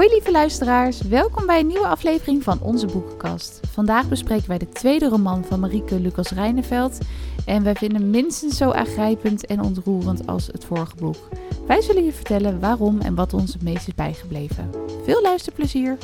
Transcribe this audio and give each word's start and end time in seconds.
Hoi 0.00 0.12
lieve 0.12 0.30
luisteraars, 0.30 1.02
welkom 1.02 1.46
bij 1.46 1.60
een 1.60 1.66
nieuwe 1.66 1.86
aflevering 1.86 2.42
van 2.42 2.60
onze 2.60 2.86
boekenkast. 2.86 3.60
Vandaag 3.70 4.08
bespreken 4.08 4.48
wij 4.48 4.58
de 4.58 4.68
tweede 4.68 5.08
roman 5.08 5.44
van 5.44 5.60
Marieke 5.60 6.00
Lucas 6.00 6.30
Rijneveld 6.30 6.98
en 7.46 7.62
wij 7.62 7.74
vinden 7.74 8.00
hem 8.00 8.10
minstens 8.10 8.56
zo 8.56 8.70
aangrijpend 8.70 9.46
en 9.46 9.60
ontroerend 9.60 10.26
als 10.26 10.46
het 10.46 10.64
vorige 10.64 10.96
boek. 10.96 11.28
Wij 11.66 11.80
zullen 11.80 12.04
je 12.04 12.12
vertellen 12.12 12.60
waarom 12.60 13.00
en 13.00 13.14
wat 13.14 13.34
ons 13.34 13.52
het 13.52 13.62
meest 13.62 13.88
is 13.88 13.94
bijgebleven. 13.94 14.70
Veel 15.04 15.22
luisterplezier! 15.22 15.98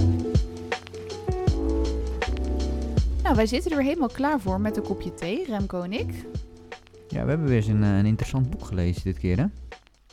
Nou, 3.22 3.36
wij 3.36 3.47
zitten 3.47 3.72
er 3.72 3.83
helemaal 3.83 4.10
klaar 4.12 4.41
voor 4.41 4.60
met 4.60 4.77
een 4.77 4.83
kopje 4.83 5.14
thee, 5.14 5.44
Remco 5.44 5.83
en 5.83 5.92
ik. 5.92 6.27
Ja, 7.08 7.22
we 7.22 7.28
hebben 7.28 7.47
weer 7.47 7.56
eens 7.56 7.66
een, 7.66 7.83
eh, 7.83 7.97
een 7.97 8.06
interessant 8.06 8.50
boek 8.50 8.64
gelezen 8.64 9.02
dit 9.02 9.19
keer, 9.19 9.38
hè? 9.38 9.44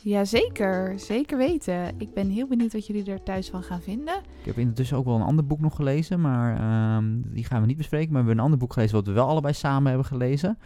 Jazeker, 0.04 0.98
zeker 0.98 1.38
weten. 1.38 1.94
Ik 1.98 2.14
ben 2.14 2.28
heel 2.28 2.46
benieuwd 2.46 2.72
wat 2.72 2.86
jullie 2.86 3.04
er 3.04 3.22
thuis 3.22 3.48
van 3.48 3.62
gaan 3.62 3.80
vinden. 3.80 4.14
Ik 4.40 4.44
heb 4.44 4.58
intussen 4.58 4.96
ook 4.96 5.04
wel 5.04 5.14
een 5.14 5.22
ander 5.22 5.46
boek 5.46 5.60
nog 5.60 5.76
gelezen, 5.76 6.20
maar 6.20 6.56
ehm, 6.56 7.04
die 7.24 7.44
gaan 7.44 7.60
we 7.60 7.66
niet 7.66 7.76
bespreken. 7.76 8.12
Maar 8.12 8.20
we 8.20 8.26
hebben 8.26 8.38
een 8.38 8.44
ander 8.50 8.58
boek 8.58 8.72
gelezen 8.72 8.94
wat 8.94 9.06
we 9.06 9.12
wel 9.12 9.28
allebei 9.28 9.54
samen 9.54 9.88
hebben 9.88 10.06
gelezen. 10.06 10.58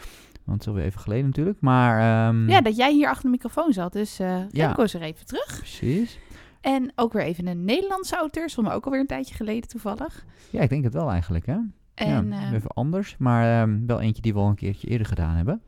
Want 0.45 0.59
het 0.59 0.61
is 0.61 0.67
alweer 0.69 0.85
even 0.85 1.01
geleden 1.01 1.25
natuurlijk. 1.25 1.61
Maar, 1.61 2.29
ehm, 2.29 2.49
Ja, 2.49 2.61
dat 2.61 2.77
jij 2.77 2.93
hier 2.93 3.09
achter 3.09 3.23
de 3.23 3.31
microfoon 3.31 3.73
zat, 3.73 3.93
dus 3.93 4.19
eh 4.19 4.41
Ja. 4.51 4.77
Is 4.77 4.95
er 4.95 5.03
even 5.03 5.27
terug. 5.27 5.57
Precies. 5.59 6.19
En 6.61 6.93
ook 6.95 7.13
weer 7.13 7.23
even 7.25 7.47
een 7.47 7.65
Nederlandse 7.65 8.17
auteur, 8.17 8.51
stond 8.51 8.67
me 8.67 8.73
ook 8.73 8.85
alweer 8.85 9.01
een 9.01 9.07
tijdje 9.07 9.35
geleden 9.35 9.69
toevallig. 9.69 10.25
Ja, 10.51 10.61
ik 10.61 10.69
denk 10.69 10.85
het 10.85 10.93
wel 10.93 11.11
eigenlijk, 11.11 11.47
hè? 11.47 11.57
En 11.95 12.31
ja, 12.31 12.47
eh, 12.47 12.53
even 12.53 12.71
anders, 12.71 13.17
maar 13.19 13.63
ehm, 13.63 13.87
wel 13.87 14.01
eentje 14.01 14.23
die 14.23 14.33
we 14.33 14.39
al 14.39 14.49
een 14.49 14.55
keertje 14.55 14.89
eerder 14.89 15.07
gedaan 15.07 15.37
hebben. 15.37 15.63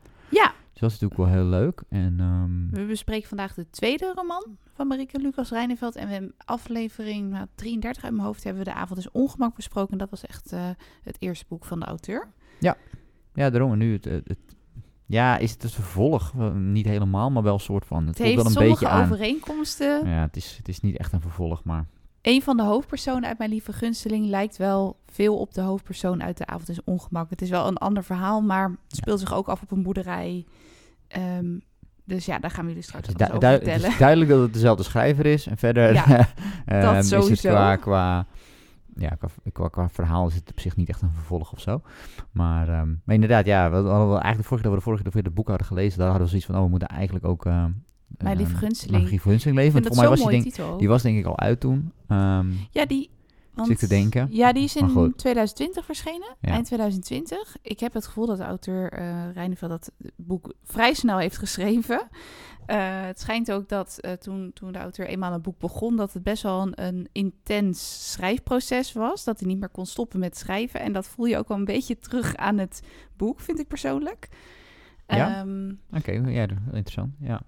Ja, 0.81 0.87
dat 0.87 0.91
is 0.91 0.99
natuurlijk 0.99 1.31
wel 1.31 1.41
heel 1.41 1.49
leuk. 1.49 1.81
En 1.89 2.15
ehm, 2.19 2.79
we 2.81 2.85
bespreken 2.87 3.27
vandaag 3.27 3.53
de 3.53 3.69
tweede 3.69 4.11
roman 4.15 4.57
van 4.73 4.87
Marieke 4.87 5.19
Lucas 5.19 5.49
Rijneveld. 5.49 5.95
En 5.95 6.07
we 6.07 6.13
hebben 6.13 6.33
aflevering 6.45 7.29
nou, 7.31 7.47
33 7.55 8.03
uit 8.03 8.13
mijn 8.13 8.25
hoofd 8.25 8.43
hebben 8.43 8.63
we 8.63 8.69
de 8.69 8.75
avond 8.75 8.95
dus 8.95 9.11
ongemak 9.11 9.55
besproken. 9.55 9.97
Dat 9.97 10.09
was 10.09 10.25
echt 10.25 10.51
eh, 10.51 10.69
het 11.03 11.15
eerste 11.19 11.45
boek 11.47 11.65
van 11.65 11.79
de 11.79 11.85
auteur. 11.85 12.31
ja, 13.33 13.49
daarom. 13.49 13.71
En 13.71 13.77
nu 13.77 13.93
het, 13.93 14.05
het, 14.05 14.27
het- 14.27 14.55
ja, 15.05 15.37
is 15.37 15.51
het 15.51 15.61
het 15.63 15.71
vervolg? 15.73 16.33
Niet 16.53 16.85
helemaal, 16.85 17.31
maar 17.31 17.43
wel 17.43 17.53
een 17.53 17.59
soort 17.59 17.85
van. 17.85 18.07
Het, 18.07 18.17
Het 18.17 18.27
heeft 18.27 18.35
wel 18.35 18.45
een 18.63 18.69
beetje 18.69 18.87
aan. 18.87 19.03
overeenkomsten. 19.03 20.07
Ja, 20.07 20.21
het 20.21 20.35
is, 20.35 20.55
het 20.57 20.67
is 20.67 20.79
niet 20.79 20.97
echt 20.97 21.13
een 21.13 21.21
vervolg, 21.21 21.63
maar 21.63 21.85
Een 22.21 22.41
van 22.41 22.57
de 22.57 22.63
hoofdpersonen 22.63 23.29
uit 23.29 23.37
Mijn 23.37 23.49
Lieve 23.49 23.73
Gunsteling 23.73 24.25
lijkt 24.25 24.57
wel 24.57 24.99
veel 25.11 25.37
op 25.37 25.53
de 25.53 25.61
hoofdpersoon 25.61 26.23
uit 26.23 26.37
De 26.37 26.45
Avond 26.45 26.69
is 26.69 26.83
Ongemak. 26.83 27.29
Het 27.29 27.41
is 27.41 27.49
wel 27.49 27.67
een 27.67 27.77
ander 27.77 28.03
verhaal, 28.03 28.41
maar 28.41 28.69
het 28.69 28.95
speelt 28.97 29.19
zich 29.19 29.33
ook 29.33 29.47
af 29.47 29.61
op 29.61 29.71
een 29.71 29.83
boerderij. 29.83 30.45
Ehm, 31.07 31.45
dus 32.03 32.25
ja, 32.25 32.39
daar 32.39 32.51
gaan 32.51 32.63
we 32.63 32.69
jullie 32.69 32.83
straks 32.83 33.07
Het 33.07 33.21
is, 33.21 33.27
alles 33.29 33.39
du- 33.39 33.45
over 33.45 33.57
du- 33.59 33.63
het 33.65 33.71
vertellen. 33.71 33.93
is 33.93 33.99
duidelijk 33.99 34.29
dat 34.29 34.41
het 34.41 34.53
dezelfde 34.53 34.83
schrijver 34.83 35.25
is. 35.25 35.47
En 35.47 35.57
verder 35.57 35.93
Ja, 35.93 36.05
ehm, 36.65 36.81
dat 37.09 37.23
is 37.23 37.29
het 37.29 37.39
qua, 37.39 37.75
qua, 37.75 38.25
ja, 38.95 39.09
qua, 39.09 39.27
qua, 39.51 39.67
qua 39.67 39.89
verhaal 39.89 40.27
is 40.27 40.35
het 40.35 40.49
op 40.51 40.59
zich 40.59 40.75
niet 40.75 40.89
echt 40.89 41.01
een 41.01 41.13
vervolg 41.13 41.51
of 41.53 41.59
zo. 41.59 41.81
Maar, 42.31 42.69
ehm, 42.69 42.87
maar 43.03 43.15
inderdaad, 43.15 43.45
ja, 43.45 43.69
we 43.69 43.75
hadden 43.75 44.19
eigenlijk 44.19 44.47
vorige 44.47 44.47
keer 44.47 44.61
dat 44.63 44.71
we 44.71 44.77
de 44.77 44.81
vorige 44.81 45.03
keer 45.03 45.11
dat 45.11 45.21
we 45.21 45.27
het 45.27 45.33
boek 45.37 45.47
hadden 45.47 45.67
gelezen, 45.67 45.97
daar 45.97 46.07
hadden 46.07 46.23
we 46.23 46.29
zoiets 46.29 46.47
van, 46.47 46.57
oh, 46.57 46.63
we 46.63 46.69
moeten 46.69 46.87
eigenlijk 46.87 47.25
ook... 47.25 47.45
Mijn 48.17 48.37
Lieve 48.37 48.51
ehm, 48.51 48.59
Gunsteling. 48.61 48.91
Mijn 48.97 49.09
Lieve 49.09 49.29
Gunsteling 49.29 49.59
Ik 49.59 49.65
lezen. 49.65 49.81
vind 49.81 49.83
Want 49.83 49.95
voor 49.95 50.03
mij 50.03 50.09
was 50.09 50.19
die, 50.31 50.41
denk, 50.41 50.55
titel. 50.55 50.77
die 50.77 50.87
was 50.87 51.01
denk 51.01 51.17
ik 51.17 51.25
al 51.25 51.39
uit 51.39 51.59
toen. 51.59 51.91
Ehm, 52.07 52.51
Ja, 52.71 52.85
die... 52.85 53.09
Want, 53.53 53.67
Zit 53.67 53.79
te 53.79 53.87
denken. 53.87 54.27
Ja, 54.31 54.53
die 54.53 54.63
is 54.63 54.75
in 54.75 54.89
goed. 54.89 55.17
2020 55.17 55.85
verschenen. 55.85 56.35
Ja. 56.41 56.51
Eind 56.51 56.65
2020. 56.65 57.55
Ik 57.61 57.79
heb 57.79 57.93
het 57.93 58.05
gevoel 58.05 58.25
dat 58.25 58.37
de 58.37 58.43
auteur 58.43 58.91
eh 58.91 59.31
Rijneveld 59.33 59.71
dat 59.71 59.91
boek 60.15 60.53
vrij 60.63 60.93
snel 60.93 61.17
heeft 61.17 61.37
geschreven. 61.37 62.07
Eh, 62.65 62.77
het 63.05 63.19
schijnt 63.19 63.51
ook 63.51 63.69
dat 63.69 63.97
eh, 63.99 64.11
toen, 64.11 64.51
toen 64.53 64.71
de 64.71 64.79
auteur 64.79 65.07
eenmaal 65.07 65.31
het 65.33 65.41
boek 65.41 65.59
begon... 65.59 65.95
dat 65.95 66.13
het 66.13 66.23
best 66.23 66.43
wel 66.43 66.61
een, 66.61 66.73
een 66.85 67.07
intens 67.11 68.11
schrijfproces 68.11 68.93
was. 68.93 69.23
Dat 69.23 69.39
hij 69.39 69.47
niet 69.47 69.59
meer 69.59 69.69
kon 69.69 69.85
stoppen 69.85 70.19
met 70.19 70.37
schrijven. 70.37 70.79
En 70.79 70.91
dat 70.93 71.07
voel 71.07 71.25
je 71.25 71.37
ook 71.37 71.47
wel 71.47 71.57
een 71.57 71.65
beetje 71.65 71.97
terug 71.97 72.35
aan 72.35 72.57
het 72.57 72.81
boek, 73.17 73.39
vind 73.39 73.59
ik 73.59 73.67
persoonlijk. 73.67 74.29
Ja? 75.07 75.35
Ehm, 75.41 75.73
Oké, 75.93 76.11
ja, 76.11 76.45
dat- 76.45 76.57
interessant. 76.65 77.13
Ja, 77.19 77.41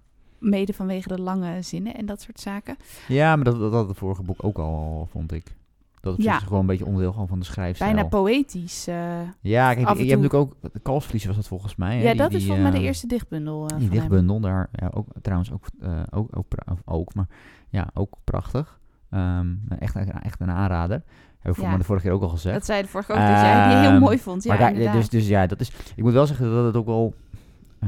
mede 0.44 0.72
vanwege 0.72 1.08
de 1.08 1.20
lange 1.20 1.62
zinnen 1.62 1.94
en 1.94 2.06
dat 2.06 2.20
soort 2.20 2.40
zaken. 2.40 2.76
ja 3.08 3.36
maar 3.36 3.44
dat, 3.44 3.58
dat 3.58 3.72
had 3.72 3.88
het 3.88 3.96
vorige 3.96 4.22
boek 4.22 4.44
ook 4.44 4.58
al, 4.58 5.06
vond 5.10 5.32
ik. 5.32 5.54
Dat 6.00 6.18
is 6.18 6.24
Ja. 6.24 6.38
gewoon 6.38 6.60
een 6.60 6.66
beetje 6.66 6.84
onderdeel 6.86 7.12
gewoon 7.12 7.28
van 7.28 7.38
de 7.38 7.44
schrijfstijl. 7.44 7.92
Bijna 7.92 8.08
poëtisch. 8.08 8.86
eh. 8.86 8.94
Ja, 9.40 9.74
kijk, 9.74 9.78
je 9.80 9.84
hebt 9.86 9.98
natuurlijk 9.98 10.34
ook... 10.34 10.54
Kalfsvlies 10.82 11.24
was 11.24 11.36
dat 11.36 11.46
volgens 11.48 11.76
mij. 11.76 11.96
hè, 11.96 12.02
ja, 12.02 12.08
die- 12.10 12.18
dat 12.20 12.32
is 12.32 12.44
volgens 12.44 12.62
mij 12.62 12.70
de 12.70 12.76
eh, 12.78 12.84
eerste 12.84 13.06
dichtbundel. 13.06 13.62
eh, 13.68 13.76
Die 13.76 13.88
hem. 13.88 13.96
dichtbundel, 13.96 14.40
daar 14.40 14.68
ja, 14.72 14.90
ook, 14.94 15.06
trouwens 15.22 15.52
ook, 15.52 15.66
ook, 16.10 16.36
ook, 16.36 16.46
ook, 16.84 17.14
maar 17.14 17.26
ja, 17.68 17.88
ook 17.94 18.16
prachtig. 18.24 18.78
Ehm, 19.10 19.46
echt, 19.78 19.94
een- 19.94 20.12
echt 20.22 20.40
een 20.40 20.50
aanrader. 20.50 21.02
Hebben 21.38 21.52
we 21.52 21.54
voor 21.54 21.64
Ja. 21.72 21.76
de 21.78 21.84
vorige 21.84 22.04
keer 22.04 22.14
ook 22.14 22.22
al 22.22 22.28
gezegd. 22.28 22.54
Dat 22.54 22.64
zei 22.64 22.82
de 22.82 22.88
vorige 22.88 23.12
ook, 23.12 23.18
dat 23.18 23.26
jij 23.28 23.68
die 23.68 23.76
heel 23.76 23.90
Ehm, 23.90 23.98
mooi 24.00 24.18
vond. 24.18 24.42
Ja, 24.44 24.56
maar 24.58 24.74
daar, 24.74 24.92
dus, 24.92 25.08
dus 25.08 25.28
ja, 25.28 25.46
dat 25.46 25.60
is, 25.60 25.72
ik 25.96 26.02
moet 26.02 26.12
wel 26.12 26.26
zeggen 26.26 26.50
dat 26.50 26.64
het 26.64 26.76
ook 26.76 26.86
wel 26.86 27.14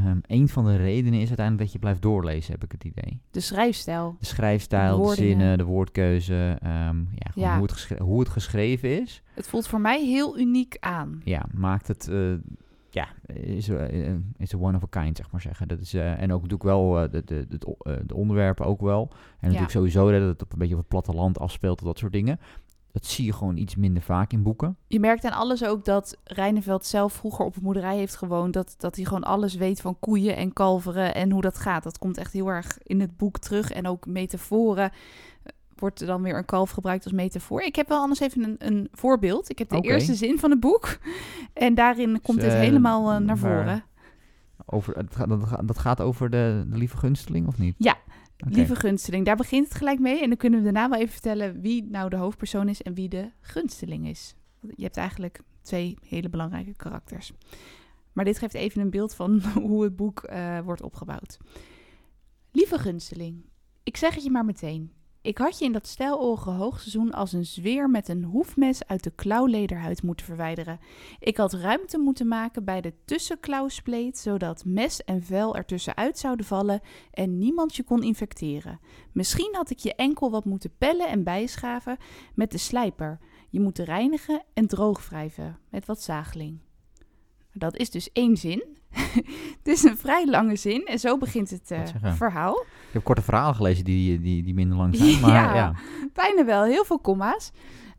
ehm, 0.04 0.18
een 0.26 0.48
van 0.48 0.64
de 0.64 0.76
redenen 0.76 1.20
is 1.20 1.26
uiteindelijk 1.26 1.64
dat 1.64 1.72
je 1.72 1.78
blijft 1.78 2.02
doorlezen, 2.02 2.52
heb 2.52 2.64
ik 2.64 2.72
het 2.72 2.84
idee. 2.84 3.20
De 3.30 3.40
schrijfstijl. 3.40 4.16
De 4.18 4.26
schrijfstijl, 4.26 5.06
De 5.06 5.14
zinnen, 5.14 5.58
de 5.58 5.64
woordkeuze, 5.64 6.58
ehm, 6.62 7.04
ja. 7.34 7.58
Hoe, 7.58 7.66
het 7.66 7.98
hoe 7.98 8.20
het 8.20 8.28
geschreven 8.28 9.02
is. 9.02 9.22
Het 9.34 9.48
voelt 9.48 9.66
voor 9.66 9.80
mij 9.80 10.04
heel 10.04 10.38
uniek 10.38 10.76
aan. 10.80 11.20
ja, 11.24 11.46
maakt 11.54 11.88
het, 11.88 12.08
eh, 12.08 12.32
ja, 12.96 13.08
is, 13.34 13.68
eh, 13.68 14.14
is 14.36 14.52
een 14.52 14.60
one 14.60 14.76
of 14.76 14.82
a 14.82 15.00
kind, 15.02 15.16
zeg 15.16 15.30
maar 15.30 15.40
zeggen. 15.40 15.68
Dat 15.68 15.80
is, 15.80 15.94
eh, 15.94 16.10
en 16.22 16.32
ook 16.32 16.42
natuurlijk 16.42 16.62
wel 16.62 17.00
eh, 17.00 17.10
de, 17.10 17.24
de, 17.24 17.46
de, 17.48 17.76
de 18.06 18.14
onderwerpen 18.14 18.66
ook 18.66 18.80
wel. 18.80 19.10
En 19.12 19.46
natuurlijk 19.46 19.70
sowieso 19.70 20.10
dat 20.10 20.22
het 20.22 20.42
op 20.42 20.52
een 20.52 20.58
beetje 20.58 20.74
op 20.74 20.80
het 20.80 20.88
platteland 20.88 21.38
afspeelt, 21.38 21.84
dat 21.84 21.98
soort 21.98 22.12
dingen. 22.12 22.40
Dat 22.96 23.06
zie 23.06 23.24
je 23.24 23.32
gewoon 23.32 23.56
iets 23.56 23.76
minder 23.76 24.02
vaak 24.02 24.32
in 24.32 24.42
boeken. 24.42 24.76
Je 24.86 25.00
merkt 25.00 25.24
aan 25.24 25.32
alles 25.32 25.64
ook 25.64 25.84
dat 25.84 26.16
Rijneveld 26.24 26.86
zelf 26.86 27.12
vroeger 27.12 27.44
op 27.44 27.56
een 27.56 27.62
boerderij 27.62 27.96
heeft 27.96 28.16
gewoond. 28.16 28.52
Dat, 28.52 28.74
dat 28.78 28.96
hij 28.96 29.04
gewoon 29.04 29.24
alles 29.24 29.54
weet 29.54 29.80
van 29.80 29.96
koeien 29.98 30.36
en 30.36 30.52
kalveren 30.52 31.14
en 31.14 31.30
hoe 31.30 31.40
dat 31.40 31.58
gaat. 31.58 31.82
Dat 31.82 31.98
komt 31.98 32.16
echt 32.18 32.32
heel 32.32 32.48
erg 32.48 32.78
in 32.82 33.00
het 33.00 33.16
boek 33.16 33.38
terug. 33.38 33.70
En 33.70 33.86
ook 33.86 34.06
metaforen. 34.06 34.90
Wordt 35.74 36.00
er 36.00 36.06
dan 36.06 36.22
weer 36.22 36.36
een 36.36 36.44
kalf 36.44 36.70
gebruikt 36.70 37.04
als 37.04 37.12
metafoor? 37.12 37.62
Ik 37.62 37.76
heb 37.76 37.88
wel 37.88 38.00
anders 38.00 38.20
even 38.20 38.42
een, 38.44 38.56
een 38.58 38.88
voorbeeld. 38.92 39.50
Ik 39.50 39.58
heb 39.58 39.68
de 39.68 39.80
eerste 39.80 40.14
zin 40.14 40.38
van 40.38 40.50
het 40.50 40.60
boek. 40.60 40.98
En 41.52 41.74
daarin 41.74 42.20
komt 42.22 42.40
Dus, 42.40 42.52
dit 42.52 42.60
helemaal 42.60 43.10
eh, 43.12 43.18
naar 43.18 43.38
voren. 43.38 43.84
Over, 44.66 44.96
het 44.96 45.16
gaat, 45.16 45.28
dat, 45.28 45.44
gaat- 45.44 45.68
dat 45.68 45.78
gaat 45.78 46.00
over 46.00 46.30
de, 46.30 46.64
de 46.68 46.76
lieve 46.76 46.96
gunsteling, 46.96 47.46
of 47.46 47.58
niet? 47.58 47.74
Ja, 47.78 47.96
Lieve 48.36 48.76
gunsteling, 48.76 49.24
daar 49.24 49.36
begint 49.36 49.64
het 49.68 49.74
gelijk 49.76 49.98
mee. 49.98 50.22
En 50.22 50.28
dan 50.28 50.36
kunnen 50.36 50.58
we 50.58 50.64
daarna 50.64 50.88
wel 50.88 50.98
even 50.98 51.12
vertellen 51.12 51.60
wie 51.60 51.84
nou 51.84 52.10
de 52.10 52.16
hoofdpersoon 52.16 52.68
is 52.68 52.82
en 52.82 52.94
wie 52.94 53.08
de 53.08 53.30
gunsteling 53.40 54.08
is. 54.08 54.34
Je 54.60 54.82
hebt 54.82 54.96
eigenlijk 54.96 55.40
twee 55.62 55.98
hele 56.08 56.28
belangrijke 56.28 56.74
karakters. 56.76 57.32
Maar 58.12 58.24
dit 58.24 58.38
geeft 58.38 58.54
even 58.54 58.80
een 58.80 58.90
beeld 58.90 59.14
van 59.14 59.42
hoe 59.68 59.82
het 59.82 59.96
boek 59.96 60.22
eh, 60.22 60.60
wordt 60.60 60.82
opgebouwd. 60.82 61.38
Lieve 62.52 62.78
gunsteling, 62.78 63.44
ik 63.82 63.96
zeg 63.96 64.14
het 64.14 64.24
je 64.24 64.30
maar 64.30 64.44
meteen. 64.44 64.92
Ik 65.26 65.38
had 65.38 65.58
je 65.58 65.64
in 65.64 65.72
dat 65.72 65.86
stijloorige 65.86 66.50
hoogseizoen 66.50 67.12
als 67.12 67.32
een 67.32 67.44
zweer 67.44 67.90
met 67.90 68.08
een 68.08 68.24
hoefmes 68.24 68.86
uit 68.86 69.04
de 69.04 69.10
klauwlederhuid 69.10 70.02
moeten 70.02 70.26
verwijderen. 70.26 70.78
Ik 71.18 71.36
had 71.36 71.52
ruimte 71.52 71.98
moeten 71.98 72.28
maken 72.28 72.64
bij 72.64 72.80
de 72.80 72.92
tussenklauwspleet, 73.04 74.18
zodat 74.18 74.64
mes 74.64 75.04
en 75.04 75.22
vel 75.22 75.56
ertussenuit 75.56 76.18
zouden 76.18 76.46
vallen 76.46 76.80
en 77.10 77.38
niemand 77.38 77.76
je 77.76 77.82
kon 77.82 78.02
infecteren. 78.02 78.80
Misschien 79.12 79.54
had 79.54 79.70
ik 79.70 79.78
je 79.78 79.94
enkel 79.94 80.30
wat 80.30 80.44
moeten 80.44 80.76
pellen 80.78 81.08
en 81.08 81.24
bijschaven 81.24 81.96
met 82.34 82.50
de 82.50 82.58
slijper. 82.58 83.18
Je 83.50 83.60
moet 83.60 83.78
reinigen 83.78 84.42
en 84.54 84.66
droogwrijven 84.66 85.58
met 85.70 85.86
wat 85.86 86.02
zageling. 86.02 86.65
Dat 87.58 87.76
is 87.76 87.90
dus 87.90 88.12
één 88.12 88.36
zin. 88.36 88.64
Het 89.58 89.68
is 89.68 89.82
een 89.82 89.96
vrij 89.96 90.26
lange 90.26 90.56
zin 90.56 90.84
en 90.86 90.98
zo 90.98 91.18
begint 91.18 91.50
het 91.50 91.70
eh, 91.70 91.82
verhaal. 92.14 92.60
Ik 92.60 92.92
heb 92.92 93.04
korte 93.04 93.22
verhalen 93.22 93.54
gelezen 93.54 93.84
die, 93.84 94.20
die, 94.20 94.42
die 94.42 94.54
minder 94.54 94.76
lang 94.76 94.96
zijn. 94.96 95.20
Maar 95.20 95.30
Ja. 95.32 95.54
ja, 95.54 95.74
Bijna 96.12 96.44
wel, 96.44 96.64
heel 96.64 96.84
veel 96.84 96.98
komma's. 96.98 97.50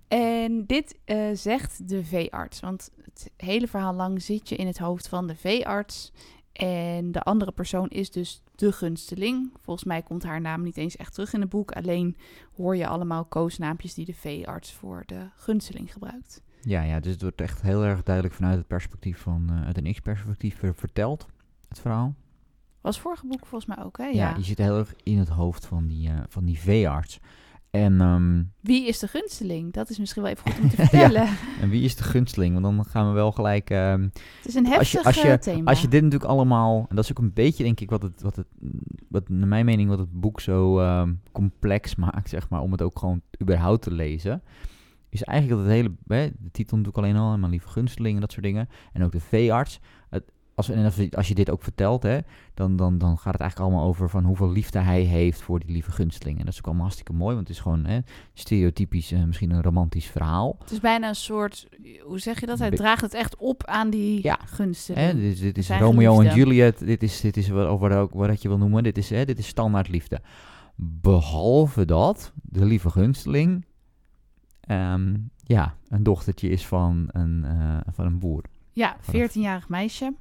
En 0.07 0.65
dit 0.65 0.97
eh, 1.05 1.25
zegt 1.33 1.89
de 1.89 2.03
veearts. 2.03 2.59
Want 2.59 2.89
het 3.03 3.31
hele 3.37 3.67
verhaal 3.67 3.93
lang 3.93 4.21
zit 4.21 4.49
je 4.49 4.55
in 4.55 4.67
het 4.67 4.77
hoofd 4.77 5.07
van 5.07 5.27
de 5.27 5.35
veearts. 5.35 6.11
En 6.53 7.11
de 7.11 7.21
andere 7.21 7.51
persoon 7.51 7.87
is 7.87 8.11
dus 8.11 8.41
de 8.55 8.71
gunsteling. 8.71 9.51
Volgens 9.61 9.85
mij 9.85 10.01
komt 10.01 10.23
haar 10.23 10.41
naam 10.41 10.61
niet 10.63 10.77
eens 10.77 10.95
echt 10.95 11.13
terug 11.13 11.33
in 11.33 11.41
het 11.41 11.49
boek. 11.49 11.71
Alleen 11.71 12.17
hoor 12.55 12.75
je 12.75 12.87
allemaal 12.87 13.25
koosnaampjes 13.25 13.93
die 13.93 14.05
de 14.05 14.13
veearts 14.13 14.73
voor 14.73 15.03
de 15.05 15.29
gunsteling 15.35 15.93
gebruikt. 15.93 16.41
Ja, 16.61 16.81
ja, 16.81 16.99
dus 16.99 17.11
het 17.11 17.21
wordt 17.21 17.41
echt 17.41 17.61
heel 17.61 17.83
erg 17.85 18.03
duidelijk 18.03 18.35
vanuit 18.35 18.57
het 18.57 18.67
perspectief 18.67 19.17
van, 19.19 19.49
eh, 19.49 19.65
uit 19.65 19.77
een 19.77 19.93
x-perspectief 19.93 20.57
ver- 20.57 20.75
verteld, 20.75 21.27
het 21.67 21.79
verhaal. 21.79 22.15
Was 22.81 22.99
vorige 22.99 23.27
boek 23.27 23.45
volgens 23.45 23.75
mij 23.75 23.85
ook, 23.85 23.97
hè? 23.97 24.05
Ja. 24.05 24.11
Ja. 24.29 24.35
je 24.37 24.43
zit 24.43 24.57
heel 24.57 24.77
erg 24.77 24.93
in 25.03 25.17
het 25.17 25.29
hoofd 25.29 25.65
van 25.65 25.87
die, 25.87 26.07
eh, 26.09 26.15
van 26.29 26.45
die 26.45 26.59
veearts. 26.59 27.19
En, 27.69 28.01
ehm, 28.01 28.43
wie 28.61 28.87
is 28.87 28.99
de 28.99 29.07
gunsteling? 29.07 29.73
Dat 29.73 29.89
is 29.89 29.97
misschien 29.99 30.21
wel 30.23 30.31
even 30.31 30.51
goed 30.51 30.61
om 30.61 30.69
te 30.75 30.75
vertellen. 30.75 31.27
en 31.61 31.69
wie 31.69 31.83
is 31.83 31.95
de 31.95 32.03
gunsteling? 32.03 32.53
Want 32.61 32.75
dan 32.75 32.85
gaan 32.85 33.07
we 33.07 33.13
wel 33.13 33.31
gelijk... 33.31 33.69
ehm, 33.69 34.01
Het 34.01 34.47
is 34.47 34.55
een 34.55 34.65
heftig 34.65 35.03
als 35.03 35.21
je, 35.21 35.37
thema. 35.39 35.69
Als 35.69 35.81
je 35.81 35.87
dit 35.87 36.03
natuurlijk 36.03 36.31
allemaal... 36.31 36.85
En 36.89 36.95
dat 36.95 37.03
is 37.03 37.11
ook 37.11 37.19
een 37.19 37.33
beetje, 37.33 37.63
denk 37.63 37.79
ik, 37.79 37.89
wat 37.89 38.01
het... 38.01 38.21
Wat 38.21 38.35
het 38.35 38.47
wat 39.09 39.29
naar 39.29 39.47
mijn 39.47 39.65
mening, 39.65 39.89
wat 39.89 39.99
het 39.99 40.11
boek 40.19 40.39
zo 40.39 40.79
ehm, 40.79 41.13
complex 41.31 41.95
maakt, 41.95 42.29
zeg 42.29 42.49
maar. 42.49 42.61
Om 42.61 42.71
het 42.71 42.81
ook 42.81 42.99
gewoon 42.99 43.21
überhaupt 43.41 43.81
te 43.81 43.91
lezen. 43.91 44.41
Is 45.09 45.23
eigenlijk 45.23 45.61
dat 45.61 45.69
het 45.71 45.75
hele... 45.81 45.95
Hè, 46.21 46.29
de 46.39 46.51
titel 46.51 46.77
natuurlijk 46.77 47.05
alleen 47.05 47.17
al. 47.23 47.33
En 47.33 47.39
mijn 47.39 47.51
lieve 47.51 47.67
gunsteling 47.67 48.15
en 48.15 48.21
dat 48.21 48.31
soort 48.31 48.43
dingen. 48.45 48.69
En 48.93 49.03
ook 49.03 49.11
de 49.11 49.19
veearts. 49.19 49.79
Het, 50.09 50.23
als, 50.55 50.69
en 50.69 50.91
als, 51.11 51.27
je 51.27 51.35
dit 51.35 51.49
ook 51.49 51.63
vertelt, 51.63 52.03
hè, 52.03 52.17
dan, 52.53 52.75
dan, 52.75 52.97
dan 52.97 53.17
gaat 53.17 53.33
het 53.33 53.41
eigenlijk 53.41 53.71
allemaal 53.71 53.87
over 53.89 54.09
van 54.09 54.23
hoeveel 54.23 54.51
liefde 54.51 54.79
hij 54.79 55.01
heeft 55.01 55.41
voor 55.41 55.59
die 55.59 55.71
lieve 55.71 55.91
gunsteling. 55.91 56.37
En 56.39 56.43
dat 56.45 56.53
is 56.53 56.59
ook 56.59 56.65
allemaal 56.65 56.83
hartstikke 56.83 57.13
mooi, 57.13 57.35
want 57.35 57.47
het 57.47 57.55
is 57.57 57.61
gewoon 57.63 57.85
hè, 57.85 57.99
stereotypisch, 58.33 59.11
eh, 59.11 59.23
misschien 59.23 59.51
een 59.51 59.61
romantisch 59.61 60.05
verhaal. 60.05 60.55
Het 60.59 60.71
is 60.71 60.79
bijna 60.79 61.07
een 61.07 61.15
soort, 61.15 61.67
hoe 62.03 62.19
zeg 62.19 62.39
je 62.39 62.45
dat? 62.45 62.59
Hij 62.59 62.69
Be- 62.69 62.75
draagt 62.75 63.01
het 63.01 63.13
echt 63.13 63.35
op 63.35 63.65
aan 63.65 63.89
die 63.89 64.23
Ja. 64.23 64.39
gunsteling. 64.45 65.07
Hè, 65.07 65.13
dit, 65.19 65.33
is- 65.33 65.39
dit 65.39 65.57
is 65.57 65.65
Zijn 65.65 65.81
Romeo 65.81 66.21
en. 66.21 66.35
Juliet, 66.35 66.79
dit 66.85 67.03
is, 67.03 67.21
dit 67.21 67.37
is 67.37 67.49
wat, 67.49 67.79
wat, 67.79 67.91
ook, 67.91 68.13
wat 68.13 68.41
je 68.41 68.47
wil 68.47 68.57
noemen, 68.57 68.83
dit 68.83 68.97
is, 68.97 69.09
hè, 69.09 69.25
dit 69.25 69.39
is 69.39 69.47
standaard 69.47 69.89
liefde. 69.89 70.21
Behalve 70.75 71.85
dat 71.85 72.31
de 72.43 72.65
lieve 72.65 72.89
gunsteling 72.89 73.65
ehm, 74.67 75.15
ja, 75.43 75.75
een 75.87 76.03
dochtertje 76.03 76.49
is 76.49 76.65
van 76.67 77.09
een, 77.11 77.45
eh, 77.45 77.77
van 77.93 78.05
een 78.05 78.19
boer. 78.19 78.43
Ja, 78.71 78.97
14-jarig 79.01 79.69
meisje. 79.69 80.13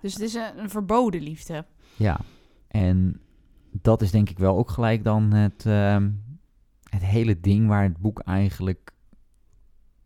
Dus 0.00 0.12
het 0.12 0.22
is 0.22 0.34
een, 0.34 0.58
een 0.58 0.70
verboden 0.70 1.22
liefde. 1.22 1.64
Ja, 1.96 2.20
en 2.68 3.20
dat 3.70 4.02
is 4.02 4.10
denk 4.10 4.30
ik 4.30 4.38
wel 4.38 4.56
ook 4.56 4.70
gelijk 4.70 5.04
dan 5.04 5.32
het, 5.32 5.66
ehm, 5.66 6.10
het 6.90 7.02
hele 7.04 7.40
ding 7.40 7.68
waar 7.68 7.82
het 7.82 7.98
boek 7.98 8.20
eigenlijk 8.20 8.92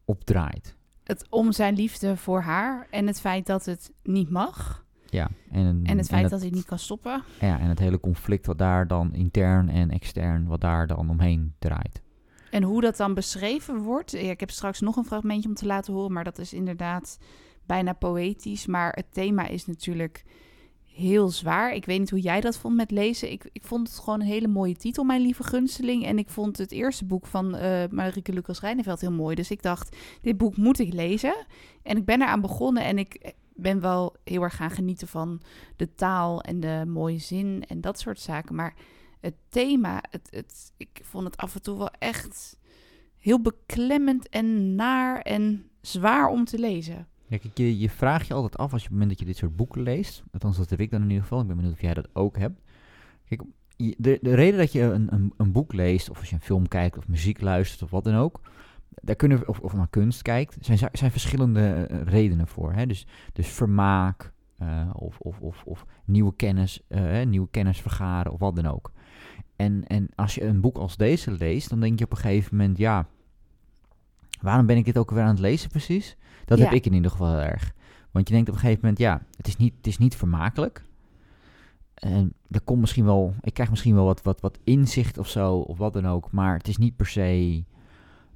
op 0.05 0.25
draait. 0.25 0.77
Het 1.05 1.27
om 1.31 1.53
zijn 1.53 1.75
liefde 1.75 2.17
voor 2.17 2.41
haar 2.41 2.87
en 2.91 3.07
het 3.07 3.21
feit 3.21 3.47
dat 3.47 3.65
het 3.65 3.93
niet 4.03 4.31
mag. 4.31 4.85
Ja, 5.07 5.29
en, 5.51 5.81
En 5.85 5.97
het 5.99 6.07
feit 6.07 6.23
het, 6.23 6.31
dat 6.31 6.41
hij 6.41 6.51
niet 6.51 6.65
kan 6.65 6.79
stoppen. 6.79 7.23
ja, 7.41 7.59
en 7.59 7.69
het 7.69 7.79
hele 7.79 8.01
conflict 8.01 8.47
wat 8.47 8.59
daar 8.59 8.87
dan 8.87 9.15
intern 9.15 9.69
en 9.69 9.91
extern, 9.91 10.47
wat 10.47 10.61
daar 10.61 10.87
dan 10.87 11.11
omheen 11.11 11.55
draait. 11.59 12.03
En 12.51 12.63
hoe 12.63 12.81
dat 12.81 12.97
dan 12.97 13.15
beschreven 13.15 13.79
wordt. 13.79 14.15
Ik 14.15 14.41
heb 14.41 14.51
straks 14.51 14.81
nog 14.81 14.97
een 14.97 15.05
fragmentje 15.05 15.49
om 15.49 15.55
te 15.55 15.67
laten 15.67 15.93
horen, 15.93 16.13
maar 16.13 16.25
dat 16.25 16.39
is 16.39 16.53
inderdaad 16.53 17.19
bijna 17.67 17.93
poëtisch. 17.93 18.67
Maar 18.67 18.93
het 18.93 19.13
thema 19.13 19.47
is 19.47 19.67
natuurlijk 19.67 20.25
heel 20.85 21.29
zwaar. 21.29 21.75
Ik 21.75 21.85
weet 21.85 21.99
niet 21.99 22.11
hoe 22.11 22.21
jij 22.21 22.41
dat 22.41 22.59
vond 22.59 22.77
met 22.77 22.91
lezen. 22.91 23.31
Ik, 23.31 23.49
ik 23.53 23.65
vond 23.65 23.89
het 23.89 23.99
gewoon 23.99 24.21
een 24.21 24.27
hele 24.27 24.49
mooie 24.49 24.77
titel, 24.77 25.05
Mijn 25.05 25.21
Lieve 25.21 25.43
Gunsteling. 25.43 26.05
En 26.05 26.19
ik 26.19 26.31
vond 26.31 26.59
het 26.59 26.73
eerste 26.73 27.05
boek 27.05 27.27
van 27.27 27.55
eh 27.55 27.89
Marieke 27.91 28.33
Lucas 28.33 28.61
Rijneveld 28.61 29.01
heel 29.01 29.13
mooi. 29.13 29.35
Dus 29.35 29.51
ik 29.51 29.63
dacht, 29.63 29.97
dit 30.23 30.37
boek 30.37 30.57
moet 30.57 30.79
ik 30.79 30.93
lezen. 30.93 31.47
En 31.83 31.97
ik 31.97 32.05
ben 32.05 32.23
eraan 32.23 32.41
begonnen 32.41 32.85
en 32.85 32.99
ik 32.99 33.35
ben 33.55 33.81
wel 33.81 34.17
heel 34.25 34.43
erg 34.43 34.57
gaan 34.57 34.71
genieten 34.71 35.09
van 35.09 35.41
de 35.77 35.95
taal 35.95 36.41
en 36.41 36.61
de 36.61 36.85
mooie 36.87 37.19
zin 37.19 37.65
en 37.69 37.81
dat 37.81 37.99
soort 37.99 38.21
zaken. 38.21 38.55
Maar 38.55 38.75
het 39.21 39.35
thema, 39.49 40.03
het, 40.11 40.29
het, 40.31 40.73
ik 40.77 41.01
vond 41.03 41.25
het 41.25 41.37
af 41.37 41.55
en 41.55 41.63
toe 41.63 41.79
wel 41.79 41.91
echt 41.99 42.59
heel 43.19 43.41
beklemmend 43.41 44.29
en 44.29 44.75
naar 44.75 45.21
en 45.21 45.71
zwaar 45.81 46.29
om 46.29 46.45
te 46.45 46.59
lezen. 46.59 47.07
Kijk, 47.29 47.45
je, 47.55 47.79
je 47.79 47.91
vraagt 47.91 48.27
je 48.27 48.35
altijd 48.35 48.57
af 48.57 48.73
als 48.73 48.83
je 48.83 48.89
op 48.89 48.95
het 48.95 49.01
moment 49.01 49.09
dat 49.09 49.19
je 49.19 49.25
dit 49.25 49.37
soort 49.37 49.57
boeken 49.57 49.83
leest. 49.83 50.23
Althans, 50.33 50.57
dat 50.57 50.71
heb 50.71 50.81
ik 50.81 50.91
dan 50.91 51.03
in 51.03 51.09
ieder 51.09 51.23
geval. 51.23 51.41
Ik 51.41 51.47
ben 51.47 51.57
benieuwd 51.57 51.75
of 51.75 51.81
jij 51.81 51.95
dat 51.95 52.09
ook 52.13 52.39
hebt. 52.39 52.61
Kijk, 53.25 53.43
de, 53.77 54.19
de 54.23 54.35
reden 54.35 54.59
dat 54.59 54.73
je 54.73 54.81
een, 54.81 55.15
een, 55.15 55.33
een 55.37 55.53
boek 55.53 55.73
leest, 55.73 56.11
of 56.11 56.19
als 56.19 56.29
je 56.29 56.35
een 56.35 56.41
film 56.41 56.69
kijkt, 56.69 56.99
of 56.99 57.09
muziek 57.09 57.41
luistert, 57.41 57.83
of 57.83 57.91
wat 57.91 58.05
dan 58.05 58.15
ook. 58.15 58.41
Daar 58.89 59.17
kunnen, 59.17 59.49
of, 59.49 59.61
of 59.61 59.75
naar 59.75 59.89
kunst 59.89 60.23
kijkt, 60.23 60.57
zijn, 60.61 60.79
zijn 60.93 61.11
verschillende 61.11 61.73
eh, 61.73 62.03
redenen 62.03 62.47
voor. 62.47 62.73
Hè? 62.73 62.87
Dus, 62.87 63.07
dus 63.33 63.49
vermaak, 63.49 64.33
eh, 64.59 64.91
of, 64.93 65.19
of, 65.19 65.41
of, 65.41 65.63
of 65.65 65.87
nieuwe 66.05 66.35
kennis, 66.37 66.81
eh, 66.89 67.27
nieuwe 67.27 67.49
kennis 67.51 67.81
vergaren, 67.81 68.33
of 68.33 68.39
wat 68.39 68.57
dan 68.57 68.67
ook. 68.67 68.93
En, 69.61 69.87
en 69.87 70.09
als 70.15 70.35
je 70.35 70.45
een 70.45 70.61
boek 70.61 70.77
als 70.77 70.97
deze 70.97 71.31
leest, 71.31 71.69
dan 71.69 71.81
denk 71.81 71.99
je 71.99 72.05
op 72.05 72.11
een 72.11 72.17
gegeven 72.17 72.57
moment, 72.57 72.79
ja, 72.79 73.07
waarom 74.41 74.67
ben 74.67 74.77
ik 74.77 74.85
dit 74.85 74.99
ook 74.99 75.11
weer 75.11 75.23
aan 75.23 75.29
het 75.29 75.39
lezen 75.39 75.71
precies? 75.71 76.17
Dat 76.45 76.59
Ja. 76.59 76.65
heb 76.65 76.73
ik 76.73 76.87
in 76.87 76.93
ieder 76.93 77.11
geval 77.11 77.29
heel 77.29 77.41
erg. 77.41 77.73
Want 78.11 78.29
je 78.29 78.35
denkt 78.35 78.49
op 78.49 78.55
een 78.55 78.61
gegeven 78.61 78.81
moment, 78.83 78.99
ja, 78.99 79.23
het 79.37 79.47
is 79.47 79.57
niet, 79.57 79.75
het 79.77 79.87
is 79.87 79.99
niet 79.99 80.17
vermakelijk. 80.17 80.85
En 81.95 82.33
er 82.51 82.61
komt 82.61 82.81
misschien 82.81 83.05
wel, 83.05 83.35
ik 83.41 83.55
krijg 83.55 83.71
misschien 83.71 83.95
wel 83.95 84.05
wat, 84.05 84.23
wat, 84.23 84.41
wat 84.41 84.59
inzicht 84.65 85.19
of 85.19 85.29
zo, 85.29 85.57
of 85.57 85.79
wat 85.79 85.93
dan 85.93 86.07
ook. 86.07 86.33
Maar 86.33 86.57
het 86.57 86.69
is 86.69 86.77
niet 86.77 86.97
per 86.97 87.07
se 87.07 87.65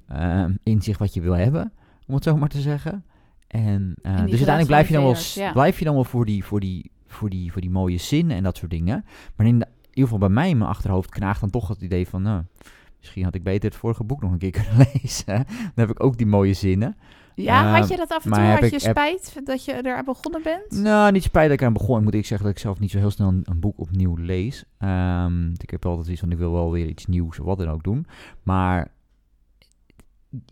ehm, 0.07 0.55
inzicht 0.63 0.99
wat 0.99 1.13
je 1.13 1.21
wil 1.21 1.33
hebben, 1.33 1.71
om 2.07 2.13
het 2.13 2.23
zo 2.23 2.37
maar 2.37 2.49
te 2.49 2.61
zeggen. 2.61 3.05
En, 3.47 3.95
eh, 4.01 4.11
dus 4.11 4.19
uiteindelijk 4.19 4.67
blijf 4.67 4.87
je, 4.87 4.93
dan 4.93 5.03
wel, 5.03 5.15
ja. 5.33 5.51
blijf 5.51 5.79
je 5.79 5.85
dan 5.85 5.93
wel 5.93 6.03
voor 6.03 6.25
die, 6.25 6.43
voor, 6.43 6.59
die, 6.59 6.91
voor, 7.07 7.29
die, 7.29 7.51
voor 7.51 7.61
die 7.61 7.69
mooie 7.69 7.97
zinnen 7.97 8.37
en 8.37 8.43
dat 8.43 8.57
soort 8.57 8.71
dingen. 8.71 9.05
Maar 9.35 9.47
in, 9.47 9.59
de, 9.59 9.67
in 9.95 10.01
ieder 10.01 10.13
geval 10.13 10.27
bij 10.27 10.35
mij 10.35 10.49
in 10.49 10.57
mijn 10.57 10.69
achterhoofd 10.69 11.09
knaagt 11.09 11.39
dan 11.39 11.49
toch 11.49 11.67
het 11.67 11.81
idee 11.81 12.07
van, 12.07 12.21
nou, 12.21 12.41
misschien 12.99 13.23
had 13.23 13.35
ik 13.35 13.43
beter 13.43 13.69
het 13.69 13.79
vorige 13.79 14.03
boek 14.03 14.21
nog 14.21 14.31
een 14.31 14.37
keer 14.37 14.51
kunnen 14.61 14.87
lezen. 14.93 15.25
dan 15.45 15.45
heb 15.75 15.89
ik 15.89 16.03
ook 16.03 16.17
die 16.17 16.27
mooie 16.27 16.53
zinnen. 16.53 16.95
Ja, 17.35 17.77
had 17.79 17.89
je 17.89 17.97
dat 17.97 18.09
af 18.09 18.25
en 18.25 18.31
toe? 18.31 18.41
Had 18.41 18.59
je 18.59 18.65
ik- 18.65 18.71
heb- 18.71 18.81
spijt 18.81 19.39
dat 19.45 19.65
je 19.65 19.71
er 19.73 19.95
aan 19.97 20.05
begonnen 20.05 20.41
bent? 20.43 20.71
Nou, 20.83 21.11
niet 21.11 21.23
spijt 21.23 21.49
dat 21.49 21.59
ik 21.59 21.65
aan 21.65 21.73
begon. 21.73 21.97
Ik 21.97 22.03
moet 22.03 22.13
ik 22.13 22.25
zeggen 22.25 22.47
dat 22.47 22.55
ik 22.55 22.61
zelf 22.61 22.79
niet 22.79 22.91
zo 22.91 22.97
heel 22.97 23.11
snel 23.11 23.27
een, 23.27 23.41
een 23.43 23.59
boek 23.59 23.79
opnieuw 23.79 24.15
lees. 24.15 24.63
Ehm, 24.77 25.49
ik 25.51 25.69
heb 25.69 25.85
altijd 25.85 26.07
iets 26.07 26.19
van, 26.19 26.31
ik 26.31 26.37
wil 26.37 26.51
wel 26.51 26.71
weer 26.71 26.87
iets 26.87 27.05
nieuws 27.05 27.39
of 27.39 27.45
wat 27.45 27.57
dan 27.57 27.69
ook 27.69 27.83
doen. 27.83 28.05
Maar 28.43 28.91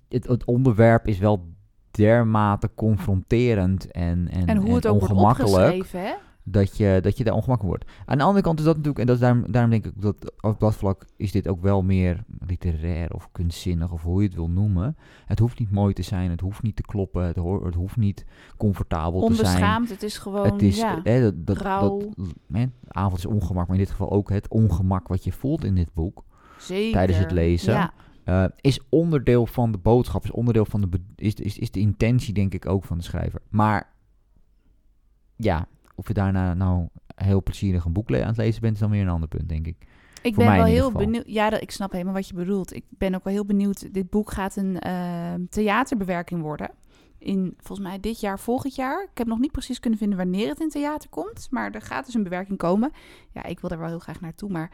het, 0.09 0.27
het 0.27 0.45
onderwerp 0.45 1.07
is 1.07 1.17
wel 1.17 1.47
dermate 1.91 2.69
confronterend 2.75 3.91
en, 3.91 4.27
en, 4.31 4.45
En 4.47 4.57
hoe 4.57 4.75
het 4.75 4.85
en 4.85 4.91
ook 4.91 4.99
wordt 4.99 5.13
ongemakkelijk. 5.13 5.73
opgeschreven, 5.75 5.99
hè? 6.09 6.13
Dat 6.45 6.77
je, 6.77 6.99
dat 7.01 7.17
je 7.17 7.23
daar 7.23 7.33
ongemakkelijk 7.33 7.77
wordt. 7.77 7.91
Aan 8.05 8.17
de 8.17 8.23
andere 8.23 8.43
kant 8.43 8.59
is 8.59 8.65
dat 8.65 8.75
natuurlijk, 8.75 9.01
en 9.01 9.05
dat 9.05 9.15
is 9.15 9.21
daarom, 9.21 9.51
daarom 9.51 9.71
denk 9.71 9.85
ik 9.85 10.01
dat 10.01 10.33
op 10.41 10.59
dat 10.59 10.75
vlak 10.75 11.05
is 11.17 11.31
dit 11.31 11.47
ook 11.47 11.61
wel 11.61 11.83
meer 11.83 12.23
literair 12.47 13.13
of 13.13 13.29
kunstzinnig 13.31 13.91
of 13.91 14.01
hoe 14.01 14.21
je 14.21 14.27
het 14.27 14.35
wil 14.35 14.49
noemen. 14.49 14.97
Het 15.25 15.39
hoeft 15.39 15.59
niet 15.59 15.71
mooi 15.71 15.93
te 15.93 16.01
zijn, 16.01 16.29
het 16.29 16.41
hoeft 16.41 16.61
niet 16.61 16.75
te 16.75 16.81
kloppen, 16.81 17.23
het, 17.25 17.35
hoort, 17.35 17.63
het 17.63 17.75
hoeft 17.75 17.97
niet 17.97 18.25
comfortabel 18.57 19.27
te 19.27 19.35
zijn. 19.35 19.47
Onbeschaamd, 19.47 19.89
het 19.89 20.03
is 20.03 20.17
gewoon, 20.17 20.45
Het 20.45 20.61
is, 20.61 20.77
ja. 20.77 20.99
hè, 21.03 21.21
dat, 21.21 21.47
dat, 21.47 21.57
rauw. 21.57 21.99
dat, 21.99 22.27
hè, 22.51 22.65
de 22.65 22.93
avond 22.93 23.17
is 23.17 23.25
ongemak, 23.25 23.67
maar 23.67 23.75
in 23.77 23.83
dit 23.83 23.91
geval 23.91 24.11
ook 24.11 24.29
het 24.29 24.47
ongemak 24.47 25.07
wat 25.07 25.23
je 25.23 25.31
voelt 25.31 25.63
in 25.63 25.75
dit 25.75 25.93
boek, 25.93 26.23
Zeker. 26.57 26.91
tijdens 26.91 27.17
het 27.17 27.31
lezen. 27.31 27.73
Ja, 27.73 27.93
eh, 28.23 28.45
is 28.61 28.79
onderdeel 28.89 29.45
van 29.45 29.71
de 29.71 29.77
boodschap, 29.77 30.23
is 30.23 30.31
onderdeel 30.31 30.65
van 30.65 30.81
de, 30.81 30.89
is, 31.15 31.33
is, 31.33 31.57
is 31.57 31.71
de 31.71 31.79
intentie 31.79 32.33
denk 32.33 32.53
ik 32.53 32.65
ook 32.65 32.85
van 32.85 32.97
de 32.97 33.03
schrijver. 33.03 33.41
Maar 33.49 33.93
ja, 35.35 35.67
of 35.95 36.07
je 36.07 36.13
daarna 36.13 36.53
nou 36.53 36.87
heel 37.15 37.43
plezierig 37.43 37.85
een 37.85 37.93
boek 37.93 38.11
aan 38.13 38.27
het 38.27 38.37
lezen 38.37 38.61
bent, 38.61 38.73
is 38.73 38.79
dan 38.79 38.89
weer 38.89 39.01
een 39.01 39.09
ander 39.09 39.29
punt, 39.29 39.49
denk 39.49 39.67
ik. 39.67 39.75
ik 40.21 40.33
Voor 40.33 40.43
ben 40.43 40.53
wel 40.53 40.65
in 40.65 40.71
heel 40.71 40.91
benieuwd. 40.91 41.23
Ja, 41.27 41.49
dat, 41.49 41.61
ik 41.61 41.71
snap 41.71 41.91
helemaal 41.91 42.13
wat 42.13 42.27
je 42.27 42.33
bedoelt. 42.33 42.73
Ik 42.73 42.83
ben 42.89 43.15
ook 43.15 43.23
wel 43.23 43.33
heel 43.33 43.45
benieuwd. 43.45 43.93
Dit 43.93 44.09
boek 44.09 44.31
gaat 44.31 44.55
een 44.55 44.79
eh, 44.79 45.33
theaterbewerking 45.49 46.41
worden. 46.41 46.71
In 47.17 47.53
volgens 47.57 47.87
mij 47.87 47.99
dit 47.99 48.19
jaar, 48.19 48.39
volgend 48.39 48.75
jaar. 48.75 49.03
Ik 49.11 49.17
heb 49.17 49.27
nog 49.27 49.39
niet 49.39 49.51
precies 49.51 49.79
kunnen 49.79 49.99
vinden 49.99 50.17
wanneer 50.17 50.49
het 50.49 50.59
in 50.59 50.69
theater 50.69 51.09
komt. 51.09 51.47
Maar 51.49 51.71
er 51.71 51.81
gaat 51.81 52.05
dus 52.05 52.13
een 52.13 52.23
bewerking 52.23 52.57
komen. 52.57 52.91
Ja, 53.31 53.43
ik 53.43 53.59
wil 53.59 53.69
daar 53.69 53.79
wel 53.79 53.87
heel 53.87 53.99
graag 53.99 54.21
naartoe. 54.21 54.49
Maar 54.49 54.71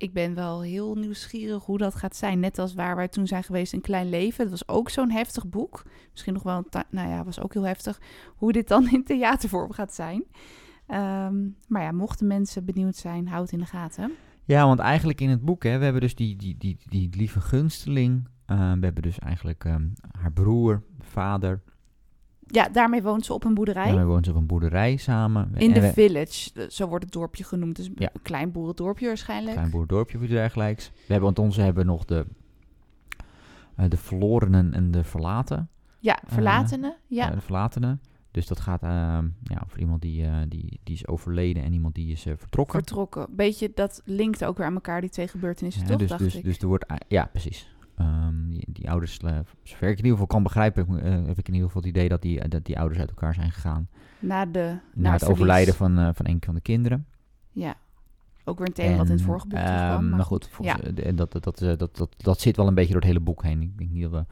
ik 0.00 0.12
ben 0.12 0.34
wel 0.34 0.62
heel 0.62 0.94
nieuwsgierig 0.94 1.64
hoe 1.64 1.78
dat 1.78 1.94
gaat 1.94 2.16
zijn. 2.16 2.40
Net 2.40 2.58
als 2.58 2.74
waar 2.74 2.96
wij 2.96 3.08
toen 3.08 3.26
zijn 3.26 3.44
geweest, 3.44 3.72
Een 3.72 3.80
Klein 3.80 4.08
Leven. 4.08 4.38
Dat 4.38 4.50
was 4.50 4.68
ook 4.68 4.90
zo'n 4.90 5.10
heftig 5.10 5.48
boek. 5.48 5.82
Misschien 6.10 6.32
nog 6.32 6.42
wel, 6.42 6.64
nou 6.90 7.08
ja, 7.08 7.24
was 7.24 7.40
ook 7.40 7.52
heel 7.52 7.66
heftig. 7.66 8.00
Hoe 8.36 8.52
dit 8.52 8.68
dan 8.68 8.90
in 8.90 9.04
theatervorm 9.04 9.72
gaat 9.72 9.94
zijn. 9.94 10.24
Ehm, 10.90 11.34
maar 11.68 11.82
ja, 11.82 11.92
mochten 11.92 12.26
mensen 12.26 12.64
benieuwd 12.64 12.96
zijn, 12.96 13.28
houd 13.28 13.42
het 13.42 13.52
in 13.52 13.58
de 13.58 13.66
gaten. 13.66 14.12
Ja, 14.44 14.66
want 14.66 14.78
eigenlijk 14.78 15.20
in 15.20 15.28
het 15.30 15.44
boek, 15.44 15.62
hè, 15.62 15.78
we 15.78 15.84
hebben 15.84 16.00
dus 16.02 16.14
die, 16.14 16.36
die, 16.36 16.56
die, 16.58 16.76
die 16.88 17.08
lieve 17.16 17.40
gunsteling. 17.40 18.28
eh, 18.46 18.56
we 18.72 18.84
hebben 18.84 19.02
dus 19.02 19.18
eigenlijk 19.18 19.64
ehm, 19.64 19.86
haar 20.18 20.32
broer, 20.32 20.82
vader. 21.00 21.62
Ja, 22.46 22.68
daarmee 22.68 23.02
woont 23.02 23.24
ze 23.24 23.32
op 23.34 23.44
een 23.44 23.54
boerderij. 23.54 23.94
We 23.94 24.04
wonen 24.04 24.24
ze 24.24 24.30
op 24.30 24.36
een 24.36 24.46
boerderij 24.46 24.96
samen. 24.96 25.50
in 25.54 25.72
de 25.72 25.92
village, 25.92 26.66
zo 26.70 26.86
wordt 26.88 27.04
het 27.04 27.12
dorpje 27.12 27.44
genoemd. 27.44 27.76
Dus 27.76 27.90
Ja. 27.94 28.10
een 28.12 28.22
klein 28.22 28.52
boerendorpje 28.52 29.06
waarschijnlijk. 29.06 29.54
klein 29.56 29.70
boerdorpje 29.70 30.16
of 30.16 30.22
iets 30.22 30.32
dergelijks. 30.32 30.90
We 30.90 30.96
hebben, 31.12 31.22
want 31.24 31.38
onze 31.38 31.60
hebben 31.60 31.86
nog 31.86 32.04
de, 32.04 32.26
eh, 33.76 33.84
de 33.88 33.96
verlorenen 33.96 34.74
en 34.74 34.90
de 34.90 35.04
verlaten. 35.04 35.68
Ja, 35.98 36.18
verlatenen. 36.26 36.96
ja. 37.06 37.28
eh, 37.28 37.34
de 37.34 37.40
verlatenen. 37.40 38.00
Dus 38.30 38.46
dat 38.46 38.60
gaat 38.60 38.82
ehm, 38.82 39.28
ja, 39.42 39.62
over 39.64 39.78
iemand 39.78 40.02
die, 40.02 40.24
eh, 40.24 40.36
die, 40.48 40.80
die 40.82 40.94
is 40.94 41.06
overleden 41.06 41.62
en 41.62 41.72
iemand 41.72 41.94
die 41.94 42.12
is 42.12 42.26
eh, 42.26 42.32
vertrokken. 42.36 42.78
vertrokken. 42.78 43.26
Beetje, 43.30 43.70
dat 43.74 44.02
linkt 44.04 44.44
ook 44.44 44.56
weer 44.56 44.66
aan 44.66 44.74
elkaar, 44.74 45.00
die 45.00 45.10
twee 45.10 45.28
gebeurtenissen, 45.28 45.82
Ja, 45.82 45.88
toch, 45.88 45.98
dus, 45.98 46.08
dacht 46.08 46.22
dus, 46.22 46.34
ik. 46.34 46.44
dus 46.44 46.58
er 46.58 46.66
wordt, 46.66 46.84
ja, 47.08 47.24
precies. 47.24 47.74
Ehm, 47.96 48.48
die, 48.48 48.66
die 48.68 48.90
ouders, 48.90 49.18
eh, 49.18 49.38
zover 49.62 49.88
ik 49.88 49.98
in 49.98 50.04
ieder 50.04 50.10
geval 50.10 50.26
kan 50.26 50.42
begrijpen, 50.42 50.88
heb, 51.26 51.38
ik, 51.38 51.48
in 51.48 51.54
ieder 51.54 51.66
geval 51.68 51.82
het 51.82 51.90
idee 51.90 52.08
dat 52.08 52.22
die, 52.22 52.48
dat 52.48 52.64
die 52.64 52.78
ouders 52.78 53.00
uit 53.00 53.08
elkaar 53.08 53.34
zijn 53.34 53.52
gegaan. 53.52 53.88
na 54.18 54.46
de, 54.46 54.78
Na 54.94 55.12
het 55.12 55.24
overlijden 55.24 55.74
van, 55.74 56.14
van 56.14 56.26
een 56.26 56.38
van 56.44 56.54
de 56.54 56.60
kinderen. 56.60 57.06
Ja. 57.52 57.76
ook 58.44 58.58
weer 58.58 58.66
een 58.66 58.72
thema 58.72 58.96
wat 58.96 59.06
in 59.06 59.12
het 59.12 59.22
vorige 59.22 59.46
boek 59.46 59.58
um, 59.58 59.64
terugkwam. 59.64 60.08
Maar, 60.08 60.24
goed, 60.24 60.48
volgens, 60.50 60.80
ja. 60.94 61.12
dat, 61.12 61.32
dat, 61.32 61.42
dat, 61.42 61.58
dat, 61.58 61.96
dat, 61.96 62.14
dat 62.16 62.40
zit 62.40 62.56
wel 62.56 62.66
een 62.66 62.74
beetje 62.74 62.92
door 62.92 63.00
het 63.00 63.10
hele 63.10 63.24
boek 63.24 63.42
heen. 63.42 63.62
Ik 63.62 63.78
denk 63.78 63.90
niet 63.90 64.02
dat 64.02 64.12
we 64.12 64.24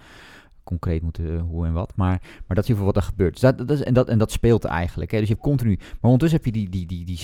concreet 0.68 1.02
moeten 1.02 1.38
hoe 1.38 1.66
en 1.66 1.72
wat. 1.72 1.92
Maar, 1.96 2.20
maar 2.46 2.56
dat 2.56 2.64
is 2.68 2.70
in 2.70 2.84
wat 2.84 2.96
er 2.96 3.02
gebeurt. 3.02 3.32
Dus 3.32 3.40
dat, 3.40 3.58
dat 3.58 3.70
is, 3.70 3.82
en, 3.82 3.94
dat, 3.94 4.08
en 4.08 4.18
dat 4.18 4.32
speelt 4.32 4.64
eigenlijk. 4.64 5.10
Hè. 5.10 5.18
Dus 5.18 5.28
je 5.28 5.34
hebt 5.34 5.46
continu. 5.46 5.76
Maar 5.78 6.10
ondertussen 6.10 6.36
heb 6.36 6.46
je 6.46 6.52
die, 6.60 6.68
die, 6.68 6.86
die, 6.86 7.04
die, 7.04 7.18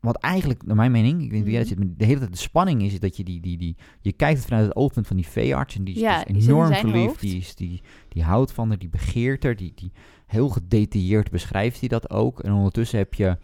wat 0.00 0.16
eigenlijk, 0.16 0.66
naar 0.66 0.76
mijn 0.76 0.90
mening, 0.92 1.22
ik 1.22 1.30
denk 1.30 1.42
dat 1.44 1.52
jij 1.52 1.60
Mhm. 1.62 1.68
zit, 1.68 1.98
de 1.98 2.04
hele 2.04 2.18
tijd 2.18 2.32
de 2.32 2.38
spanning 2.38 2.82
is, 2.82 3.00
dat 3.00 3.16
je 3.16 3.24
die, 3.24 3.40
die, 3.40 3.58
die, 3.58 3.76
je 4.00 4.12
kijkt 4.12 4.44
vanuit 4.44 4.66
het 4.66 4.76
oogpunt 4.76 5.06
van 5.06 5.16
die 5.16 5.26
veearts 5.26 5.76
en 5.76 5.84
die 5.84 5.94
is, 5.94 6.00
Ja, 6.00 6.26
is 6.26 6.46
enorm 6.46 6.74
verliefd, 6.74 7.06
hoofd. 7.06 7.20
die, 7.20 7.36
is, 7.38 7.54
die, 7.54 7.82
die 8.08 8.22
houdt 8.22 8.52
van 8.52 8.68
haar, 8.68 8.78
die 8.78 8.88
begeert 8.88 9.44
er, 9.44 9.56
die, 9.56 9.72
die 9.74 9.92
heel 10.26 10.48
gedetailleerd 10.48 11.30
beschrijft 11.30 11.80
hij 11.80 11.88
dat 11.88 12.10
ook. 12.10 12.40
En 12.40 12.52
ondertussen 12.52 12.98
heb 12.98 13.14
je, 13.14 13.36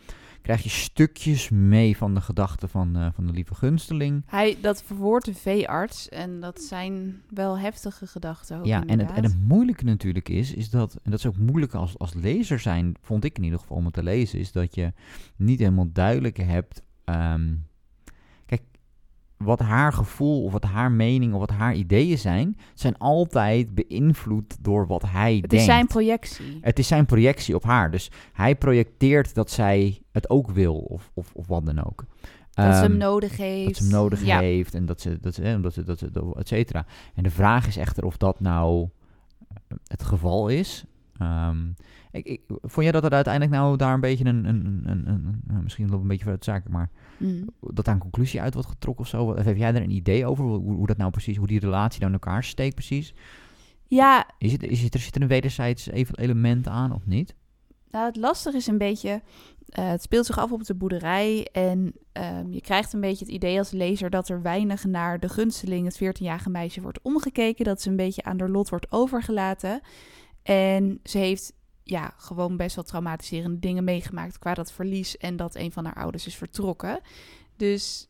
krijg 0.44 0.62
je 0.62 0.68
stukjes 0.68 1.48
mee 1.50 1.96
van 1.96 2.14
de 2.14 2.20
gedachten 2.20 2.68
van, 2.68 2.96
eh, 2.96 3.06
van 3.14 3.26
de 3.26 3.32
lieve 3.32 3.54
gunsteling. 3.54 4.22
Hij, 4.26 4.56
dat 4.60 4.82
verwoordt 4.82 5.24
de 5.24 5.34
veearts 5.34 6.08
en 6.08 6.40
dat 6.40 6.60
zijn 6.60 7.22
wel 7.30 7.58
heftige 7.58 8.06
gedachten 8.06 8.58
ook 8.58 8.64
Ja, 8.64 8.86
en 8.86 8.98
het, 8.98 9.10
en 9.10 9.22
het 9.22 9.36
moeilijke 9.46 9.84
natuurlijk 9.84 10.28
is, 10.28 10.54
is 10.54 10.70
dat, 10.70 10.94
en 11.02 11.10
dat 11.10 11.18
is 11.18 11.26
ook 11.26 11.36
moeilijk 11.36 11.74
als, 11.74 11.98
als 11.98 12.14
lezer 12.14 12.58
zijn, 12.58 12.94
vond 13.00 13.24
ik 13.24 13.36
in 13.36 13.44
ieder 13.44 13.58
geval 13.58 13.76
om 13.76 13.84
het 13.84 13.94
te 13.94 14.02
lezen, 14.02 14.38
is 14.38 14.52
dat 14.52 14.74
je 14.74 14.92
niet 15.36 15.58
helemaal 15.58 15.92
duidelijk 15.92 16.36
hebt. 16.36 16.82
ehm, 17.04 17.54
wat 19.36 19.60
haar 19.60 19.92
gevoel 19.92 20.44
of 20.44 20.52
wat 20.52 20.64
haar 20.64 20.92
mening 20.92 21.32
of 21.32 21.38
wat 21.40 21.50
haar 21.50 21.74
ideeën 21.74 22.18
zijn, 22.18 22.56
zijn 22.74 22.98
altijd 22.98 23.74
beïnvloed 23.74 24.56
door 24.60 24.86
wat 24.86 25.02
hij 25.06 25.32
Het 25.32 25.40
denkt. 25.40 25.54
is 25.54 25.64
zijn 25.64 25.86
projectie. 25.86 26.58
Het 26.60 26.78
is 26.78 26.86
zijn 26.86 27.06
projectie 27.06 27.54
op 27.54 27.62
haar. 27.64 27.90
Dus 27.90 28.10
hij 28.32 28.54
projecteert 28.56 29.34
dat 29.34 29.50
zij 29.50 30.02
het 30.12 30.30
ook 30.30 30.50
wil, 30.50 30.74
of, 30.76 31.10
of, 31.14 31.30
of 31.34 31.46
wat 31.46 31.66
dan 31.66 31.84
ook. 31.84 32.04
Dat 32.50 32.74
ze 32.74 32.80
hem 32.80 32.90
Ehm, 32.90 32.96
nodig 32.98 33.36
heeft. 33.36 33.66
dat 33.66 33.76
ze 33.76 33.82
hem 33.82 33.92
nodig 33.92 34.24
ja. 34.24 34.38
heeft 34.38 34.74
en 34.74 34.86
dat 34.86 35.00
ze, 35.00 35.18
dat 35.20 35.34
ze, 35.34 35.60
dat 35.60 35.72
ze, 35.74 35.82
dat 35.84 35.98
ze, 35.98 36.34
et 36.38 36.48
cetera. 36.48 36.86
En 37.14 37.22
de 37.22 37.30
vraag 37.30 37.66
is 37.66 37.76
echter 37.76 38.04
of 38.04 38.16
dat 38.16 38.40
nou 38.40 38.88
eh, 39.48 39.76
het 39.86 40.02
geval 40.02 40.48
is. 40.48 40.84
Ehm, 41.18 41.58
ik, 42.10 42.26
ik, 42.26 42.40
vond 42.46 42.82
jij 42.82 42.92
dat 42.92 43.04
er 43.04 43.10
uiteindelijk 43.12 43.54
nou 43.54 43.76
daar 43.76 43.94
een 43.94 44.00
beetje 44.00 44.24
een, 44.24 44.44
een, 44.44 44.82
een, 44.84 45.08
een, 45.48 45.62
misschien 45.62 45.88
loopt 45.90 46.02
een 46.02 46.08
beetje 46.08 46.22
vanuit 46.24 46.44
de 46.44 46.50
zaken, 46.50 46.70
maar 46.70 46.90
Mm. 47.16 47.44
dat 47.60 47.84
daar 47.84 47.94
een 47.94 48.00
conclusie 48.00 48.40
uit 48.40 48.54
wordt 48.54 48.68
getrokken 48.68 49.04
of 49.04 49.10
zo? 49.10 49.24
Of 49.24 49.44
heb 49.44 49.56
jij 49.56 49.74
er 49.74 49.82
een 49.82 49.90
idee 49.90 50.26
over 50.26 50.44
hoe, 50.44 50.74
hoe 50.74 50.86
dat 50.86 50.96
nou 50.96 51.10
precies, 51.10 51.36
hoe 51.36 51.46
die 51.46 51.60
relatie 51.60 52.02
in 52.06 52.12
elkaar 52.12 52.44
steekt 52.44 52.74
precies? 52.74 53.14
Ja, 53.86 54.26
Is 54.38 54.52
het, 54.52 54.62
is 54.62 54.82
het, 54.82 54.94
er 54.94 55.00
zit 55.00 55.14
er 55.16 55.22
een 55.22 55.28
wederzijds 55.28 55.86
even 55.86 56.18
element 56.18 56.68
aan 56.68 56.92
of 56.92 57.06
niet? 57.06 57.34
nou 57.90 58.06
het 58.06 58.16
lastige 58.16 58.56
is 58.56 58.66
een 58.66 58.78
beetje... 58.78 59.22
eh, 59.68 59.88
het 59.88 60.02
speelt 60.02 60.26
zich 60.26 60.38
af 60.38 60.52
op 60.52 60.64
de 60.64 60.74
boerderij 60.74 61.48
en 61.52 61.92
ehm, 62.12 62.52
je 62.52 62.60
krijgt 62.60 62.92
een 62.92 63.00
beetje 63.00 63.24
het 63.24 63.34
idee 63.34 63.58
als 63.58 63.70
lezer 63.70 64.10
dat 64.10 64.28
er 64.28 64.42
weinig 64.42 64.84
naar 64.84 65.20
de 65.20 65.28
gunsteling, 65.28 65.86
het 65.86 66.16
14-jarige 66.18 66.50
meisje, 66.50 66.80
wordt 66.80 67.02
omgekeken. 67.02 67.64
Dat 67.64 67.82
ze 67.82 67.88
een 67.90 67.96
beetje 67.96 68.22
aan 68.22 68.38
haar 68.40 68.48
lot 68.48 68.68
wordt 68.68 68.92
overgelaten. 68.92 69.80
En 70.42 71.00
ze 71.02 71.18
heeft 71.18 71.52
ja, 71.84 72.14
gewoon 72.16 72.56
best 72.56 72.74
wel 72.74 72.84
traumatiserende 72.84 73.58
dingen 73.58 73.84
meegemaakt 73.84 74.38
qua 74.38 74.54
dat 74.54 74.72
verlies 74.72 75.16
en 75.16 75.36
dat 75.36 75.54
een 75.54 75.72
van 75.72 75.84
haar 75.84 75.94
ouders 75.94 76.26
is 76.26 76.36
vertrokken. 76.36 77.00
Dus 77.56 78.08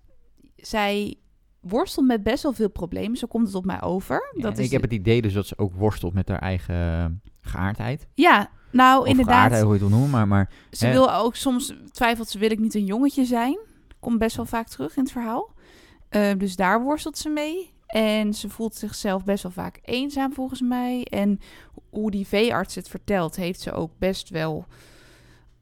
zij 0.57 1.19
worstelt 1.61 2.07
met 2.07 2.23
best 2.23 2.43
wel 2.43 2.53
veel 2.53 2.69
problemen. 2.71 3.17
Zo 3.17 3.27
komt 3.27 3.47
het 3.47 3.57
op 3.57 3.65
mij 3.65 3.83
over. 3.83 4.31
Ja, 4.35 4.43
dat 4.43 4.53
en 4.53 4.59
is 4.59 4.65
ik 4.67 4.73
heb 4.73 4.83
het 4.83 4.93
idee 4.93 5.23
dus 5.23 5.33
dat 5.33 5.47
ze 5.47 5.59
ook 5.59 5.75
worstelt 5.75 6.15
met 6.15 6.29
haar 6.29 6.39
eigen 6.39 6.75
eh, 6.75 7.07
geaardheid. 7.41 8.07
Ja, 8.15 8.51
nou 8.71 9.01
of 9.01 9.07
inderdaad. 9.07 9.35
geaardheid, 9.35 9.63
hoe 9.63 9.75
je 9.75 9.81
het 9.81 9.89
wil 9.89 9.99
noemen, 9.99 10.11
maar... 10.11 10.27
maar 10.29 10.51
Ze 10.71 10.87
Hè? 10.87 10.93
wil 10.93 11.15
ook 11.15 11.35
soms 11.35 11.75
twijfelt 11.91 12.29
ze 12.29 12.39
wil 12.39 12.51
ik 12.51 12.59
niet 12.59 12.75
een 12.75 12.85
jongetje 12.85 13.25
zijn. 13.25 13.59
Komt 13.99 14.19
best 14.19 14.37
wel 14.37 14.47
vaak 14.47 14.69
terug 14.69 14.97
in 14.97 15.03
het 15.03 15.13
verhaal. 15.13 15.53
Eh, 16.09 16.31
dus 16.39 16.57
daar 16.57 16.83
worstelt 16.83 17.19
ze 17.19 17.29
mee. 17.29 17.73
En 17.87 18.35
ze 18.35 18.49
voelt 18.49 18.75
zichzelf 18.75 19.25
best 19.25 19.43
wel 19.43 19.53
vaak 19.53 19.79
eenzaam 19.83 20.33
volgens 20.33 20.61
mij. 20.61 21.05
En 21.05 21.41
hoe 21.95 22.11
die 22.11 22.27
veearts 22.27 22.75
het 22.75 22.89
vertelt, 22.89 23.37
heeft 23.37 23.61
ze 23.61 23.73
ook 23.73 23.91
best 23.99 24.29
wel 24.29 24.67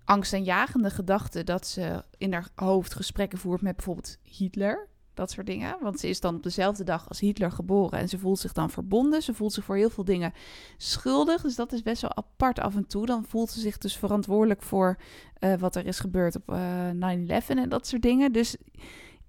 angstaanjagende 0.04 0.90
gedachten 0.90 1.46
dat 1.46 1.66
ze 1.66 2.04
in 2.18 2.32
haar 2.32 2.48
hoofd 2.54 2.94
gesprekken 2.94 3.38
voert 3.38 3.62
met 3.62 3.76
bijvoorbeeld 3.76 4.18
Hitler. 4.22 4.90
Dat 5.14 5.30
soort 5.30 5.46
dingen. 5.46 5.76
Want 5.80 6.00
ze 6.00 6.08
is 6.08 6.20
dan 6.20 6.34
op 6.34 6.42
dezelfde 6.42 6.84
dag 6.84 7.08
als 7.08 7.20
Hitler 7.20 7.50
geboren. 7.50 7.98
En 7.98 8.08
ze 8.08 8.18
voelt 8.18 8.38
zich 8.38 8.52
dan 8.52 8.70
verbonden. 8.70 9.22
Ze 9.22 9.34
voelt 9.34 9.52
zich 9.52 9.64
voor 9.64 9.76
heel 9.76 9.90
veel 9.90 10.04
dingen 10.04 10.32
schuldig. 10.76 11.42
Dus 11.42 11.54
dat 11.54 11.72
is 11.72 11.82
best 11.82 12.02
wel 12.02 12.16
apart 12.16 12.58
af 12.58 12.76
en 12.76 12.86
toe. 12.86 13.06
Dan 13.06 13.24
voelt 13.24 13.50
ze 13.50 13.60
zich 13.60 13.78
dus 13.78 13.96
verantwoordelijk 13.96 14.62
voor 14.62 14.96
eh, 15.34 15.54
wat 15.54 15.76
er 15.76 15.86
is 15.86 16.00
gebeurd 16.00 16.36
op 16.36 16.52
eh 16.52 16.90
9-11 16.90 17.46
en 17.46 17.68
dat 17.68 17.86
soort 17.86 18.02
dingen. 18.02 18.32
Dus 18.32 18.56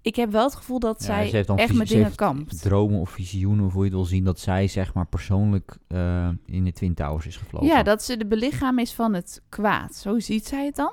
ik 0.04 0.16
heb 0.16 0.30
wel 0.30 0.44
het 0.44 0.54
gevoel 0.54 0.78
dat 0.78 0.96
Ja, 1.00 1.04
zij 1.06 1.32
echt 1.32 1.48
visie- 1.60 1.76
met 1.76 1.88
dingen 1.88 2.14
kampt. 2.14 2.62
dromen 2.62 3.00
of 3.00 3.10
visioenen, 3.10 3.64
of 3.64 3.72
hoe 3.72 3.82
je 3.84 3.88
het 3.88 3.98
wil 3.98 4.04
zien, 4.08 4.24
dat 4.24 4.38
zij 4.40 4.66
zeg 4.68 4.94
maar 4.94 5.06
persoonlijk 5.06 5.76
eh, 5.88 6.28
in 6.46 6.64
de 6.64 6.72
Twin 6.72 6.94
Towers 6.94 7.26
is 7.26 7.36
gevlogen. 7.36 7.68
Ja, 7.68 7.82
dat 7.82 8.02
ze 8.02 8.16
de 8.16 8.26
belichaam 8.26 8.78
is 8.78 8.92
van 8.94 9.14
het 9.14 9.42
kwaad. 9.48 9.94
Zo 9.94 10.18
ziet 10.18 10.46
zij 10.46 10.64
het 10.64 10.76
dan. 10.76 10.92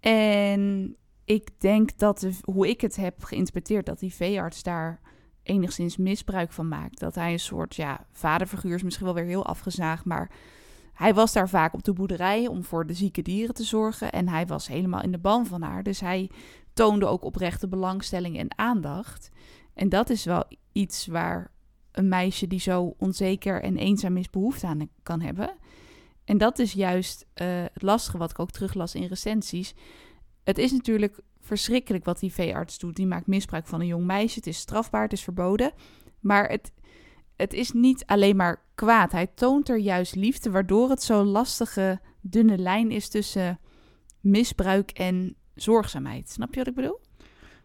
En 0.00 0.96
ik 1.24 1.48
denk 1.60 1.98
dat, 1.98 2.18
de, 2.20 2.32
hoe 2.42 2.68
ik 2.68 2.80
het 2.80 2.96
heb 2.96 3.24
geïnterpreteerd, 3.24 3.86
dat 3.86 3.98
die 3.98 4.14
veearts 4.14 4.62
daar 4.62 5.00
enigszins 5.42 5.96
misbruik 5.96 6.52
van 6.52 6.68
maakt. 6.68 6.98
Dat 7.00 7.14
hij 7.14 7.32
een 7.32 7.38
soort, 7.38 7.74
ja, 7.76 8.06
vaderfiguur 8.12 8.74
is 8.74 8.82
misschien 8.82 9.06
wel 9.06 9.14
weer 9.14 9.24
heel 9.24 9.46
afgezaagd, 9.46 10.04
maar 10.04 10.30
hij 10.92 11.14
was 11.14 11.32
daar 11.32 11.48
vaak 11.48 11.74
op 11.74 11.84
de 11.84 11.92
boerderij 11.92 12.46
om 12.46 12.64
voor 12.64 12.86
de 12.86 12.94
zieke 12.94 13.22
dieren 13.22 13.54
te 13.54 13.64
zorgen. 13.64 14.12
En 14.12 14.28
hij 14.28 14.46
was 14.46 14.66
helemaal 14.68 15.02
in 15.02 15.12
de 15.12 15.18
ban 15.18 15.46
van 15.46 15.62
haar. 15.62 15.82
Dus 15.82 16.00
hij 16.00 16.30
toonde 16.74 17.06
ook 17.06 17.24
oprechte 17.24 17.68
belangstelling 17.68 18.38
en 18.38 18.58
aandacht. 18.58 19.30
En 19.74 19.88
dat 19.88 20.10
is 20.10 20.24
wel 20.24 20.44
iets 20.72 21.06
waar 21.06 21.50
een 21.92 22.08
meisje 22.08 22.46
die 22.46 22.60
zo 22.60 22.94
onzeker 22.98 23.62
en 23.62 23.76
eenzaam 23.76 24.16
is 24.16 24.30
behoefte 24.30 24.66
aan 24.66 24.88
kan 25.02 25.20
hebben. 25.20 25.56
En 26.24 26.38
dat 26.38 26.58
is 26.58 26.72
juist 26.72 27.26
eh, 27.34 27.62
het 27.72 27.82
lastige 27.82 28.18
wat 28.18 28.30
ik 28.30 28.38
ook 28.38 28.50
teruglas 28.50 28.94
in 28.94 29.06
recensies. 29.06 29.74
Het 30.44 30.58
is 30.58 30.72
natuurlijk 30.72 31.20
verschrikkelijk 31.40 32.04
wat 32.04 32.18
die 32.18 32.32
veearts 32.32 32.78
doet. 32.78 32.96
Die 32.96 33.06
maakt 33.06 33.26
misbruik 33.26 33.66
van 33.66 33.80
een 33.80 33.86
jong 33.86 34.04
meisje. 34.04 34.38
Het 34.38 34.46
is 34.46 34.58
strafbaar, 34.58 35.02
het 35.02 35.12
is 35.12 35.22
verboden. 35.22 35.72
Maar 36.20 36.48
het, 36.48 36.72
het 37.36 37.52
is 37.52 37.72
niet 37.72 38.06
alleen 38.06 38.36
maar 38.36 38.62
kwaad. 38.74 39.12
Hij 39.12 39.26
toont 39.26 39.68
er 39.68 39.78
juist 39.78 40.14
liefde, 40.14 40.50
waardoor 40.50 40.90
het 40.90 41.02
zo'n 41.02 41.26
lastige, 41.26 42.00
dunne 42.20 42.58
lijn 42.58 42.90
is 42.90 43.08
tussen 43.08 43.58
misbruik 44.20 44.90
en 44.90 45.36
zorgzaamheid. 45.54 46.30
Snap 46.30 46.50
je 46.52 46.58
wat 46.58 46.66
ik 46.68 46.74
bedoel? 46.74 47.00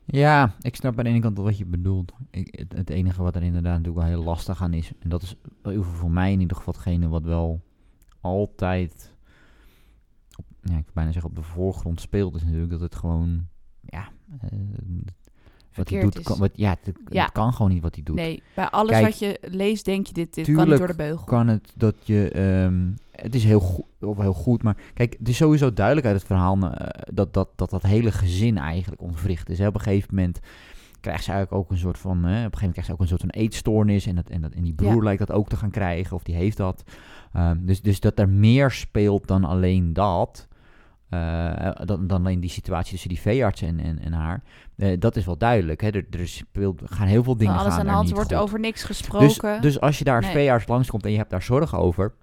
Ja, 0.05 0.55
ik 0.62 0.75
snap 0.75 0.98
aan 0.98 1.03
de 1.03 1.10
ene 1.10 1.19
kant 1.19 1.38
wat 1.38 1.58
je 1.58 1.65
bedoelt. 1.65 2.13
Ik, 2.31 2.55
het, 2.60 2.74
het 2.74 2.89
enige 2.89 3.22
wat 3.24 3.36
er 3.36 3.43
inderdaad 3.43 3.77
natuurlijk 3.77 4.05
wel 4.05 4.15
heel 4.15 4.24
lastig 4.24 4.62
aan 4.62 4.74
is, 4.74 4.91
en 5.00 5.10
dat 5.10 5.22
is 5.22 5.36
voor 5.81 6.12
mij 6.12 6.31
in 6.31 6.39
ieder 6.39 6.58
geval 6.58 6.74
hetgene 6.74 7.08
wat 7.08 7.24
wel 7.24 7.62
altijd, 8.22 9.13
op, 10.36 10.46
ja, 10.62 10.77
ik 10.77 10.84
wil 10.84 10.93
bijna 10.93 11.12
zeggen 11.12 11.29
op 11.29 11.36
de 11.38 11.43
voorgrond 11.43 12.01
speelt, 12.01 12.36
is 12.36 12.43
natuurlijk 12.43 12.72
dat 12.72 12.79
het 12.81 12.96
gewoon, 12.96 13.48
ja, 13.81 14.08
eh, 14.41 14.50
wat 15.75 15.89
hij 15.89 16.01
doet, 16.01 16.22
kan, 16.22 16.38
wat, 16.38 16.51
ja, 16.53 16.77
het, 16.84 16.96
Ja. 17.10 17.24
het 17.24 17.31
kan 17.31 17.53
gewoon 17.53 17.72
niet 17.72 17.81
wat 17.81 17.96
hij 17.96 18.03
doet. 18.03 18.15
Nee, 18.15 18.43
bij 18.55 18.69
alles 18.69 18.91
Kijk, 18.91 19.05
wat 19.05 19.19
je 19.19 19.38
leest 19.41 19.86
denk 19.86 20.08
je 20.08 20.13
dit, 20.13 20.34
dit 20.34 20.51
kan 20.51 20.67
niet 20.69 20.77
door 20.77 20.88
de 20.88 20.96
beugel. 20.96 21.25
kan 21.25 21.48
het 21.48 21.74
dat 21.75 21.96
je. 22.08 22.29
ehm, 22.31 22.91
het 23.22 23.36
is 23.36 23.44
heel 23.44 23.60
goed, 23.60 23.86
of 24.00 24.18
heel 24.18 24.34
goed, 24.34 24.64
maar 24.64 24.78
kijk, 24.94 25.16
het 25.20 25.30
is 25.30 25.38
sowieso 25.38 25.74
duidelijk 25.74 26.06
uit 26.08 26.16
het 26.16 26.26
verhaal 26.26 26.58
eh, 26.58 26.88
dat, 27.14 27.34
dat, 27.34 27.50
dat 27.56 27.70
dat 27.70 27.82
hele 27.84 28.12
gezin 28.12 28.58
eigenlijk 28.58 29.02
ontwricht 29.02 29.50
is. 29.50 29.60
Hè. 29.60 29.68
Op 29.68 29.74
een 29.76 29.82
gegeven 29.82 30.16
moment 30.16 30.40
krijgt 31.02 31.24
ze 31.24 31.32
eigenlijk 31.32 31.64
ook 31.64 31.72
een 31.72 31.78
soort 31.78 31.98
van. 31.98 32.18
Hè, 32.18 32.22
op 32.24 32.26
een 32.28 32.34
gegeven 32.36 32.52
moment 32.60 32.72
krijgt 32.72 32.86
ze 32.88 32.94
ook 32.94 33.00
een 33.02 33.08
soort 33.08 33.22
van 33.22 33.30
eetstoornis. 33.30 34.06
En, 34.06 34.16
dat, 34.16 34.30
en, 34.30 34.42
dat, 34.42 34.52
en 34.54 34.64
die 34.64 34.74
broer 34.74 34.96
Ja. 34.96 35.04
lijkt 35.04 35.20
dat 35.28 35.32
ook 35.32 35.50
te 35.50 35.56
gaan 35.56 35.72
krijgen, 35.72 36.16
of 36.16 36.24
die 36.24 36.36
heeft 36.36 36.58
dat. 36.58 36.84
Ehm, 37.34 37.58
dus, 37.66 37.82
dus 37.82 38.00
dat 38.00 38.20
er 38.20 38.30
meer 38.30 38.72
speelt 38.72 39.28
dan 39.28 39.44
alleen 39.44 39.94
dat. 39.94 40.48
eh, 41.10 41.72
dan, 41.86 42.08
dan 42.08 42.20
alleen 42.20 42.40
die 42.40 42.50
situatie 42.50 42.92
tussen 42.92 43.10
die 43.10 43.20
veearts 43.20 43.62
en, 43.62 43.80
en, 43.80 44.00
en 44.00 44.14
haar. 44.14 44.44
Eh, 44.76 45.00
dat 45.00 45.16
is 45.16 45.26
wel 45.26 45.38
duidelijk. 45.38 45.82
Hè. 45.82 45.88
Er, 45.90 46.06
er 46.10 46.28
speelt, 46.28 46.82
gaan 46.86 47.08
heel 47.08 47.24
veel 47.24 47.38
dingen 47.38 47.54
Van 47.54 47.62
alles 47.64 47.74
gaan 47.74 47.82
aan 47.82 47.88
de 47.88 47.94
hand 47.94 48.10
wordt 48.12 48.34
goed. 48.34 48.42
over 48.42 48.60
niks 48.60 48.88
Dus, 48.88 48.98
gesproken. 48.98 49.62
dus 49.62 49.80
als 49.80 49.98
je 49.98 50.04
daar 50.04 50.16
als 50.16 50.26
Nee. 50.26 50.34
veearts 50.34 50.68
langskomt 50.68 51.06
en 51.06 51.12
je 51.12 51.18
hebt 51.18 51.30
daar 51.30 51.42
zorgen 51.42 51.78
over... 51.78 52.14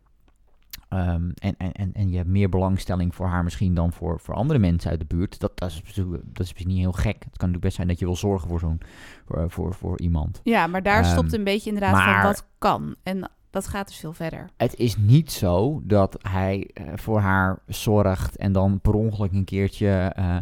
ehm, 0.89 1.31
en, 1.35 1.55
en, 1.59 1.73
en, 1.73 1.93
en 1.93 2.09
je 2.11 2.17
hebt 2.17 2.29
meer 2.29 2.49
belangstelling 2.49 3.15
voor 3.15 3.27
haar 3.27 3.45
misschien 3.45 3.75
dan 3.75 3.93
voor, 3.93 4.21
voor 4.21 4.35
andere 4.35 4.59
mensen 4.59 4.91
uit 4.91 5.01
de 5.01 5.07
buurt... 5.07 5.41
Dat, 5.41 5.59
dat, 5.59 5.71
is, 5.71 5.83
dat 5.95 6.05
is 6.45 6.53
misschien 6.53 6.69
niet 6.69 6.79
heel 6.79 6.93
gek. 6.93 7.05
Het 7.07 7.37
kan 7.37 7.49
natuurlijk 7.51 7.63
best 7.63 7.77
zijn 7.77 7.89
dat 7.89 7.99
je 7.99 8.05
wil 8.05 8.17
zorgen 8.17 8.49
voor, 8.49 8.59
zo'n, 8.61 8.81
voor, 9.27 9.51
voor, 9.51 9.75
voor 9.75 10.01
iemand. 10.01 10.41
ja, 10.45 10.67
maar 10.67 10.83
daar 10.83 11.03
Ehm, 11.03 11.13
stopt 11.13 11.33
een 11.33 11.45
beetje 11.45 11.69
inderdaad 11.71 11.93
maar- 11.95 12.15
van 12.15 12.23
wat 12.23 12.47
kan. 12.59 12.95
En 13.03 13.31
dat 13.57 13.67
gaat 13.67 13.87
dus 13.89 13.97
veel 13.97 14.13
verder. 14.13 14.51
Het 14.57 14.77
is 14.79 14.97
niet 14.97 15.33
zo 15.33 15.81
dat 15.85 16.19
hij 16.23 16.71
eh, 16.75 16.85
voor 16.95 17.21
haar 17.21 17.59
zorgt 17.67 18.37
en 18.37 18.53
dan 18.53 18.81
per 18.81 18.95
ongeluk 18.95 19.33
een 19.33 19.45
keertje... 19.45 19.89
eh, 19.89 20.37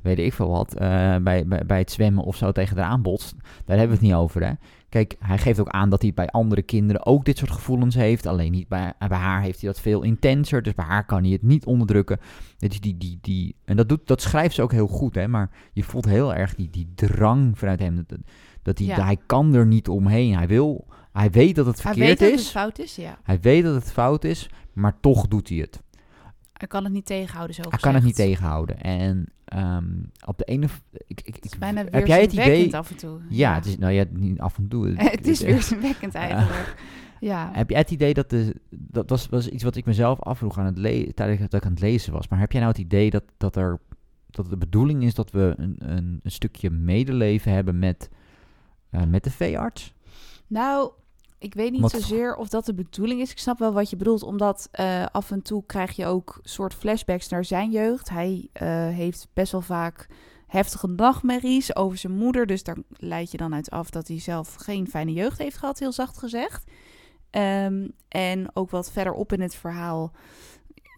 weet 0.00 0.18
ik 0.18 0.32
veel 0.32 0.48
wat, 0.48 0.74
eh, 0.74 1.16
bij, 1.16 1.46
bij, 1.46 1.66
bij 1.66 1.78
het 1.78 1.90
zwemmen 1.90 2.24
of 2.24 2.36
zo 2.36 2.52
tegen 2.52 2.76
haar 2.76 2.90
aanbotst. 2.90 3.34
Daar 3.64 3.78
hebben 3.78 3.96
we 3.96 4.02
het 4.02 4.12
niet 4.12 4.22
over, 4.22 4.44
hè. 4.44 4.52
kijk, 4.88 5.16
hij 5.18 5.38
geeft 5.38 5.60
ook 5.60 5.68
aan 5.68 5.90
dat 5.90 6.02
hij 6.02 6.14
bij 6.14 6.26
andere 6.26 6.62
kinderen 6.62 7.06
ook 7.06 7.24
dit 7.24 7.38
soort 7.38 7.50
gevoelens 7.50 7.94
heeft. 7.94 8.26
Alleen 8.26 8.52
niet 8.52 8.68
bij, 8.68 8.92
bij 8.98 9.18
haar 9.18 9.42
heeft 9.42 9.60
hij 9.60 9.70
dat 9.70 9.80
veel 9.80 10.02
intenser. 10.02 10.62
Dus 10.62 10.74
bij 10.74 10.84
haar 10.84 11.06
kan 11.06 11.22
hij 11.22 11.32
het 11.32 11.42
niet 11.42 11.64
onderdrukken. 11.64 12.18
Dus 12.58 12.80
die, 12.80 12.96
die, 12.96 13.18
die, 13.20 13.54
en 13.64 13.76
dat, 13.76 13.88
doet, 13.88 14.06
dat 14.06 14.22
schrijft 14.22 14.54
ze 14.54 14.62
ook 14.62 14.72
heel 14.72 14.86
goed, 14.86 15.14
hè. 15.14 15.28
Maar 15.28 15.50
je 15.72 15.82
voelt 15.82 16.04
heel 16.04 16.34
erg 16.34 16.54
die, 16.54 16.70
die 16.70 16.92
drang 16.94 17.58
vanuit 17.58 17.80
hem. 17.80 18.04
Dat, 18.06 18.18
dat 18.62 18.78
hij, 18.78 19.04
hij 19.04 19.16
kan 19.26 19.54
er 19.54 19.66
niet 19.66 19.88
omheen. 19.88 20.36
Hij 20.36 20.46
wil, 20.46 20.86
hij 21.18 21.30
weet 21.30 21.54
dat 21.54 21.66
het 21.66 21.80
verkeerd 21.80 21.98
is. 21.98 22.18
Hij 22.18 22.28
weet 22.28 22.30
dat 22.30 22.40
het 22.40 22.50
fout 22.50 22.78
is, 22.78 22.96
ja. 22.96 23.18
Hij 23.22 23.40
weet 23.40 23.64
dat 23.64 23.74
het 23.74 23.92
fout 23.92 24.24
is, 24.24 24.48
maar 24.72 25.00
toch 25.00 25.28
doet 25.28 25.48
hij 25.48 25.58
het. 25.58 25.82
Hij 26.52 26.68
kan 26.68 26.84
het 26.84 26.92
niet 26.92 27.06
tegenhouden, 27.06 27.54
zo 27.54 27.62
Hij 27.68 27.78
kan 27.78 27.94
het 27.94 28.04
niet 28.04 28.14
tegenhouden. 28.14 28.80
En 28.80 29.32
um, 29.54 30.10
op 30.26 30.38
de 30.38 30.44
ene... 30.44 30.66
Ik, 31.06 31.20
ik, 31.24 31.34
het 31.34 31.44
is 31.44 31.58
bijna 31.58 31.84
heb 31.90 32.06
jij 32.06 32.20
het 32.20 32.32
idee... 32.32 32.76
af 32.76 32.90
en 32.90 32.96
toe. 32.96 33.20
Ja, 33.28 33.54
het 33.54 33.66
is, 33.66 33.78
nou 33.78 33.92
ja, 33.92 34.04
niet 34.10 34.40
af 34.40 34.58
en 34.58 34.68
toe. 34.68 34.94
het 34.96 35.26
is 35.26 35.40
weerzinwekkend 35.40 36.14
eigenlijk. 36.24 36.74
ja. 37.20 37.50
Heb 37.52 37.70
jij 37.70 37.78
het 37.78 37.90
idee 37.90 38.14
dat 38.14 38.30
de... 38.30 38.54
Dat 38.70 39.10
was, 39.10 39.28
was 39.28 39.48
iets 39.48 39.62
wat 39.64 39.76
ik 39.76 39.84
mezelf 39.84 40.20
afvroeg 40.20 40.58
aan 40.58 40.66
het 40.66 40.78
le 40.78 41.14
tijdens 41.14 41.40
dat 41.40 41.54
ik 41.54 41.64
aan 41.64 41.72
het 41.72 41.80
lezen 41.80 42.12
was. 42.12 42.28
Maar 42.28 42.38
heb 42.38 42.52
jij 42.52 42.60
nou 42.60 42.72
het 42.72 42.82
idee 42.82 43.10
dat, 43.10 43.24
dat 43.36 43.56
er... 43.56 43.80
Dat 44.30 44.50
de 44.50 44.56
bedoeling 44.56 45.02
is 45.02 45.14
dat 45.14 45.30
we 45.30 45.54
een, 45.56 45.76
een, 45.78 46.20
een 46.22 46.30
stukje 46.30 46.70
medeleven 46.70 47.52
hebben 47.52 47.78
met, 47.78 48.10
uh, 48.90 49.02
met 49.04 49.24
de 49.24 49.30
veearts? 49.30 49.94
Nou, 50.46 50.90
ik 51.38 51.54
weet 51.54 51.72
niet 51.72 51.90
zozeer 51.90 52.36
of 52.36 52.48
dat 52.48 52.66
de 52.66 52.74
bedoeling 52.74 53.20
is. 53.20 53.30
Ik 53.30 53.38
snap 53.38 53.58
wel 53.58 53.72
wat 53.72 53.90
je 53.90 53.96
bedoelt, 53.96 54.22
omdat 54.22 54.68
uh, 54.80 55.06
af 55.12 55.30
en 55.30 55.42
toe 55.42 55.62
krijg 55.66 55.96
je 55.96 56.06
ook 56.06 56.38
soort 56.42 56.74
flashbacks 56.74 57.28
naar 57.28 57.44
zijn 57.44 57.70
jeugd. 57.70 58.08
Hij 58.08 58.48
uh, 58.62 58.68
heeft 58.88 59.28
best 59.32 59.52
wel 59.52 59.60
vaak 59.60 60.06
heftige 60.46 60.86
nachtmerries 60.86 61.76
over 61.76 61.98
zijn 61.98 62.12
moeder. 62.12 62.46
Dus 62.46 62.62
daar 62.62 62.76
leid 62.88 63.30
je 63.30 63.36
dan 63.36 63.54
uit 63.54 63.70
af 63.70 63.90
dat 63.90 64.08
hij 64.08 64.20
zelf 64.20 64.54
geen 64.54 64.88
fijne 64.88 65.12
jeugd 65.12 65.38
heeft 65.38 65.56
gehad, 65.56 65.78
heel 65.78 65.92
zacht 65.92 66.18
gezegd. 66.18 66.70
Um, 67.30 67.92
en 68.08 68.50
ook 68.54 68.70
wat 68.70 68.92
verderop 68.92 69.32
in 69.32 69.40
het 69.40 69.54
verhaal 69.54 70.12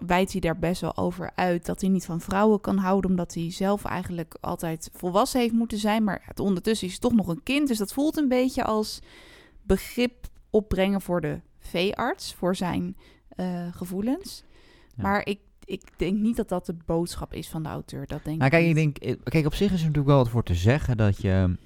wijdt 0.07 0.33
hij 0.33 0.41
daar 0.41 0.59
best 0.59 0.81
wel 0.81 0.97
over 0.97 1.31
uit 1.35 1.67
dat 1.67 1.81
hij 1.81 1.91
niet 1.91 2.05
van 2.05 2.21
vrouwen 2.21 2.61
kan 2.61 2.77
houden, 2.77 3.11
omdat 3.11 3.35
hij 3.35 3.53
zelf 3.53 3.85
eigenlijk 3.85 4.37
altijd 4.41 4.91
volwassen 4.93 5.41
heeft 5.41 5.53
moeten 5.53 5.79
zijn. 5.79 6.05
Maar 6.05 6.23
het 6.25 6.41
ondertussen 6.41 6.89
is 6.89 6.99
toch 6.99 7.13
nog 7.13 7.29
een 7.29 7.43
kind, 7.43 7.69
dus 7.69 7.79
dat 7.79 7.93
voelt 7.93 8.17
een 8.17 8.29
beetje 8.29 8.65
als 8.65 9.01
begrip 9.63 10.27
opbrengen 10.51 11.01
voor 11.01 11.21
de 11.21 11.41
veearts, 11.59 12.35
voor 12.35 12.57
zijn 12.57 12.97
uh, 13.37 13.67
gevoelens. 13.71 14.45
Maar 14.97 15.27
ik, 15.27 15.39
ik 15.65 15.83
denk 15.97 16.19
niet 16.19 16.37
dat 16.37 16.49
dat 16.49 16.67
de 16.67 16.77
boodschap 16.87 17.35
is 17.35 17.49
van 17.49 17.63
de 17.63 17.69
auteur. 17.69 18.07
Dat 18.07 18.25
denk 18.25 18.39
nou, 18.39 18.51
kijk, 18.51 18.67
ik 18.67 18.75
denk, 18.75 18.99
eh, 18.99 19.17
kijk, 19.23 19.47
op 19.47 19.55
zich 19.55 19.73
is 19.73 19.79
er 19.79 19.87
natuurlijk 19.87 20.07
wel 20.07 20.17
wat 20.17 20.29
voor 20.29 20.43
te 20.43 20.55
zeggen 20.55 20.97
dat 20.97 21.21
je. 21.21 21.57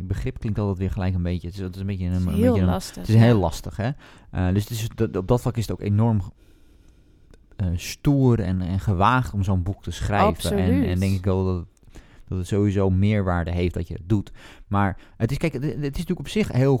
Begrip 0.00 0.38
klinkt 0.38 0.58
altijd 0.58 0.78
weer 0.78 0.90
gelijk 0.90 1.14
een 1.14 1.22
beetje. 1.22 1.46
Het 1.46 1.56
is, 1.56 1.62
het 1.62 1.74
is 1.74 1.80
een 1.80 1.86
beetje 1.86 2.06
een. 2.06 2.12
Het 2.12 2.36
is 2.36 2.40
heel 2.40 2.60
lastig. 2.60 2.96
het 2.96 3.08
is 3.08 3.14
heel 3.14 3.38
lastig, 3.38 3.76
hè? 3.76 3.90
Uh, 4.34 4.54
dus 4.54 4.62
het 4.62 4.70
is, 4.70 4.88
dat, 4.94 5.16
op 5.16 5.28
dat 5.28 5.40
vlak 5.40 5.56
is 5.56 5.62
het 5.62 5.72
ook 5.72 5.80
enorm 5.80 6.20
uh, 7.56 7.66
stoer 7.74 8.40
en, 8.40 8.60
en 8.60 8.80
gewaagd 8.80 9.32
om 9.32 9.42
zo'n 9.42 9.62
boek 9.62 9.82
te 9.82 9.90
schrijven. 9.90 10.58
En, 10.58 10.84
en 10.84 10.98
denk 10.98 11.14
ik 11.16 11.24
wel 11.24 11.44
dat 11.44 11.66
dat 12.28 12.38
het 12.38 12.46
sowieso 12.46 12.90
meerwaarde 12.90 13.50
heeft 13.50 13.74
dat 13.74 13.88
je 13.88 13.94
het 13.94 14.08
doet. 14.08 14.32
Maar 14.66 14.96
het 15.16 15.30
is, 15.30 15.36
kijk, 15.36 15.52
het, 15.52 15.62
het 15.62 15.74
is 15.74 15.80
natuurlijk 15.80 16.18
op 16.18 16.28
zich 16.28 16.52
heel 16.52 16.76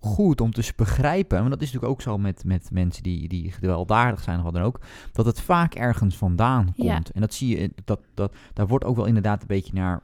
goed 0.00 0.40
om 0.40 0.52
te 0.52 0.72
begrijpen, 0.76 1.38
want 1.38 1.50
dat 1.50 1.62
is 1.62 1.66
natuurlijk 1.66 1.92
ook 1.92 2.02
zo 2.02 2.18
met, 2.18 2.44
met 2.44 2.68
mensen 2.72 3.02
die, 3.02 3.28
die 3.28 3.52
gewelddadig 3.52 4.22
zijn 4.22 4.38
of 4.38 4.44
wat 4.44 4.52
dan 4.52 4.62
ook, 4.62 4.80
dat 5.12 5.26
het 5.26 5.40
vaak 5.40 5.74
ergens 5.74 6.16
vandaan 6.16 6.74
komt. 6.76 7.10
En 7.10 7.20
dat 7.20 7.34
zie 7.34 7.58
je, 7.58 7.72
dat, 7.84 8.00
dat, 8.14 8.34
daar 8.52 8.66
wordt 8.66 8.84
ook 8.84 8.96
wel 8.96 9.04
inderdaad 9.04 9.40
een 9.40 9.46
beetje 9.46 9.74
naar 9.74 10.02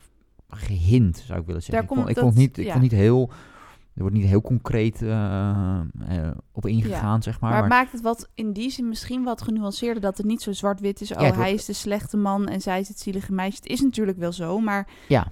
gehint, 0.49 1.23
zou 1.27 1.41
ik 1.41 1.47
willen 1.47 1.63
zeggen. 1.63 1.85
ik, 1.85 1.95
vond, 1.95 2.09
ik, 2.09 2.19
vond 2.19 2.35
niet, 2.35 2.59
ik 2.59 2.71
vond 2.71 2.83
niet 2.83 2.93
heel... 2.93 3.31
Er 3.95 4.01
wordt 4.01 4.17
niet 4.17 4.27
heel 4.27 4.43
concreet 4.43 5.03
uh, 5.03 5.11
uh, 6.11 6.31
op 6.53 6.67
ingegaan, 6.67 7.23
zeg 7.23 7.41
maar. 7.41 7.51
Maar, 7.51 7.61
maar 7.61 7.69
maakt 7.69 7.93
het 7.93 8.01
wat 8.01 8.29
in 8.35 8.53
die 8.53 8.71
zin 8.71 8.89
misschien 8.89 9.25
wat 9.25 9.43
genuanceerder... 9.43 10.03
dat 10.03 10.17
het 10.17 10.27
niet 10.27 10.43
zo 10.43 10.53
zwart-wit 10.53 11.01
is... 11.01 11.13
oh, 11.13 11.37
hij 11.37 11.53
is 11.53 11.65
de 11.65 11.73
slechte 11.73 12.17
man 12.17 12.49
en 12.49 12.61
zij 12.61 12.81
is 12.81 12.89
het 12.89 13.01
zielige 13.01 13.33
meisje. 13.33 13.57
Het 13.57 13.67
is 13.67 13.81
natuurlijk 13.81 14.19
wel 14.19 14.33
zo, 14.33 14.61
maar... 14.61 14.89
Ja 15.09 15.27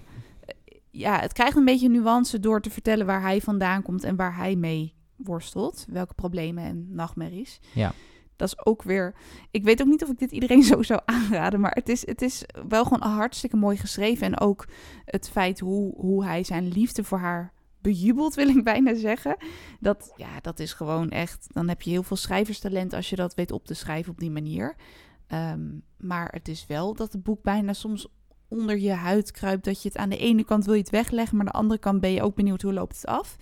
ja, 0.92 1.20
het 1.20 1.32
krijgt 1.32 1.56
een 1.56 1.64
beetje 1.64 1.88
nuance 1.88 2.40
door 2.40 2.60
te 2.60 2.70
vertellen 2.70 3.06
waar 3.06 3.20
hij 3.20 3.40
vandaan 3.40 3.82
komt 3.82 4.04
en 4.04 4.16
waar 4.16 4.36
hij 4.36 4.56
mee 4.56 4.94
worstelt. 5.16 5.86
Welke 5.88 6.14
problemen 6.14 6.64
en 6.64 6.86
nachtmerries. 6.94 7.60
Ja. 7.74 7.92
Dat 8.36 8.48
is 8.48 8.66
ook 8.66 8.82
weer. 8.82 9.14
Ik 9.50 9.64
weet 9.64 9.80
ook 9.80 9.86
niet 9.86 10.02
of 10.02 10.08
ik 10.08 10.18
dit 10.18 10.32
iedereen 10.32 10.62
zo 10.72 10.82
zou 10.82 11.00
aanraden. 11.04 11.60
Maar 11.60 11.72
het 11.74 11.88
is, 11.88 12.06
het 12.06 12.22
is 12.22 12.44
wel 12.68 12.84
gewoon 12.84 13.10
hartstikke 13.10 13.56
mooi 13.56 13.76
geschreven. 13.76 14.26
En 14.26 14.40
ook 14.40 14.68
het 15.04 15.30
feit 15.30 15.60
hoe, 15.60 15.94
hoe 15.96 16.24
hij 16.24 16.44
zijn 16.44 16.68
liefde 16.68 17.04
voor 17.04 17.18
haar 17.18 17.52
bejubelt, 17.80 18.34
wil 18.34 18.48
ik 18.48 18.64
bijna 18.64 18.94
zeggen. 18.94 19.36
Dat, 19.80 20.12
ja, 20.16 20.40
dat 20.40 20.58
is 20.58 20.72
gewoon 20.72 21.10
echt. 21.10 21.46
Dan 21.52 21.68
heb 21.68 21.82
je 21.82 21.90
heel 21.90 22.02
veel 22.02 22.16
schrijverstalent 22.16 22.92
als 22.92 23.10
je 23.10 23.16
dat 23.16 23.34
weet 23.34 23.52
op 23.52 23.66
te 23.66 23.74
schrijven 23.74 24.12
op 24.12 24.18
die 24.18 24.30
manier. 24.30 24.76
Ehm, 25.26 25.70
maar 25.96 26.28
het 26.32 26.48
is 26.48 26.66
wel 26.66 26.94
dat 26.94 27.12
het 27.12 27.22
boek 27.22 27.42
bijna 27.42 27.72
soms 27.72 28.06
onder 28.52 28.78
je 28.78 28.92
huid 28.92 29.30
kruipt. 29.30 29.64
Dat 29.64 29.82
je 29.82 29.88
het 29.88 29.98
aan 29.98 30.08
de 30.08 30.16
ene 30.16 30.44
kant 30.44 30.64
wil 30.64 30.74
je 30.74 30.80
het 30.80 30.90
wegleggen, 30.90 31.36
maar 31.36 31.46
aan 31.46 31.52
de 31.52 31.58
andere 31.58 31.80
kant 31.80 32.00
ben 32.00 32.12
je 32.12 32.22
ook 32.22 32.34
benieuwd 32.34 32.62
hoe 32.62 32.72
loopt 32.72 32.96
het 32.96 33.06
af. 33.06 33.36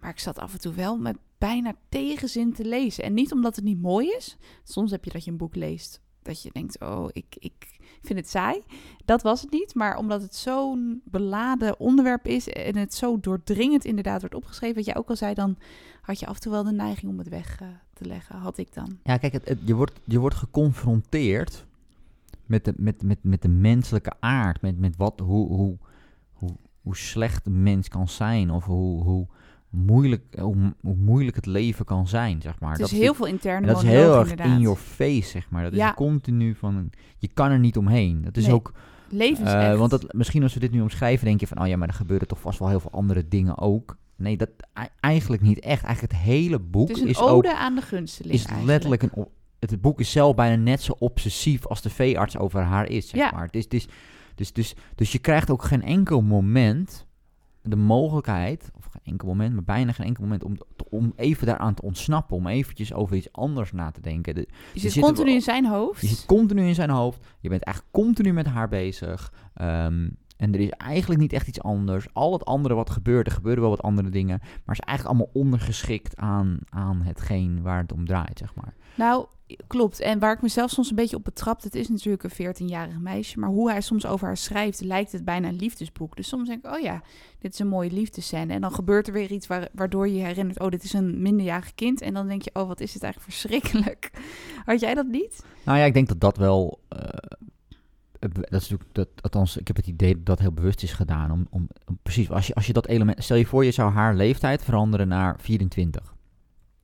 Maar 0.00 0.10
ik 0.10 0.18
zat 0.18 0.38
af 0.38 0.52
en 0.52 0.60
toe 0.60 0.72
wel 0.72 0.96
met 0.96 1.16
bijna 1.38 1.74
tegenzin 1.88 2.52
te 2.52 2.64
lezen. 2.64 3.04
En 3.04 3.14
niet 3.14 3.32
omdat 3.32 3.56
het 3.56 3.64
niet 3.64 3.82
mooi 3.82 4.08
is. 4.08 4.36
Soms 4.64 4.90
heb 4.90 5.04
je 5.04 5.10
dat 5.10 5.24
je 5.24 5.30
een 5.30 5.36
boek 5.36 5.54
leest 5.54 6.00
dat 6.28 6.42
je 6.42 6.50
denkt, 6.52 6.80
oh, 6.80 7.08
ik, 7.12 7.36
ik 7.38 7.78
vind 8.02 8.18
het 8.18 8.28
saai. 8.28 8.62
Dat 9.04 9.22
was 9.22 9.40
het 9.40 9.50
niet, 9.50 9.74
maar 9.74 9.96
omdat 9.96 10.22
het 10.22 10.34
zo'n 10.34 11.02
beladen 11.04 11.80
onderwerp 11.80 12.26
is 12.26 12.48
en 12.48 12.76
het 12.76 12.94
zo 12.94 13.20
doordringend 13.20 13.84
inderdaad 13.84 14.20
wordt 14.20 14.34
opgeschreven, 14.34 14.76
wat 14.76 14.84
jij 14.84 14.96
ook 14.96 15.08
al 15.08 15.16
zei, 15.16 15.34
dan 15.34 15.58
had 16.00 16.20
je 16.20 16.26
af 16.26 16.34
en 16.34 16.40
toe 16.40 16.52
wel 16.52 16.64
de 16.64 16.72
neiging 16.72 17.10
om 17.10 17.18
het 17.18 17.28
weg 17.28 17.60
uh, 17.62 17.68
te 17.92 18.04
leggen, 18.04 18.36
had 18.36 18.58
ik 18.58 18.74
dan. 18.74 18.98
Ja, 19.02 19.16
kijk, 19.16 19.32
het, 19.32 19.58
je, 19.64 19.74
wordt, 19.74 20.00
je 20.04 20.18
wordt 20.18 20.36
geconfronteerd 20.36 21.66
met 22.48 22.64
de, 22.64 22.74
met, 22.76 23.02
met, 23.02 23.18
met 23.22 23.42
de 23.42 23.48
menselijke 23.48 24.12
aard. 24.20 24.62
Met, 24.62 24.78
met 24.78 24.96
wat, 24.96 25.20
hoe, 25.20 25.48
hoe, 25.48 25.78
hoe, 26.32 26.56
hoe 26.80 26.96
slecht 26.96 27.46
een 27.46 27.62
mens 27.62 27.88
kan 27.88 28.08
zijn. 28.08 28.50
Of 28.50 28.64
hoe, 28.64 29.02
hoe, 29.02 29.26
moeilijk, 29.70 30.38
hoe, 30.40 30.74
hoe 30.80 30.96
moeilijk 30.96 31.36
het 31.36 31.46
leven 31.46 31.84
kan 31.84 32.08
zijn, 32.08 32.42
zeg 32.42 32.60
maar. 32.60 32.72
Het 32.72 32.80
is 32.80 32.90
dat 32.90 33.00
heel 33.00 33.14
veel 33.14 33.26
interne 33.26 33.66
Dat 33.66 33.82
is 33.82 33.88
heel 33.88 34.18
erg 34.18 34.34
in 34.34 34.60
your 34.60 34.78
face, 34.78 35.28
zeg 35.28 35.50
maar. 35.50 35.62
Dat 35.62 35.74
ja. 35.74 35.88
is 35.88 35.94
continu 35.94 36.54
van, 36.54 36.90
je 37.18 37.28
kan 37.34 37.50
er 37.50 37.58
niet 37.58 37.76
omheen. 37.76 38.22
Dat 38.22 38.36
is 38.36 38.46
nee. 38.46 38.54
ook... 38.54 38.72
Levens 39.10 39.52
uh, 39.52 39.78
want 39.78 39.90
dat, 39.90 40.12
misschien 40.12 40.42
als 40.42 40.54
we 40.54 40.60
dit 40.60 40.70
nu 40.70 40.80
omschrijven, 40.80 41.26
denk 41.26 41.40
je 41.40 41.46
van, 41.46 41.60
oh 41.60 41.66
ja, 41.66 41.76
maar 41.76 41.88
er 41.88 41.94
gebeuren 41.94 42.28
toch 42.28 42.40
vast 42.40 42.58
wel 42.58 42.68
heel 42.68 42.80
veel 42.80 42.90
andere 42.90 43.28
dingen 43.28 43.58
ook. 43.58 43.96
Nee, 44.16 44.36
dat 44.36 44.48
eigenlijk 45.00 45.42
niet 45.42 45.60
echt. 45.60 45.84
Eigenlijk 45.84 46.12
het 46.12 46.22
hele 46.22 46.58
boek 46.58 46.90
is, 46.90 47.00
een 47.00 47.08
is 47.08 47.18
ode 47.18 47.48
ook, 47.48 47.54
aan 47.54 47.74
de 47.74 47.80
gunsteling. 47.80 48.34
Is 48.34 48.46
letterlijk 48.64 49.02
een 49.02 49.26
het 49.58 49.80
boek 49.80 50.00
is 50.00 50.10
zelf 50.10 50.34
bijna 50.34 50.62
net 50.62 50.82
zo 50.82 50.94
obsessief 50.98 51.66
als 51.66 51.82
de 51.82 51.90
veearts 51.90 52.38
over 52.38 52.60
haar 52.60 52.88
is, 52.88 53.08
zeg 53.08 53.20
ja. 53.20 53.30
maar. 53.30 53.44
Het 53.44 53.54
is, 53.54 53.64
het 53.64 53.74
is, 53.74 53.86
dus, 54.34 54.52
dus, 54.52 54.74
dus 54.94 55.12
je 55.12 55.18
krijgt 55.18 55.50
ook 55.50 55.62
geen 55.62 55.82
enkel 55.82 56.20
moment 56.20 57.06
de 57.62 57.76
mogelijkheid, 57.76 58.70
of 58.76 58.84
geen 58.84 59.02
enkel 59.04 59.28
moment, 59.28 59.54
maar 59.54 59.64
bijna 59.64 59.92
geen 59.92 60.06
enkel 60.06 60.22
moment, 60.22 60.44
om, 60.44 60.56
om 60.88 61.12
even 61.16 61.46
daaraan 61.46 61.74
te 61.74 61.82
ontsnappen, 61.82 62.36
om 62.36 62.46
eventjes 62.46 62.92
over 62.92 63.16
iets 63.16 63.32
anders 63.32 63.72
na 63.72 63.90
te 63.90 64.00
denken. 64.00 64.34
De, 64.34 64.48
je 64.72 64.88
zit 64.88 65.02
continu 65.02 65.30
in 65.30 65.40
zijn 65.40 65.66
hoofd. 65.66 66.00
Je 66.00 66.06
zit 66.06 66.26
continu 66.26 66.62
in 66.66 66.74
zijn 66.74 66.90
hoofd. 66.90 67.26
Je 67.40 67.48
bent 67.48 67.62
eigenlijk 67.62 67.94
continu 67.96 68.32
met 68.32 68.46
haar 68.46 68.68
bezig. 68.68 69.32
Um, 69.60 70.16
en 70.36 70.54
er 70.54 70.60
is 70.60 70.70
eigenlijk 70.70 71.20
niet 71.20 71.32
echt 71.32 71.48
iets 71.48 71.62
anders. 71.62 72.06
Al 72.12 72.32
het 72.32 72.44
andere 72.44 72.74
wat 72.74 72.90
gebeurt, 72.90 73.26
er 73.26 73.32
gebeuren 73.32 73.60
wel 73.60 73.70
wat 73.70 73.82
andere 73.82 74.08
dingen. 74.08 74.38
Maar 74.38 74.76
het 74.76 74.78
is 74.78 74.86
eigenlijk 74.86 75.18
allemaal 75.18 75.42
ondergeschikt 75.42 76.16
aan, 76.16 76.58
aan 76.68 77.02
hetgeen 77.02 77.62
waar 77.62 77.80
het 77.80 77.92
om 77.92 78.06
draait, 78.06 78.38
zeg 78.38 78.54
maar. 78.54 78.74
Nou, 78.94 79.26
klopt. 79.66 80.00
En 80.00 80.18
waar 80.18 80.32
ik 80.32 80.42
mezelf 80.42 80.70
soms 80.70 80.90
een 80.90 80.96
beetje 80.96 81.16
op 81.16 81.24
betrapt, 81.24 81.64
het 81.64 81.74
is 81.74 81.88
natuurlijk 81.88 82.22
een 82.22 82.54
14-jarig 82.54 82.98
meisje, 82.98 83.38
maar 83.38 83.48
hoe 83.48 83.70
hij 83.70 83.80
soms 83.80 84.06
over 84.06 84.26
haar 84.26 84.36
schrijft, 84.36 84.80
lijkt 84.80 85.12
het 85.12 85.24
bijna 85.24 85.48
een 85.48 85.56
liefdesboek. 85.56 86.16
Dus 86.16 86.28
soms 86.28 86.48
denk 86.48 86.64
ik, 86.64 86.72
oh 86.72 86.80
ja, 86.80 87.02
dit 87.38 87.52
is 87.52 87.58
een 87.58 87.68
mooie 87.68 87.90
liefdescène. 87.90 88.52
En 88.52 88.60
dan 88.60 88.72
gebeurt 88.72 89.06
er 89.06 89.12
weer 89.12 89.30
iets 89.30 89.46
waardoor 89.72 90.08
je 90.08 90.24
herinnert, 90.24 90.60
oh, 90.60 90.68
dit 90.68 90.84
is 90.84 90.92
een 90.92 91.22
minderjarig 91.22 91.74
kind. 91.74 92.00
En 92.00 92.14
dan 92.14 92.28
denk 92.28 92.42
je, 92.42 92.50
oh, 92.52 92.66
wat 92.66 92.80
is 92.80 92.94
het 92.94 93.02
eigenlijk 93.02 93.32
verschrikkelijk. 93.32 94.10
Had 94.66 94.80
jij 94.80 94.94
dat 94.94 95.06
niet? 95.06 95.44
Nou 95.64 95.78
ja, 95.78 95.84
ik 95.84 95.94
denk 95.94 96.08
dat 96.08 96.20
dat 96.20 96.36
wel... 96.36 96.80
Uh, 96.92 97.00
dat 98.20 98.62
is 98.62 98.68
natuurlijk, 98.68 98.94
dat, 98.94 99.08
althans, 99.20 99.56
ik 99.56 99.66
heb 99.66 99.76
het 99.76 99.86
idee 99.86 100.14
dat 100.14 100.26
dat 100.26 100.38
heel 100.38 100.52
bewust 100.52 100.82
is 100.82 100.92
gedaan. 100.92 101.30
Om, 101.30 101.46
om, 101.50 101.68
om 101.86 101.98
precies, 102.02 102.30
als 102.30 102.46
je, 102.46 102.54
als 102.54 102.66
je 102.66 102.72
dat 102.72 102.86
element... 102.86 103.24
Stel 103.24 103.36
je 103.36 103.46
voor, 103.46 103.64
je 103.64 103.70
zou 103.70 103.92
haar 103.92 104.14
leeftijd 104.14 104.64
veranderen 104.64 105.08
naar 105.08 105.40
24 105.40 106.16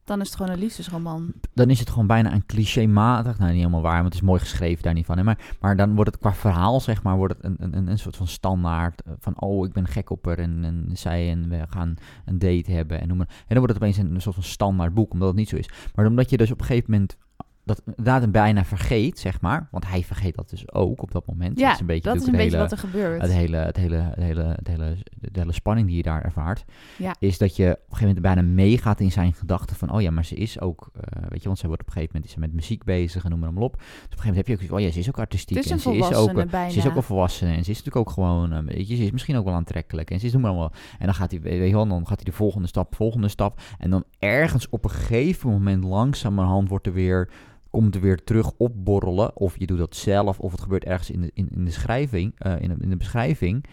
dan 0.04 0.20
is 0.20 0.26
het 0.26 0.36
gewoon 0.36 0.52
een 0.52 0.58
liefdesroman. 0.58 1.32
Dan 1.52 1.70
is 1.70 1.78
het 1.78 1.90
gewoon 1.90 2.06
bijna 2.06 2.32
een 2.32 2.46
clichématig. 2.46 3.38
Nou, 3.38 3.50
niet 3.50 3.58
helemaal 3.58 3.82
waar, 3.82 4.02
want 4.02 4.04
het 4.04 4.14
is 4.14 4.28
mooi 4.28 4.40
geschreven, 4.40 4.82
daar 4.82 4.94
niet 4.94 5.06
van. 5.06 5.16
Hè? 5.16 5.22
Maar, 5.22 5.38
maar 5.60 5.76
dan 5.76 5.94
wordt 5.94 6.10
het 6.10 6.20
qua 6.20 6.34
verhaal, 6.34 6.80
zeg 6.80 7.02
maar, 7.02 7.16
wordt 7.16 7.34
het 7.34 7.44
een, 7.44 7.76
een, 7.76 7.86
een 7.86 7.98
soort 7.98 8.16
van 8.16 8.26
standaard. 8.26 9.02
Eh, 9.02 9.12
van, 9.18 9.40
oh, 9.40 9.66
ik 9.66 9.72
ben 9.72 9.88
gek 9.88 10.10
op 10.10 10.24
haar 10.24 10.38
en, 10.38 10.64
en 10.64 10.90
zij 10.92 11.30
en 11.30 11.48
we 11.48 11.62
gaan 11.68 11.94
een 12.24 12.38
date 12.38 12.70
hebben 12.70 13.00
en 13.00 13.08
noem 13.08 13.16
maar. 13.16 13.28
En 13.28 13.44
dan 13.48 13.58
wordt 13.58 13.72
het 13.72 13.82
opeens 13.82 13.96
een, 13.96 14.14
een 14.14 14.20
soort 14.20 14.34
van 14.34 14.44
standaard 14.44 14.94
boek, 14.94 15.12
omdat 15.12 15.28
het 15.28 15.36
niet 15.36 15.48
zo 15.48 15.56
is. 15.56 15.70
Maar 15.94 16.06
omdat 16.06 16.30
je 16.30 16.36
dus 16.36 16.50
op 16.50 16.60
een 16.60 16.66
gegeven 16.66 16.90
moment 16.90 17.16
dat 17.64 17.82
inderdaad 17.86 18.22
een 18.22 18.30
bijna 18.30 18.64
vergeet, 18.64 19.18
zeg 19.18 19.40
maar. 19.40 19.68
Want 19.70 19.86
hij 19.86 20.02
vergeet 20.02 20.34
dat 20.34 20.50
dus 20.50 20.72
ook 20.72 21.02
op 21.02 21.12
dat 21.12 21.26
moment. 21.26 21.58
Ja, 21.58 21.64
dat 21.64 21.74
is 21.74 21.80
een 21.80 21.86
beetje, 21.86 22.02
dat 22.02 22.16
is 22.16 22.26
een 22.26 22.32
natuurlijk 22.32 22.52
beetje 22.52 22.74
het 22.74 22.82
wat 22.82 22.92
er 22.92 22.98
gebeurt. 22.98 23.22
het 23.22 23.32
hele, 23.32 23.56
het 23.56 23.76
hele, 23.76 23.96
het 23.96 24.18
hele, 24.18 24.42
het 24.42 24.68
hele, 24.68 24.96
de 25.20 25.40
hele 25.40 25.52
spanning 25.52 25.86
die 25.86 25.96
je 25.96 26.02
daar 26.02 26.22
ervaart. 26.22 26.64
Ja. 26.98 27.14
Is 27.18 27.38
dat 27.38 27.56
je 27.56 27.64
op 27.64 27.70
een 27.70 27.96
gegeven 27.96 28.06
moment 28.06 28.22
bijna 28.22 28.42
meegaat 28.42 29.00
in 29.00 29.12
zijn 29.12 29.32
gedachten 29.32 29.76
van, 29.76 29.92
oh 29.92 30.00
ja, 30.00 30.10
maar 30.10 30.24
ze 30.24 30.34
is 30.34 30.60
ook, 30.60 30.90
eh, 30.94 31.22
weet 31.28 31.40
je, 31.40 31.46
want 31.46 31.58
ze 31.58 31.66
wordt 31.66 31.82
op 31.82 31.86
een 31.86 31.92
gegeven 31.92 32.14
moment 32.14 32.24
is 32.24 32.36
ze 32.36 32.46
met 32.46 32.54
muziek 32.54 32.84
bezig 32.84 33.24
en 33.24 33.30
noem 33.30 33.38
maar 33.38 33.48
allemaal 33.48 33.66
op. 33.66 33.76
Dus 33.76 33.84
op 33.84 33.92
een 33.92 34.00
gegeven 34.00 34.26
moment 34.26 34.46
heb 34.46 34.58
je 34.60 34.66
ook, 34.66 34.78
oh 34.78 34.84
ja, 34.84 34.92
ze 34.92 34.98
is 34.98 35.08
ook 35.08 35.18
artistiek. 35.18 35.56
En 35.56 35.62
ze 35.62 35.94
is 35.94 36.14
ook, 36.14 36.50
bijna. 36.50 36.70
ze 36.70 36.78
is 36.78 36.86
ook 36.86 36.96
een 36.96 37.02
volwassene 37.02 37.50
en 37.50 37.64
ze 37.64 37.70
is 37.70 37.82
natuurlijk 37.82 38.08
ook 38.08 38.10
gewoon, 38.10 38.52
eh, 38.52 38.58
weet 38.64 38.88
je, 38.88 38.96
ze 38.96 39.02
is 39.02 39.10
misschien 39.10 39.36
ook 39.36 39.44
wel 39.44 39.54
aantrekkelijk 39.54 40.10
en 40.10 40.20
ze 40.20 40.26
is 40.26 40.32
noem 40.32 40.40
maar 40.40 40.50
allemaal. 40.50 40.72
En 40.98 41.06
dan 41.06 41.14
gaat 41.14 41.30
hij, 41.30 41.40
weet 41.40 41.68
je 41.68 41.74
wel, 41.74 41.88
dan 41.88 42.06
gaat 42.06 42.16
hij 42.16 42.24
de 42.24 42.36
volgende 42.36 42.68
stap, 42.68 42.94
volgende 42.94 43.28
stap. 43.28 43.60
En 43.78 43.90
dan 43.90 44.04
ergens 44.18 44.68
op 44.68 44.84
een 44.84 44.90
gegeven 44.90 45.50
moment 45.50 45.84
langzamerhand 45.84 46.68
wordt 46.68 46.86
er 46.86 46.92
weer 46.92 47.30
komt 47.74 47.94
er 47.94 48.00
weer 48.00 48.24
terug 48.24 48.52
opborrelen. 48.56 49.36
Of 49.36 49.58
je 49.58 49.66
doet 49.66 49.78
dat 49.78 49.96
zelf, 49.96 50.38
of 50.40 50.50
het 50.52 50.60
gebeurt 50.60 50.84
ergens 50.84 51.10
in 51.10 51.20
de, 51.20 51.30
in, 51.34 51.48
in 51.54 51.64
de 51.64 51.70
schrijving, 51.70 52.32
eh, 52.38 52.60
in, 52.60 52.68
de, 52.68 52.76
in 52.80 52.90
de 52.90 52.96
beschrijving. 52.96 53.64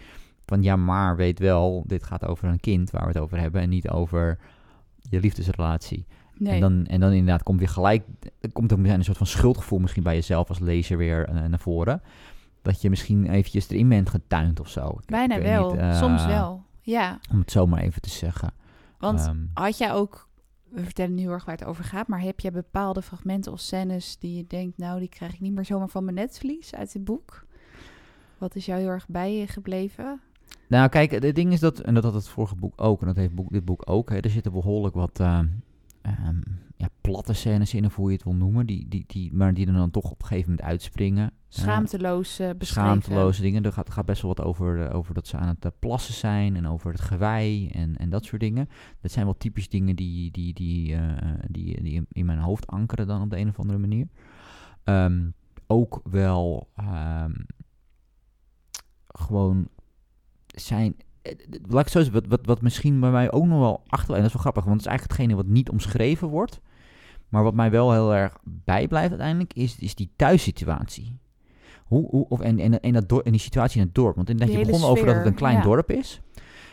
Van 0.46 0.62
ja, 0.62 0.76
maar 0.76 1.16
weet 1.16 1.38
wel, 1.38 1.84
dit 1.86 2.02
gaat 2.02 2.24
over 2.26 2.48
een 2.48 2.60
kind 2.60 2.90
waar 2.90 3.02
we 3.02 3.08
het 3.08 3.18
over 3.18 3.38
hebben. 3.40 3.60
En 3.60 3.68
niet 3.68 3.88
over 3.90 4.38
je 5.10 5.20
liefdesrelatie. 5.20 6.06
nee. 6.36 6.52
En, 6.54 6.60
dan, 6.60 6.86
en 6.86 7.00
dan 7.00 7.10
inderdaad 7.12 7.42
komt 7.42 7.58
weer 7.58 7.68
gelijk, 7.68 8.04
komt 8.52 8.70
er 8.72 8.78
een 8.90 9.04
soort 9.04 9.16
van 9.16 9.26
schuldgevoel 9.26 9.78
misschien 9.78 10.02
bij 10.02 10.14
jezelf 10.14 10.48
als 10.48 10.58
lezer 10.58 10.96
weer 10.96 11.28
eh, 11.28 11.34
naar 11.44 11.58
voren. 11.58 12.02
Dat 12.62 12.80
je 12.82 12.90
misschien 12.90 13.26
eventjes 13.26 13.68
erin 13.68 13.88
bent 13.88 14.08
getuind 14.10 14.60
of 14.60 14.68
zo. 14.68 14.88
Ik- 14.88 15.06
Bijna 15.06 15.36
ik 15.36 15.42
wel, 15.42 15.70
niet, 15.70 15.80
eh, 15.80 15.98
soms 15.98 16.26
wel. 16.26 16.62
Ja, 16.80 17.18
Om 17.32 17.38
het 17.38 17.50
zo 17.50 17.66
maar 17.66 17.80
even 17.80 18.00
te 18.02 18.10
zeggen. 18.10 18.50
want 18.98 19.20
Ehm, 19.20 19.36
had 19.54 19.78
jij 19.78 19.92
ook, 19.92 20.28
we 20.72 20.84
vertellen 20.84 21.14
nu 21.14 21.20
heel 21.20 21.30
erg 21.30 21.44
waar 21.44 21.58
het 21.58 21.66
over 21.66 21.84
gaat, 21.84 22.08
maar 22.08 22.20
heb 22.20 22.40
jij 22.40 22.52
bepaalde 22.52 23.02
fragmenten 23.02 23.52
of 23.52 23.60
scènes 23.60 24.18
die 24.18 24.36
je 24.36 24.46
denkt, 24.46 24.78
nou, 24.78 24.98
die 24.98 25.08
krijg 25.08 25.34
ik 25.34 25.40
niet 25.40 25.52
meer 25.52 25.64
zomaar 25.64 25.88
van 25.88 26.04
mijn 26.04 26.16
netvlies 26.16 26.74
uit 26.74 26.92
dit 26.92 27.04
boek? 27.04 27.44
Wat 28.38 28.54
is 28.54 28.66
jou 28.66 28.80
heel 28.80 28.88
erg 28.88 29.08
bij 29.08 29.36
je 29.36 29.46
gebleven? 29.46 30.20
Nou, 30.66 30.88
kijk, 30.88 31.10
het 31.10 31.34
ding 31.34 31.52
is 31.52 31.60
dat, 31.60 31.78
en 31.78 31.94
dat 31.94 32.04
had 32.04 32.14
het 32.14 32.28
vorige 32.28 32.56
boek 32.56 32.80
ook, 32.80 33.00
en 33.00 33.06
dat 33.06 33.16
heeft 33.16 33.34
boek, 33.34 33.52
dit 33.52 33.64
boek 33.64 33.82
ook, 33.90 34.10
hè, 34.10 34.18
er 34.18 34.30
zitten 34.30 34.52
behoorlijk 34.52 34.94
wat 34.94 35.20
eh, 35.20 35.38
ehm, 36.02 36.40
ja, 36.76 36.88
platte 37.00 37.32
scènes 37.32 37.74
in, 37.74 37.84
of 37.84 37.96
hoe 37.96 38.08
je 38.08 38.14
het 38.14 38.24
wil 38.24 38.34
noemen, 38.34 38.66
die, 38.66 38.88
die, 38.88 39.04
die, 39.06 39.32
maar 39.32 39.54
die 39.54 39.66
er 39.66 39.72
dan 39.72 39.90
toch 39.90 40.10
op 40.10 40.20
een 40.20 40.26
gegeven 40.26 40.50
moment 40.50 40.68
uitspringen. 40.68 41.32
Schaamteloos 41.60 42.40
schaamteloze 42.58 43.42
dingen. 43.42 43.62
Er 43.64 43.72
gaat, 43.72 43.90
gaat 43.90 44.06
best 44.06 44.22
wel 44.22 44.34
wat 44.36 44.46
over, 44.46 44.86
eh, 44.86 44.96
over 44.96 45.14
dat 45.14 45.26
ze 45.26 45.36
aan 45.36 45.48
het 45.48 45.64
eh, 45.64 45.70
plassen 45.78 46.14
zijn 46.14 46.56
en 46.56 46.66
over 46.68 46.92
het 46.92 47.00
gewei 47.00 47.68
en, 47.68 47.96
en 47.96 48.10
dat 48.10 48.24
soort 48.24 48.40
dingen. 48.40 48.68
Dat 49.00 49.10
zijn 49.10 49.24
wel 49.24 49.36
typisch 49.36 49.68
dingen 49.68 49.96
die, 49.96 50.30
die, 50.30 50.52
die, 50.54 50.94
eh, 50.94 51.32
die, 51.48 51.82
die 51.82 52.06
in- 52.12 52.26
mijn 52.26 52.38
hoofd 52.38 52.66
ankeren 52.66 53.06
dan 53.06 53.22
op 53.22 53.30
de 53.30 53.36
een 53.38 53.48
of 53.48 53.58
andere 53.58 53.78
manier. 53.78 54.06
Ehm, 54.84 55.30
ook 55.66 56.00
wel 56.10 56.68
ehm, 56.76 57.32
gewoon 59.06 59.68
zijn. 60.46 60.96
Laat 61.68 61.86
ik 61.86 61.92
zo 61.92 62.02
zeggen, 62.02 62.12
wat, 62.20 62.26
wat, 62.28 62.46
wat 62.46 62.62
misschien 62.62 63.00
bij 63.00 63.10
mij 63.10 63.32
ook 63.32 63.46
nog 63.46 63.58
wel 63.58 63.82
achter... 63.86 64.10
En 64.14 64.16
dat 64.20 64.26
is 64.26 64.32
wel 64.32 64.42
grappig, 64.42 64.64
want 64.64 64.76
het 64.76 64.84
is 64.86 64.90
eigenlijk 64.90 65.18
hetgene 65.18 65.42
wat 65.42 65.52
niet 65.52 65.70
omschreven 65.70 66.28
wordt. 66.28 66.60
Maar 67.28 67.42
wat 67.42 67.54
mij 67.54 67.70
wel 67.70 67.92
heel 67.92 68.14
erg 68.14 68.36
bijblijft 68.44 69.10
uiteindelijk, 69.10 69.52
is, 69.52 69.78
is 69.78 69.94
die 69.94 70.12
thuissituatie. 70.16 71.18
Hoe, 71.92 72.08
hoe, 72.10 72.26
of, 72.28 72.40
en, 72.40 72.58
en, 72.58 72.80
en, 72.80 72.92
dat 72.92 73.08
dor- 73.08 73.22
en 73.22 73.30
die 73.30 73.40
situatie 73.40 73.80
in 73.80 73.86
het 73.86 73.94
dorp. 73.94 74.16
Want 74.16 74.30
inderdaad, 74.30 74.56
je 74.56 74.66
begon 74.66 74.90
over 74.90 75.06
dat 75.06 75.14
het 75.14 75.26
een 75.26 75.34
klein 75.34 75.56
ja. 75.56 75.62
dorp 75.62 75.90
is. 75.90 76.20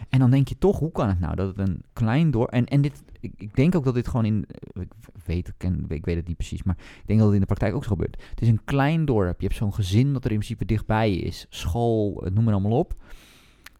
En 0.10 0.20
dan 0.20 0.30
denk 0.30 0.48
je 0.48 0.58
toch, 0.58 0.80
hoe 0.80 0.92
kan 0.92 1.08
het 1.08 1.20
nou 1.20 1.36
dat 1.36 1.48
het 1.48 1.68
een 1.68 1.82
klein 1.94 2.32
dorp... 2.32 2.50
En, 2.50 2.66
en 2.66 2.82
dit, 2.82 3.04
ik, 3.20 3.34
ik 3.38 3.56
denk 3.56 3.76
ook 3.76 3.84
dat 3.84 3.94
dit 3.94 4.08
gewoon 4.08 4.26
in... 4.26 4.46
Ik 4.74 4.92
weet, 5.26 5.48
ik, 5.48 5.54
ken, 5.58 5.86
ik 5.88 6.06
weet 6.06 6.16
het 6.16 6.28
niet 6.28 6.38
precies, 6.38 6.64
maar 6.64 6.76
ik 6.78 7.04
denk 7.06 7.20
dat 7.20 7.28
het 7.28 7.36
in 7.36 7.42
de 7.42 7.48
praktijk 7.48 7.76
ook 7.76 7.84
zo 7.84 7.90
gebeurt. 7.90 8.24
Het 8.30 8.42
is 8.42 8.48
een 8.48 8.62
klein 8.66 9.06
dorp. 9.06 9.42
Je 9.42 9.46
hebt 9.48 9.58
zo'n 9.58 9.74
gezin 9.74 10.14
dat 10.14 10.26
er 10.26 10.32
in 10.32 10.38
principe 10.38 10.66
dichtbij 10.66 11.14
is. 11.14 11.46
School, 11.50 12.26
eh, 12.26 12.32
noem 12.32 12.44
maar 12.44 12.54
allemaal 12.54 12.80
op. 12.80 12.96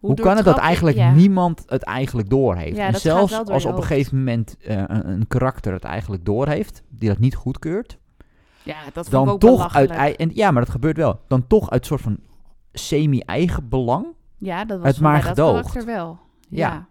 Hoe, 0.00 0.14
kan 0.14 0.36
het 0.36 0.44
dat 0.44 0.58
eigenlijk 0.58 0.96
ja. 0.96 1.14
niemand 1.14 1.62
het 1.66 1.82
eigenlijk 1.82 2.28
doorheeft? 2.28 2.76
Ja, 2.76 2.86
en 2.86 3.00
zelfs 3.00 3.32
door 3.32 3.52
als 3.52 3.64
op 3.64 3.76
een 3.76 3.82
gegeven 3.82 4.18
moment 4.18 4.56
eh, 4.60 4.76
een, 4.76 5.08
een 5.08 5.26
karakter 5.26 5.72
het 5.72 5.84
eigenlijk 5.84 6.24
doorheeft, 6.24 6.82
die 6.88 7.08
dat 7.08 7.18
niet 7.18 7.34
goedkeurt, 7.34 7.98
Ja, 8.62 8.76
dat 8.92 9.06
ik 9.06 9.12
dan 9.12 9.28
ook 9.28 9.40
toch 9.40 9.74
uit... 9.74 10.16
En, 10.16 10.30
ja, 10.34 10.50
maar 10.50 10.62
dat 10.62 10.72
gebeurt 10.72 10.96
wel. 10.96 11.20
Dan 11.28 11.46
toch 11.46 11.70
uit 11.70 11.86
soort 11.86 12.00
van 12.00 12.18
semi-eigen 12.72 13.68
belang 13.68 14.06
Ja, 14.38 14.64
dat 14.64 14.80
was 14.80 14.88
het 14.88 15.00
maar 15.00 15.20
dat 15.20 15.28
gedoogd. 15.28 15.56
karakter 15.56 15.84
wel. 15.84 16.18
Ja. 16.48 16.68
Ja. 16.68 16.88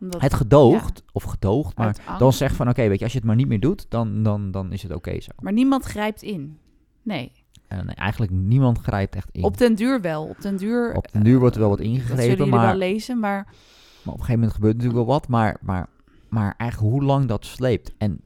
Omdat, 0.00 0.20
het 0.20 0.34
gedoogd, 0.34 1.02
of 1.12 1.22
gedoogd, 1.22 1.76
maar 1.76 1.96
dan 2.18 2.32
zegt 2.32 2.56
van 2.56 2.68
oké, 2.68 2.88
weet 2.88 2.98
je, 2.98 3.04
als 3.04 3.12
je 3.12 3.18
het 3.18 3.26
maar 3.26 3.36
niet 3.36 3.48
meer 3.48 3.60
doet, 3.60 3.86
dan, 3.88 4.22
dan, 4.22 4.50
dan 4.50 4.72
is 4.72 4.82
het 4.82 4.94
oké 4.94 5.20
zo. 5.20 5.30
Maar 5.38 5.52
niemand 5.52 5.84
grijpt 5.84 6.22
in. 6.22 6.58
Nee. 7.02 7.32
En 7.68 7.86
nee, 7.86 7.94
eigenlijk 7.94 8.32
niemand 8.32 8.78
grijpt 8.78 9.14
echt 9.14 9.28
in. 9.32 9.44
Op 9.44 9.58
den 9.58 9.74
duur 9.74 10.00
wel. 10.00 10.24
Op 10.24 10.40
den 10.40 10.56
duur... 10.56 10.94
Op 10.94 11.12
den 11.12 11.22
duur 11.22 11.38
wordt 11.38 11.54
er 11.54 11.60
wel 11.60 11.70
wat 11.70 11.78
Dat 11.78 11.86
zullen 11.86 12.02
ingegrepen, 12.02 12.36
jullie 12.36 12.52
maar, 12.52 12.66
wel 12.66 12.76
lezen, 12.76 13.18
maar... 13.18 13.44
maar 13.44 13.54
op 14.02 14.06
een 14.06 14.12
gegeven 14.12 14.34
moment 14.34 14.52
gebeurt 14.52 14.74
natuurlijk 14.74 15.04
wel 15.04 15.14
wat. 15.14 15.28
Maar, 15.28 15.56
maar, 15.60 15.88
maar 16.28 16.54
eigenlijk 16.56 16.92
hoe 16.92 17.02
lang 17.04 17.26
dat 17.26 17.44
sleept. 17.44 17.92
En 17.98 18.20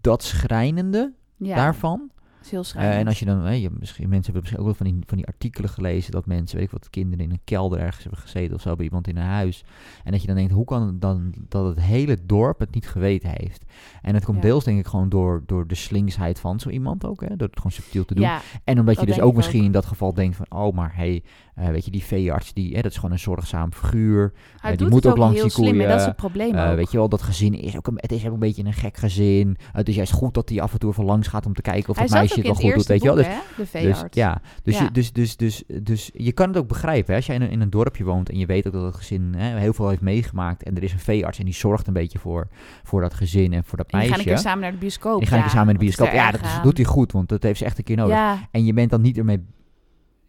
dat 0.00 0.22
schrijnende 0.22 1.12
Ja, 1.36 1.54
daarvan. 1.56 2.10
is 2.42 2.50
heel 2.50 2.64
schrijnend. 2.64 3.00
en 3.00 3.06
als 3.06 3.18
je 3.18 3.24
dan, 3.24 3.40
hè, 3.40 3.50
je, 3.52 3.70
misschien, 3.78 4.08
mensen 4.08 4.32
hebben 4.32 4.40
misschien 4.42 4.58
ook 4.60 4.66
wel 4.66 4.74
van 4.74 4.86
die, 4.86 4.96
van 5.06 5.16
die 5.16 5.26
artikelen 5.26 5.70
gelezen 5.70 6.12
dat 6.12 6.26
mensen, 6.26 6.56
weet 6.56 6.66
ik 6.66 6.72
wat, 6.72 6.90
kinderen 6.90 7.24
in 7.24 7.30
een 7.30 7.40
kelder 7.44 7.78
ergens 7.80 8.02
hebben 8.02 8.20
gezeten 8.20 8.54
of 8.54 8.60
zo 8.60 8.74
bij 8.76 8.84
iemand 8.84 9.08
in 9.08 9.16
een 9.16 9.22
huis. 9.22 9.64
En 10.04 10.12
dat 10.12 10.20
je 10.20 10.26
dan 10.26 10.36
denkt, 10.36 10.52
hoe 10.52 10.64
kan 10.64 10.86
het 10.86 11.00
dan 11.00 11.34
dat 11.48 11.66
het 11.66 11.80
hele 11.84 12.18
dorp 12.26 12.58
het 12.58 12.74
niet 12.74 12.88
geweten 12.88 13.30
heeft? 13.36 13.64
En 14.02 14.14
het 14.14 14.24
komt 14.24 14.36
Ja. 14.36 14.42
deels 14.42 14.64
denk 14.64 14.78
ik 14.78 14.86
gewoon 14.86 15.08
door, 15.08 15.42
door 15.46 15.66
de 15.66 15.74
slinksheid 15.74 16.40
van 16.40 16.60
zo 16.60 16.68
iemand 16.68 17.04
ook, 17.04 17.20
hè, 17.20 17.36
door 17.36 17.48
het 17.48 17.56
gewoon 17.56 17.72
subtiel 17.72 18.04
te 18.04 18.14
doen. 18.14 18.24
Ja, 18.24 18.40
En 18.64 18.78
omdat 18.78 18.94
je 19.00 19.06
Dat 19.06 19.14
dus 19.14 19.24
ook 19.24 19.34
misschien 19.34 19.60
ook. 19.60 19.66
in 19.66 19.72
dat 19.72 19.86
geval 19.86 20.14
denkt 20.14 20.36
van, 20.36 20.46
oh, 20.48 20.74
maar 20.74 20.96
hey, 20.96 21.22
eh, 21.56 21.68
weet 21.68 21.84
je, 21.84 21.90
die 21.90 22.04
veearts, 22.04 22.52
die, 22.52 22.74
hè, 22.74 22.82
dat 22.82 22.90
is 22.90 22.96
gewoon 22.96 23.12
een 23.12 23.18
zorgzaam 23.18 23.72
figuur. 23.72 24.32
hij 24.60 24.70
die 24.70 24.78
doet 24.78 24.90
moet 24.90 25.06
ook 25.06 25.12
ook 25.12 25.18
langs 25.18 25.34
heel 25.34 25.42
die 25.42 25.52
slim 25.52 25.80
en 25.80 25.88
dat 25.88 25.88
is 25.88 25.92
koeien, 25.94 26.06
het 26.06 26.16
probleem 26.16 26.54
Eh, 26.54 26.70
ook. 26.70 26.76
weet 26.76 26.90
je 26.90 26.96
wel, 26.96 27.08
dat 27.08 27.22
gezin 27.22 27.54
is 27.54 27.76
ook 27.76 27.86
een, 27.86 27.94
het 27.96 28.12
is 28.12 28.26
ook 28.26 28.32
een 28.32 28.38
beetje 28.38 28.64
een 28.64 28.72
gek 28.72 28.96
gezin. 28.96 29.56
het 29.72 29.88
is 29.88 29.94
juist 29.94 30.12
goed 30.12 30.34
dat 30.34 30.48
hij 30.48 30.60
af 30.60 30.72
en 30.72 30.78
toe 30.78 30.90
even 30.90 31.04
langs 31.04 31.28
gaat 31.28 31.46
om 31.46 31.54
te 31.54 31.62
kijken 31.62 31.88
of 31.90 31.96
hij 31.96 32.04
het 32.04 32.14
meisje 32.14 32.34
het 32.34 32.44
wel 32.44 32.54
goed 32.54 32.74
doet, 32.74 32.86
weet 32.86 33.02
je 33.02 33.06
wel. 33.08 33.16
Dus, 33.16 33.26
hè? 33.26 33.32
De 33.32 33.40
dus, 33.56 33.70
veearts. 33.70 34.16
ja, 34.16 34.40
dus, 34.62 34.76
Ja. 34.78 34.82
Je, 34.84 34.90
dus, 34.90 35.12
dus, 35.12 35.36
dus, 35.36 35.62
dus 35.82 36.10
je 36.14 36.32
kan 36.32 36.48
het 36.48 36.56
ook 36.56 36.68
begrijpen. 36.68 37.10
Hè? 37.10 37.16
Als 37.16 37.26
jij 37.26 37.34
in 37.34 37.42
een, 37.42 37.50
in 37.50 37.60
een 37.60 37.70
dorpje 37.70 38.04
woont 38.04 38.30
en 38.30 38.38
je 38.38 38.46
weet 38.46 38.66
ook 38.66 38.72
dat 38.72 38.84
het 38.84 38.94
gezin 38.96 39.34
hè, 39.36 39.58
heel 39.58 39.72
veel 39.72 39.88
heeft 39.88 40.00
meegemaakt. 40.00 40.62
En 40.62 40.76
er 40.76 40.82
is 40.82 40.92
een 40.92 40.98
veearts 40.98 41.38
en 41.38 41.44
die 41.44 41.54
zorgt 41.54 41.86
een 41.86 41.92
beetje 41.92 42.18
voor, 42.18 42.48
voor 42.82 43.00
dat 43.00 43.14
gezin 43.14 43.52
en 43.52 43.64
voor 43.64 43.78
dat 43.78 43.86
En 43.90 43.98
die 43.98 44.08
meisje. 44.08 44.10
gaan 44.24 44.32
een 44.32 44.34
keer 44.34 44.50
samen 44.50 44.60
naar 44.62 44.72
de 44.72 44.78
bioscoop. 44.78 45.18
Die 45.18 45.28
gaan 45.28 45.38
een 45.38 45.44
keer 45.44 45.52
Ja, 45.52 45.58
samen 45.58 45.72
in 45.74 45.78
de 45.78 45.84
bioscoop. 45.84 46.12
Ja, 46.12 46.30
dat 46.30 46.40
doet 46.62 46.76
hij 46.76 46.86
goed, 46.86 47.12
want 47.12 47.28
dat 47.28 47.42
heeft 47.42 47.58
ze 47.58 47.64
echt 47.64 47.78
een 47.78 47.84
keer 47.84 47.96
nodig. 47.96 48.16
En 48.50 48.64
je 48.64 48.72
bent 48.72 48.90
dan 48.90 49.00
niet 49.00 49.18
ermee. 49.18 49.44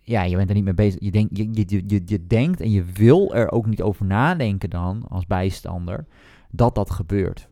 Ja, 0.08 0.24
je 0.24 0.36
bent 0.36 0.50
er 0.50 0.56
niet 0.56 0.64
mee 0.64 0.74
bezig. 0.74 1.00
Je, 1.02 1.12
denkt, 1.12 1.38
je, 1.38 1.50
je, 1.52 1.84
je, 1.88 2.02
je, 2.06 2.28
denkt 2.28 2.62
en 2.62 2.72
je 2.72 2.84
wil 2.84 3.34
er 3.36 3.52
ook 3.52 3.66
niet 3.66 3.82
over 3.82 4.06
nadenken 4.06 4.70
dan, 4.70 5.06
als 5.10 5.26
bijstander, 5.26 6.06
dat 6.52 6.76
dat 6.76 6.92
gebeurt. 6.92 7.50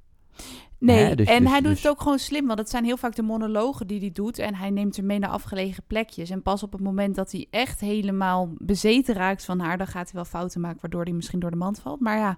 nee. 0.77 1.03
Hè, 1.03 1.15
dus- 1.15 1.27
en 1.27 1.41
dus- 1.41 1.51
hij 1.51 1.61
doet 1.61 1.69
dus- 1.69 1.81
het 1.83 1.91
ook 1.91 2.01
gewoon 2.01 2.19
slim, 2.19 2.47
want 2.47 2.59
het 2.59 2.69
zijn 2.69 2.83
heel 2.85 2.97
vaak 2.97 3.15
de 3.15 3.21
monologen 3.21 3.87
die 3.87 3.99
hij 3.99 4.11
doet. 4.11 4.39
En 4.39 4.55
hij 4.55 4.69
neemt 4.69 4.97
er 4.97 5.03
mee 5.03 5.19
naar 5.19 5.29
afgelegen 5.29 5.83
plekjes. 5.87 6.29
En 6.29 6.41
pas 6.41 6.63
op 6.63 6.71
het 6.71 6.81
moment 6.81 7.15
dat 7.15 7.31
hij 7.31 7.47
echt 7.49 7.79
helemaal 7.79 8.53
bezeten 8.57 9.15
raakt 9.15 9.45
van 9.45 9.59
haar, 9.59 9.77
dan 9.77 9.87
gaat 9.87 10.05
hij 10.05 10.13
wel 10.13 10.25
fouten 10.25 10.61
maken, 10.61 10.81
waardoor 10.81 11.03
hij 11.03 11.13
misschien 11.13 11.39
door 11.39 11.51
de 11.51 11.57
mand 11.57 11.79
valt. 11.79 11.99
Maar 11.99 12.17
ja, 12.17 12.37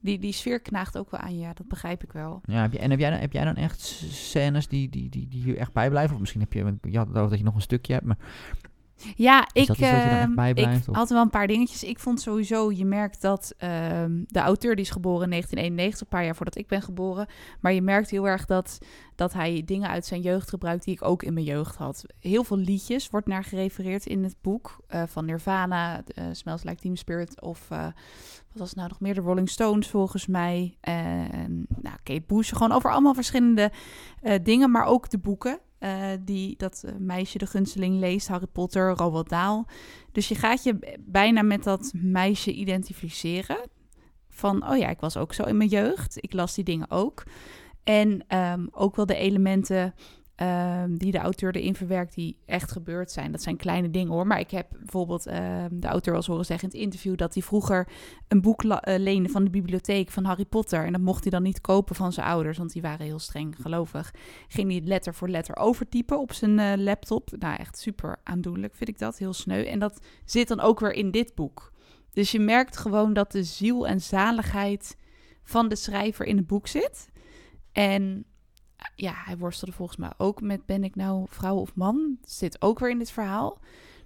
die, 0.00 0.18
die 0.18 0.32
sfeer 0.32 0.60
knaagt 0.60 0.98
ook 0.98 1.10
wel 1.10 1.20
aan 1.20 1.34
je. 1.34 1.40
Ja, 1.40 1.52
dat 1.52 1.68
begrijp 1.68 2.02
ik 2.02 2.12
wel. 2.12 2.40
Ja, 2.44 2.60
heb 2.62 2.72
je, 2.72 2.78
en 2.78 2.90
heb 2.90 2.98
jij, 3.00 3.10
dan- 3.10 3.20
heb 3.20 3.32
jij 3.32 3.44
dan 3.44 3.56
echt 3.56 3.80
scènes 4.10 4.68
die, 4.68 4.88
die, 4.88 5.08
die, 5.08 5.28
die 5.28 5.42
hier 5.42 5.56
echt 5.56 5.72
bijblijven? 5.72 6.14
Of 6.14 6.20
misschien 6.20 6.40
heb 6.40 6.52
je, 6.52 6.76
je 6.90 6.98
had 6.98 7.06
het 7.08 7.16
over 7.16 7.30
dat 7.30 7.38
je 7.38 7.44
nog 7.44 7.54
een 7.54 7.60
stukje 7.60 7.92
hebt, 7.92 8.04
maar 8.04 8.18
Ja, 9.16 9.48
ik, 9.52 9.66
dat 9.66 9.78
ehm, 9.78 10.38
ik 10.38 10.88
of? 10.88 10.96
had 10.96 11.08
wel 11.08 11.22
een 11.22 11.30
paar 11.30 11.46
dingetjes. 11.46 11.84
Ik 11.84 11.98
vond 11.98 12.20
sowieso, 12.20 12.72
je 12.72 12.84
merkt 12.84 13.20
dat 13.20 13.54
ehm, 13.58 14.22
de 14.26 14.38
auteur 14.38 14.74
die 14.74 14.84
is 14.84 14.90
geboren 14.90 15.24
in 15.24 15.30
1991, 15.30 16.00
een 16.00 16.06
paar 16.08 16.24
jaar 16.24 16.36
voordat 16.36 16.56
ik 16.56 16.66
ben 16.66 16.82
geboren. 16.82 17.26
Maar 17.60 17.72
je 17.72 17.82
merkt 17.82 18.10
heel 18.10 18.28
erg 18.28 18.44
dat, 18.44 18.78
dat 19.14 19.32
hij 19.32 19.62
dingen 19.64 19.88
uit 19.88 20.06
zijn 20.06 20.20
jeugd 20.20 20.48
gebruikt 20.48 20.84
die 20.84 20.94
ik 20.94 21.04
ook 21.04 21.22
in 21.22 21.34
mijn 21.34 21.46
jeugd 21.46 21.76
had. 21.76 22.04
Heel 22.20 22.44
veel 22.44 22.56
liedjes 22.56 23.10
wordt 23.10 23.26
naar 23.26 23.44
gerefereerd 23.44 24.06
in 24.06 24.22
het 24.22 24.36
boek. 24.40 24.76
eh, 24.86 25.02
van 25.06 25.24
Nirvana, 25.24 26.02
eh, 26.06 26.24
Smells 26.32 26.62
Like 26.62 26.80
Teen 26.80 26.96
Spirit 26.96 27.40
of 27.40 27.70
eh, 27.70 27.84
wat 28.48 28.58
was 28.58 28.68
het 28.68 28.76
nou 28.76 28.88
nog 28.88 29.00
meer? 29.00 29.14
De 29.14 29.20
Rolling 29.20 29.48
Stones 29.50 29.88
volgens 29.88 30.26
mij. 30.26 30.76
En 30.80 31.66
nou, 31.82 31.96
Kate 32.02 32.24
Bush. 32.26 32.52
Gewoon 32.52 32.72
over 32.72 32.90
allemaal 32.90 33.14
verschillende 33.14 33.72
dingen, 34.42 34.70
maar 34.70 34.84
ook 34.84 35.10
de 35.10 35.18
boeken. 35.18 35.58
Eh, 35.84 36.06
die 36.20 36.56
dat 36.56 36.82
eh, 36.86 36.94
meisje 36.98 37.38
de 37.38 37.46
gunsteling 37.46 37.98
leest, 37.98 38.28
Harry 38.28 38.46
Potter, 38.46 38.96
Roald 38.96 39.28
Dahl. 39.28 39.62
Dus 40.12 40.28
je 40.28 40.34
gaat 40.34 40.62
je 40.62 40.98
bijna 41.00 41.42
met 41.42 41.64
dat 41.64 41.92
meisje 41.94 42.52
identificeren. 42.52 43.68
Van, 44.30 44.68
oh 44.68 44.76
ja, 44.76 44.88
ik 44.88 45.00
was 45.00 45.16
ook 45.16 45.32
zo 45.32 45.42
in 45.42 45.56
mijn 45.56 45.68
jeugd. 45.68 46.16
Ik 46.20 46.32
las 46.32 46.54
die 46.54 46.64
dingen 46.64 46.90
ook. 46.90 47.22
En 47.82 48.24
ehm, 48.28 48.66
ook 48.70 48.96
wel 48.96 49.06
de 49.06 49.16
elementen 49.16 49.94
ehm, 50.34 50.94
die 50.94 51.12
de 51.12 51.18
auteur 51.18 51.56
erin 51.56 51.74
verwerkt 51.74 52.14
die 52.14 52.36
echt 52.46 52.72
gebeurd 52.72 53.10
zijn. 53.10 53.32
Dat 53.32 53.42
zijn 53.42 53.56
kleine 53.56 53.90
dingen 53.90 54.12
hoor. 54.12 54.26
Maar 54.26 54.40
ik 54.40 54.50
heb 54.50 54.66
bijvoorbeeld 54.70 55.26
ehm, 55.26 55.68
de 55.72 55.86
auteur 55.86 56.14
als 56.14 56.26
horen 56.26 56.44
zeggen 56.44 56.68
in 56.68 56.74
het 56.74 56.84
interview 56.84 57.16
dat 57.16 57.34
hij 57.34 57.42
vroeger 57.42 57.88
een 58.28 58.40
boek 58.40 58.64
uh, 58.64 58.78
leende 58.82 59.28
van 59.28 59.44
de 59.44 59.50
bibliotheek 59.50 60.10
van 60.10 60.24
Harry 60.24 60.44
Potter. 60.44 60.84
En 60.84 60.92
dat 60.92 61.00
mocht 61.00 61.22
hij 61.22 61.30
dan 61.30 61.42
niet 61.42 61.60
kopen 61.60 61.94
van 61.94 62.12
zijn 62.12 62.26
ouders, 62.26 62.58
want 62.58 62.72
die 62.72 62.82
waren 62.82 63.06
heel 63.06 63.18
streng 63.18 63.56
gelovig. 63.60 64.14
Ging 64.48 64.70
hij 64.70 64.80
letter 64.84 65.14
voor 65.14 65.28
letter 65.28 65.56
overtypen 65.56 66.18
op 66.18 66.32
zijn 66.32 66.58
uh, 66.58 66.72
laptop. 66.76 67.30
Nou, 67.38 67.56
echt 67.56 67.78
super 67.78 68.16
aandoenlijk 68.22 68.74
vind 68.74 68.90
ik 68.90 68.98
dat. 68.98 69.18
Heel 69.18 69.32
sneu. 69.32 69.64
En 69.64 69.78
dat 69.78 70.06
zit 70.24 70.48
dan 70.48 70.60
ook 70.60 70.80
weer 70.80 70.92
in 70.92 71.10
dit 71.10 71.34
boek. 71.34 71.72
Dus 72.12 72.30
je 72.30 72.40
merkt 72.40 72.76
gewoon 72.76 73.12
dat 73.12 73.32
de 73.32 73.44
ziel 73.44 73.86
en 73.86 74.00
zaligheid 74.00 74.96
van 75.44 75.68
de 75.68 75.76
schrijver 75.76 76.26
in 76.26 76.36
het 76.36 76.46
boek 76.46 76.66
zit. 76.66 77.08
En 77.72 78.24
ja, 78.94 79.12
hij 79.14 79.38
worstelde 79.38 79.74
volgens 79.74 79.98
mij 79.98 80.12
ook 80.16 80.40
met 80.40 80.66
ben 80.66 80.84
ik 80.84 80.96
nou 80.96 81.26
vrouw 81.28 81.56
of 81.56 81.74
man? 81.74 82.18
Zit 82.22 82.62
ook 82.62 82.78
weer 82.78 82.90
in 82.90 82.98
dit 82.98 83.10
verhaal. 83.10 83.58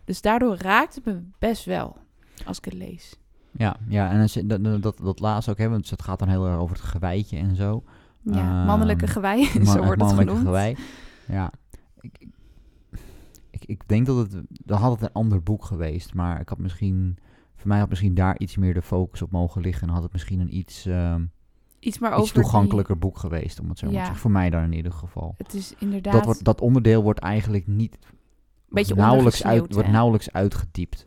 Dus 0.05 0.21
daardoor 0.21 0.57
raakt 0.57 0.95
het 0.95 1.05
me 1.05 1.23
best 1.38 1.64
wel 1.64 1.97
als 2.45 2.59
ik 2.59 2.64
het 2.64 2.75
lees. 2.75 3.17
Ja, 3.51 3.77
ja 3.88 4.11
en 4.11 4.21
dat, 4.45 4.64
dat, 4.64 4.83
dat, 4.83 4.99
dat 4.99 5.21
laatste 5.21 5.51
ook, 5.51 5.59
hè, 5.59 5.69
want 5.69 5.91
het 5.91 6.03
gaat 6.03 6.19
dan 6.19 6.29
heel 6.29 6.47
erg 6.47 6.59
over 6.59 6.77
het 6.77 6.85
gewijtje 6.85 7.37
en 7.37 7.57
zo. 7.57 7.83
Ja, 8.23 8.64
mannelijke 8.64 9.05
um, 9.05 9.11
gewei, 9.11 9.45
zo 9.64 9.85
wordt 9.85 10.03
het 10.03 10.12
genoemd. 10.12 10.38
Gewei. 10.38 10.77
Ja, 11.29 11.53
ik, 12.01 12.27
ik, 13.51 13.64
ik 13.64 13.88
denk 13.88 14.07
dat 14.07 14.17
het, 14.17 14.43
dan 14.49 14.79
had 14.79 14.93
het 14.93 15.03
een 15.03 15.12
ander 15.12 15.43
boek 15.43 15.64
geweest, 15.64 16.14
maar 16.14 16.41
ik 16.41 16.49
had 16.49 16.59
misschien, 16.59 17.19
voor 17.57 17.69
mij 17.69 17.79
had 17.79 17.88
misschien 17.88 18.14
daar 18.14 18.38
iets 18.38 18.57
meer 18.57 18.75
de 18.75 18.83
focus 18.83 19.23
op 19.23 19.31
mogen 19.31 19.61
liggen 19.61 19.88
en 19.88 19.95
had 19.95 20.03
het 20.03 20.12
misschien 20.12 20.41
een 20.41 20.57
iets... 20.57 20.85
Um, 20.85 21.31
iets, 21.81 21.99
maar 21.99 22.12
over 22.12 22.35
toegankelijker 22.35 22.99
boek 22.99 23.19
geweest, 23.19 23.61
om 23.61 23.69
het 23.69 23.79
zo 23.79 23.87
ja. 23.87 23.93
te 23.93 23.99
zeggen. 23.99 24.17
Voor 24.17 24.31
mij 24.31 24.51
dan 24.51 24.62
in 24.62 24.73
ieder 24.73 24.93
geval. 24.93 25.35
Het 25.37 25.55
is 25.55 25.75
inderdaad... 25.79 26.12
Dat, 26.12 26.25
wordt, 26.25 26.45
dat 26.45 26.61
onderdeel 26.61 27.03
wordt 27.03 27.21
eigenlijk 27.21 27.67
niet... 27.67 27.99
Beetje 28.69 28.95
nauwelijks, 28.95 29.45
uit, 29.45 29.75
wordt 29.75 29.88
nauwelijks 29.88 30.33
uitgediept. 30.33 31.07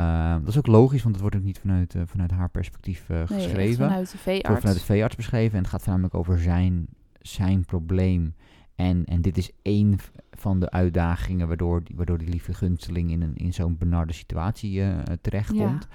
Uh, 0.00 0.32
dat 0.32 0.48
is 0.48 0.58
ook 0.58 0.66
logisch, 0.66 1.02
want 1.02 1.14
het 1.14 1.22
wordt 1.22 1.36
ook 1.36 1.42
niet 1.42 1.58
vanuit, 1.58 1.94
uh, 1.94 2.02
vanuit 2.06 2.30
haar 2.30 2.50
perspectief 2.50 3.08
uh, 3.08 3.16
nee, 3.16 3.26
geschreven. 3.26 3.88
vanuit 3.88 4.10
de 4.10 4.18
veearts. 4.18 4.60
vanuit 4.60 4.78
de 4.78 4.84
veearts 4.84 5.16
beschreven. 5.16 5.56
En 5.56 5.62
het 5.62 5.70
gaat 5.72 5.86
namelijk 5.86 6.14
over 6.14 6.38
zijn, 6.38 6.86
zijn 7.20 7.64
probleem. 7.64 8.34
En, 8.74 9.04
en 9.04 9.22
dit 9.22 9.38
is 9.38 9.50
één 9.62 9.96
van 10.32 10.60
de 10.60 10.70
uitdagingen 10.70 11.48
waardoor, 11.48 11.84
die, 11.84 11.96
waardoor 11.96 12.18
die 12.18 12.28
lieve 12.28 12.54
gunsteling 12.54 13.10
in, 13.10 13.22
een, 13.22 13.36
in 13.36 13.54
zo'n 13.54 13.76
benarde 13.78 14.12
situatie 14.12 14.82
terechtkomt. 15.20 15.88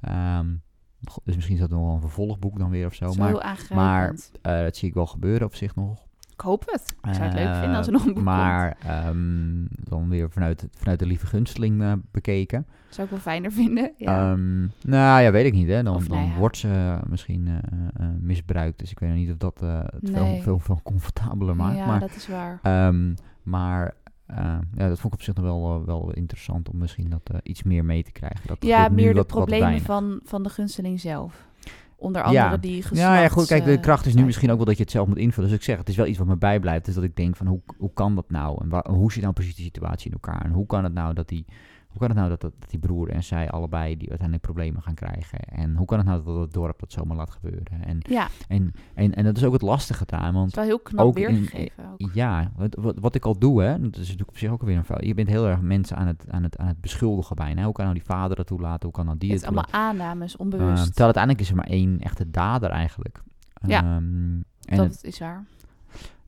Ja. 0.00 0.38
Um, 0.38 0.62
dus 1.24 1.34
misschien 1.34 1.54
is 1.54 1.60
dat 1.60 1.70
nog 1.70 1.80
wel 1.80 1.94
een 1.94 2.00
vervolgboek 2.00 2.58
dan 2.58 2.70
weer 2.70 2.86
of 2.86 2.94
zo. 2.94 3.14
maar 3.14 3.66
maar 3.74 4.10
uh, 4.10 4.62
dat 4.62 4.76
zie 4.76 4.88
ik 4.88 4.94
wel 4.94 5.06
gebeuren 5.06 5.46
op 5.46 5.54
zich 5.54 5.74
nog. 5.74 6.06
Ik 6.32 6.44
hoop 6.44 6.62
het. 6.66 6.94
Ik 7.02 7.14
zou 7.14 7.26
het 7.26 7.34
leuk 7.34 7.54
vinden 7.54 7.76
als 7.76 7.86
er 7.86 7.92
nog 7.92 8.04
een 8.04 8.14
boek 8.14 8.22
maar, 8.22 8.72
komt. 8.72 8.84
Maar 8.84 9.08
um, 9.08 9.68
dan 9.70 10.08
weer 10.08 10.30
vanuit, 10.30 10.68
vanuit 10.70 10.98
de 10.98 11.06
lieve 11.06 11.26
gunsteling 11.26 11.82
uh, 11.82 11.92
bekeken. 12.10 12.66
Zou 12.88 13.04
ik 13.04 13.10
wel 13.10 13.22
fijner 13.22 13.52
vinden, 13.52 13.92
ja. 13.96 14.30
Um, 14.30 14.72
nou 14.84 15.22
ja, 15.22 15.30
weet 15.30 15.46
ik 15.46 15.52
niet. 15.52 15.68
Hè. 15.68 15.82
Dan, 15.82 15.98
dan 15.98 16.18
nou 16.18 16.28
ja. 16.28 16.36
wordt 16.36 16.56
ze 16.56 16.98
misschien 17.08 17.46
uh, 17.46 18.06
misbruikt. 18.20 18.78
Dus 18.78 18.90
ik 18.90 18.98
weet 18.98 19.14
niet 19.14 19.30
of 19.30 19.36
dat 19.36 19.60
het 19.60 20.02
nee. 20.02 20.12
veel, 20.12 20.40
veel, 20.40 20.58
veel 20.58 20.80
comfortabeler 20.82 21.56
maakt. 21.56 21.76
Ja, 21.76 21.86
maar, 21.86 22.00
dat 22.00 22.14
is 22.14 22.28
waar. 22.28 22.86
Um, 22.88 23.14
maar 23.42 23.94
ja, 24.34 24.88
dat 24.88 24.98
vond 24.98 25.12
ik 25.12 25.18
op 25.18 25.22
zich 25.22 25.34
nog 25.34 25.44
wel, 25.44 25.80
uh, 25.80 25.86
wel 25.86 26.12
interessant 26.12 26.68
om 26.68 26.78
misschien 26.78 27.10
dat 27.10 27.30
uh, 27.32 27.38
iets 27.42 27.62
meer 27.62 27.84
mee 27.84 28.02
te 28.02 28.12
krijgen. 28.12 28.46
Dat 28.46 28.56
ja, 28.60 28.88
meer 28.88 29.14
de 29.14 29.24
problemen 29.24 29.80
van, 29.80 30.20
van 30.24 30.42
de 30.42 30.48
gunsteling 30.48 31.00
zelf. 31.00 31.46
Onder 31.96 32.22
andere 32.22 32.44
ja. 32.44 32.56
die 32.56 32.82
geslachts, 32.82 33.00
Ja, 33.00 33.20
ja, 33.20 33.28
goed. 33.28 33.46
Kijk, 33.46 33.64
de 33.64 33.80
kracht 33.80 34.06
is 34.06 34.14
nu 34.14 34.24
misschien 34.24 34.50
ook 34.50 34.56
wel 34.56 34.66
dat 34.66 34.76
je 34.76 34.82
het 34.82 34.92
zelf 34.92 35.08
moet 35.08 35.16
invullen. 35.16 35.50
Dus 35.50 35.58
ik 35.58 35.64
zeg, 35.64 35.78
het 35.78 35.88
is 35.88 35.96
wel 35.96 36.06
iets 36.06 36.18
wat 36.18 36.26
me 36.26 36.36
bijblijft. 36.36 36.84
Dus 36.84 36.94
dat 36.94 37.04
ik 37.04 37.16
denk 37.16 37.36
van, 37.36 37.46
hoe, 37.46 37.60
hoe 37.76 37.92
kan 37.94 38.14
dat 38.14 38.30
nou? 38.30 38.62
En 38.62 38.68
waar, 38.68 38.88
hoe 38.90 39.12
zit 39.12 39.22
nou 39.22 39.34
precies 39.34 39.56
de 39.56 39.62
situatie 39.62 40.06
in 40.06 40.12
elkaar? 40.12 40.44
En 40.44 40.50
hoe 40.50 40.66
kan 40.66 40.84
het 40.84 40.92
nou 40.92 41.14
dat 41.14 41.28
die 41.28 41.44
hoe 41.98 42.06
kan 42.06 42.16
het 42.16 42.26
nou 42.26 42.38
dat, 42.38 42.40
dat, 42.40 42.70
die 42.70 42.78
broer 42.78 43.10
en 43.10 43.22
zij 43.22 43.50
allebei 43.50 43.96
die 43.96 44.08
uiteindelijk 44.08 44.46
problemen 44.46 44.82
gaan 44.82 44.94
krijgen? 44.94 45.38
En 45.38 45.76
hoe 45.76 45.86
kan 45.86 45.98
het 45.98 46.06
nou 46.06 46.24
dat 46.24 46.36
het 46.36 46.52
dorp 46.52 46.80
dat 46.80 46.92
zomaar 46.92 47.16
laat 47.16 47.30
gebeuren? 47.30 47.84
En, 47.84 47.98
ja. 48.08 48.28
en, 48.48 48.72
en, 48.94 49.14
en 49.14 49.24
dat 49.24 49.36
is 49.36 49.44
ook 49.44 49.52
het 49.52 49.62
lastige 49.62 50.04
daar. 50.06 50.32
Want 50.32 50.44
het 50.44 50.48
is 50.48 50.54
wel 50.54 50.64
heel 50.64 50.78
knap 50.78 51.14
weergegeven. 51.14 51.84
Ja, 52.12 52.52
wat, 52.56 52.74
wat, 52.74 52.98
wat, 52.98 53.14
ik 53.14 53.24
al 53.24 53.38
doe, 53.38 53.62
hè, 53.62 53.80
dat 53.80 53.92
is 53.92 53.98
natuurlijk 53.98 54.28
op 54.28 54.38
zich 54.38 54.50
ook 54.50 54.62
weer 54.62 54.76
een 54.76 54.84
fout. 54.84 55.04
Je 55.04 55.14
bent 55.14 55.28
heel 55.28 55.46
erg 55.46 55.60
mensen 55.60 55.96
aan 55.96 56.06
het, 56.06 56.24
aan 56.30 56.42
het, 56.42 56.56
aan 56.56 56.66
het 56.66 56.80
beschuldigen 56.80 57.36
bijna. 57.36 57.64
Hoe 57.64 57.72
kan 57.72 57.84
nou 57.84 57.96
die 57.96 58.06
vader 58.06 58.36
dat 58.36 58.46
toelaten? 58.46 58.82
Hoe 58.82 58.92
kan 58.92 59.04
nou 59.04 59.18
die 59.18 59.32
het 59.32 59.40
Het 59.40 59.50
is 59.50 59.56
allemaal 59.56 59.80
aannames, 59.80 60.36
onbewust. 60.36 60.78
Uh, 60.78 60.84
terwijl 60.84 61.04
uiteindelijk 61.04 61.44
is 61.44 61.50
er 61.50 61.56
maar 61.56 61.66
één 61.66 62.00
echte 62.00 62.30
dader 62.30 62.70
eigenlijk. 62.70 63.22
Ja, 63.66 63.96
um, 63.96 64.44
dat 64.60 64.78
het, 64.78 65.04
is 65.04 65.18
waar. 65.18 65.44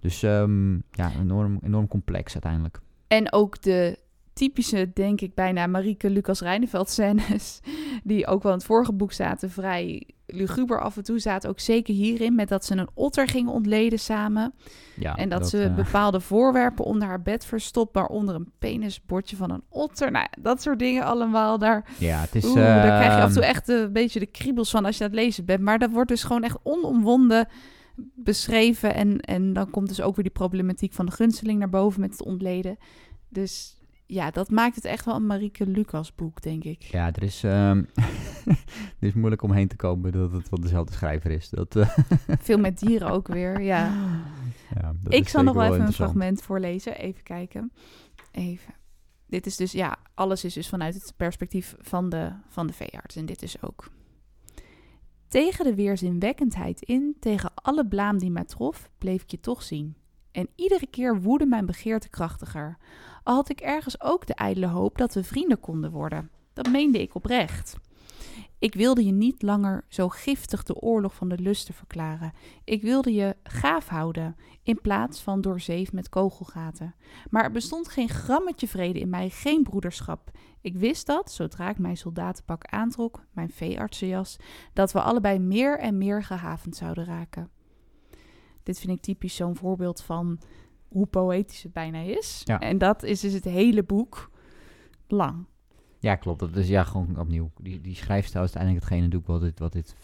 Dus 0.01 0.23
um, 0.23 0.83
ja, 0.91 1.11
enorm, 1.21 1.59
enorm 1.63 1.89
complex 1.89 2.33
uiteindelijk. 2.33 2.81
En 3.07 3.33
ook 3.33 3.63
de 3.63 3.99
typische, 4.41 4.91
denk 4.95 5.21
ik, 5.21 5.35
bijna 5.35 5.67
Marieke 5.67 6.11
Lucas 6.11 6.41
Reineveld 6.41 6.91
scènes. 6.91 7.61
Die 8.05 8.27
ook 8.27 8.43
wel 8.43 8.53
in 8.53 8.59
het 8.59 8.67
vorige 8.67 8.93
boek 8.93 9.13
zaten, 9.13 9.51
vrij 9.51 10.07
luguber 10.27 10.81
af 10.81 10.97
en 10.97 11.03
toe. 11.03 11.19
Zaten 11.19 11.51
ook 11.51 11.61
zeker 11.61 11.95
hierin, 11.95 12.35
met 12.35 12.49
dat 12.49 12.65
ze 12.65 12.77
een 12.77 12.89
otter 12.95 13.29
gingen 13.29 13.53
ontleden 13.53 13.99
samen. 13.99 14.55
Ja, 14.97 15.17
en 15.17 15.29
dat, 15.29 15.49
ze 15.49 15.65
uh... 15.65 15.75
bepaalde 15.75 16.21
voorwerpen 16.21 16.85
onder 16.85 17.09
haar 17.09 17.23
bed 17.23 17.45
verstopt, 17.45 17.95
waaronder 17.95 18.35
een 18.35 18.53
penisbordje 18.59 19.37
van 19.37 19.51
een 19.51 19.63
otter. 19.69 20.11
Nou, 20.11 20.27
dat 20.41 20.63
soort 20.63 20.79
dingen 20.79 21.05
allemaal. 21.05 21.59
Daar, 21.59 21.89
ja, 21.99 22.21
het 22.21 22.35
is, 22.35 22.45
Oeh, 22.45 22.55
daar 22.55 22.99
krijg 22.99 23.15
je 23.15 23.21
af 23.21 23.29
en 23.29 23.35
toe 23.35 23.45
echt 23.45 23.69
een 23.69 23.93
beetje 23.93 24.21
de 24.21 24.27
kriebels 24.27 24.71
van 24.71 24.85
als 24.85 24.99
je 24.99 25.05
aan 25.05 25.11
het 25.11 25.19
lezen 25.19 25.45
bent. 25.45 25.61
Maar 25.61 25.79
dat 25.79 25.91
wordt 25.91 26.09
dus 26.09 26.23
gewoon 26.23 26.45
echt 26.45 26.59
onomwonden 26.63 27.49
beschreven. 28.15 28.95
En, 28.95 29.21
en 29.21 29.53
dan 29.53 29.71
komt 29.71 29.89
dus 29.89 30.01
ook 30.01 30.15
weer 30.15 30.25
die 30.25 30.33
problematiek 30.33 30.93
van 30.93 31.07
de 31.07 31.13
gunsteling 31.13 31.59
naar 31.59 31.71
boven 31.71 32.01
met 32.01 32.11
het 32.11 32.23
ontleden. 32.23 32.77
Dus 33.29 33.80
ja, 34.11 34.31
dat 34.31 34.51
maakt 34.51 34.75
het 34.75 34.85
echt 34.85 35.05
wel 35.05 35.15
een 35.15 35.27
Marieke 35.27 35.67
Lucas 35.67 36.15
boek, 36.15 36.43
denk 36.43 36.65
ik. 36.65 36.83
Ja, 36.83 37.13
er 37.13 37.23
is, 37.23 37.43
um, 37.43 37.51
er 39.01 39.09
is 39.09 39.13
moeilijk 39.13 39.43
omheen 39.43 39.69
te 39.69 39.77
komen 39.77 40.13
dat 40.13 40.33
het 40.33 40.49
van 40.49 40.61
dezelfde 40.61 40.93
schrijver 40.93 41.31
is. 41.31 41.49
Dat, 41.49 41.77
uh... 41.77 41.97
Veel 42.41 42.59
met 42.59 42.79
dieren 42.79 43.11
ook 43.11 43.29
weer, 43.29 43.61
ja. 43.61 43.93
ja 44.75 44.95
ik 45.09 45.29
zal 45.29 45.43
nog 45.43 45.55
wel 45.55 45.65
even 45.65 45.87
een 45.87 45.93
fragment 45.93 46.43
voorlezen. 46.43 46.97
Even 46.97 47.23
kijken. 47.23 47.73
Even. 48.33 48.75
Dit 49.27 49.47
is 49.47 49.57
dus, 49.57 49.73
ja, 49.73 49.97
alles 50.15 50.45
is 50.45 50.55
dus 50.55 50.69
vanuit 50.69 50.95
het 50.95 51.15
perspectief 51.17 51.75
van 51.79 52.09
de, 52.09 52.33
van 52.49 52.67
de 52.67 52.73
veearts. 52.73 53.17
En 53.17 53.27
dit 53.27 53.43
is 53.43 53.63
ook. 53.63 53.91
Tegen 55.29 55.65
de 55.65 55.75
weerzinwekkendheid 55.75 56.83
in, 56.83 57.17
tegen 57.21 57.51
alle 57.55 57.87
blaam 57.87 58.19
die 58.19 58.31
mij 58.31 58.45
trof, 58.45 58.91
bleef 58.99 59.23
ik 59.23 59.31
je 59.31 59.41
toch 59.41 59.63
zien. 59.63 59.97
En 60.33 60.49
iedere 60.55 60.87
keer 60.87 61.21
woedde 61.21 61.47
mijn 61.47 61.67
begeerte 61.67 62.09
krachtiger 62.09 62.79
al 63.23 63.35
had 63.35 63.51
ik 63.51 63.61
ergens 63.61 64.01
ook 64.01 64.27
de 64.27 64.35
ijdele 64.35 64.67
hoop 64.67 64.99
dat 64.99 65.15
we 65.15 65.25
vrienden 65.25 65.61
konden 65.61 65.91
worden. 65.91 66.31
Dat 66.53 66.69
meende 66.69 67.01
ik 67.01 67.15
oprecht. 67.15 67.77
Ik 68.61 68.75
wilde 68.75 69.05
je 69.05 69.13
niet 69.13 69.43
langer 69.43 69.85
zo 69.89 70.09
giftig 70.09 70.63
de 70.63 70.75
oorlog 70.75 71.15
van 71.15 71.29
de 71.29 71.39
lusten 71.39 71.75
verklaren. 71.75 72.33
Ik 72.65 72.83
wilde 72.83 73.13
je 73.13 73.37
gaaf 73.43 73.89
houden, 73.89 74.37
in 74.63 74.81
plaats 74.81 75.21
van 75.21 75.41
doorzeef 75.41 75.93
met 75.93 76.09
kogelgaten. 76.09 76.95
Maar 77.31 77.45
er 77.45 77.51
bestond 77.51 77.89
geen 77.89 78.09
grammetje 78.09 78.69
vrede 78.69 78.99
in 78.99 79.09
mij, 79.09 79.31
geen 79.31 79.63
broederschap. 79.63 80.31
Ik 80.61 80.77
wist 80.77 81.07
dat, 81.07 81.33
zodra 81.33 81.71
ik 81.71 81.79
mijn 81.79 81.97
soldatenpak 81.97 82.65
aantrok, 82.65 83.25
mijn 83.33 83.51
veeartsenjas, 83.51 84.37
dat 84.73 84.93
we 84.93 85.03
allebei 85.03 85.39
meer 85.39 85.79
en 85.79 85.99
meer 85.99 86.23
gehavend 86.23 86.77
zouden 86.77 87.05
raken. 87.05 87.51
Dit 88.63 88.79
vind 88.79 88.93
ik 88.93 89.01
typisch 89.01 89.37
zo'n 89.37 89.57
voorbeeld 89.57 90.03
van 90.03 90.41
hoe 90.91 91.07
poëtisch 91.07 91.63
het 91.63 91.73
bijna 91.73 91.99
is. 91.99 92.43
Ja. 92.45 92.61
En 92.61 92.79
dat 92.79 93.03
is 93.03 93.21
dus 93.21 93.33
het 93.33 93.45
hele 93.45 93.83
boek 93.83 94.31
lang. 95.07 95.45
Ja, 95.99 96.15
klopt. 96.15 96.41
Dat 96.41 96.57
is 96.57 96.69
ja, 96.69 96.85
gewoon 96.85 97.19
opnieuw. 97.19 97.51
Die, 97.61 97.81
die 97.81 97.95
schrijfstijl 97.95 98.45
is 98.45 98.55
uiteindelijk 98.55 98.85
hetgene 98.85 99.09
doe 99.09 99.23
wat 99.25 99.41
dit, 99.41 99.59
wat 99.59 99.73
dit 99.73 99.95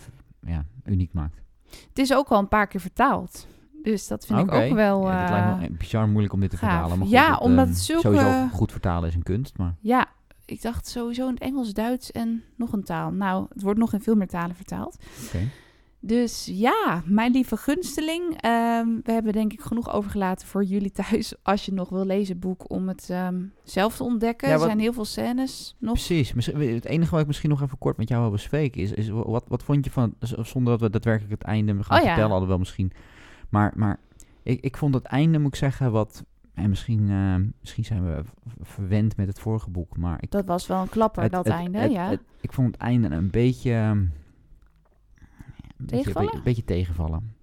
ja, 0.41 0.65
uniek 0.85 1.13
maakt. 1.13 1.43
Het 1.89 1.99
is 1.99 2.15
ook 2.15 2.29
al 2.29 2.39
een 2.39 2.49
paar 2.49 2.67
keer 2.67 2.81
vertaald. 2.81 3.47
Dus 3.83 4.07
dat 4.07 4.27
vind 4.27 4.39
ik 4.39 4.53
ook 4.53 4.73
wel. 4.73 5.09
Ja, 5.09 5.21
het 5.21 5.31
lijkt 5.31 5.61
me 5.61 5.69
uh, 5.69 5.79
bizar 5.79 6.09
moeilijk 6.09 6.33
om 6.33 6.41
dit 6.41 6.51
te 6.51 6.57
vertalen. 6.57 6.99
Maar 6.99 7.09
ja, 7.09 7.37
omdat 7.37 7.69
het 7.69 7.79
zulke... 7.79 8.03
Sowieso 8.03 8.49
goed 8.53 8.73
vertalen 8.73 9.09
is 9.09 9.15
een 9.15 9.23
kunst. 9.23 9.59
Maar... 9.59 9.75
Ja, 9.81 10.07
ik 10.45 10.63
dacht 10.63 10.89
sowieso 10.89 11.27
in 11.27 11.35
het 11.35 11.43
Engels, 11.43 11.73
Duits 11.73 12.13
en 12.13 12.43
nog 12.57 12.73
een 12.73 12.85
taal. 12.85 13.11
Nou, 13.11 13.47
het 13.53 13.63
wordt 13.63 13.79
nog 13.79 13.93
in 13.93 14.01
veel 14.01 14.15
meer 14.15 14.29
talen 14.29 14.57
vertaald. 14.57 14.97
Oké. 15.27 15.49
Dus 16.01 16.51
ja, 16.53 17.03
mijn 17.05 17.33
lieve 17.33 17.57
gunsteling. 17.57 18.23
Um, 18.45 19.01
we 19.03 19.13
hebben 19.13 19.33
denk 19.33 19.53
ik 19.53 19.61
genoeg 19.61 19.93
overgelaten 19.93 20.47
voor 20.47 20.65
jullie 20.65 20.91
thuis. 20.91 21.35
Als 21.43 21.65
je 21.65 21.73
nog 21.73 21.89
wil 21.89 22.05
lezen, 22.05 22.39
boek 22.39 22.71
om 22.71 22.89
het 22.89 23.09
um, 23.13 23.53
zelf 23.65 23.97
te 23.97 24.05
ontdekken. 24.05 24.49
er 24.49 24.59
zijn 24.59 24.79
heel 24.79 24.93
veel 24.93 25.05
scènes 25.05 25.77
nog. 25.79 25.93
Precies. 25.93 26.33
Het 26.47 26.85
enige 26.85 27.11
wat 27.11 27.21
ik 27.21 27.27
misschien 27.27 27.51
nog 27.51 27.63
even 27.63 27.79
kort 27.79 27.97
met 27.97 28.09
jou 28.09 28.21
wil 28.23 28.31
bespreken 28.31 28.81
is, 28.81 28.93
is 28.93 29.09
wat, 29.09 29.45
wat 29.49 29.63
vond 29.63 29.85
je 29.85 29.91
van, 29.91 30.15
zonder 30.21 30.73
dat 30.73 30.81
we 30.81 30.91
daadwerkelijk 30.91 31.33
het 31.33 31.43
einde 31.43 31.73
gaan 31.73 31.81
oh, 31.81 32.05
vertellen, 32.05 32.25
ja. 32.25 32.29
hadden 32.29 32.49
wel 32.49 32.59
misschien. 32.59 32.93
Maar, 33.49 33.73
maar 33.77 33.99
ik, 34.43 34.61
ik 34.61 34.77
vond 34.77 34.95
het 34.95 35.05
einde, 35.05 35.39
moet 35.39 35.53
ik 35.53 35.59
zeggen, 35.59 35.93
wat 35.93 36.25
en 36.57 36.69
misschien, 36.69 37.09
uh, 37.11 37.35
misschien 37.61 37.85
zijn 37.85 38.05
we 38.07 38.23
verwend 38.61 39.17
met 39.17 39.27
het 39.27 39.39
vorige 39.39 39.71
boek, 39.71 39.97
maar... 39.97 40.19
Ik, 40.21 40.31
dat 40.31 40.45
was 40.45 40.67
wel 40.67 40.83
een 40.83 40.89
klapper, 40.89 41.31
dat 41.31 41.47
einde, 41.47 41.91
ja. 41.91 42.17
ik 42.41 42.53
vond 42.53 42.73
het 42.73 42.77
einde 42.77 43.09
een 43.09 43.31
beetje... 43.31 44.09
Tegenvallen? 45.87 46.35
Een 46.35 46.43
beetje, 46.43 46.65
tegenvallen. 46.65 47.35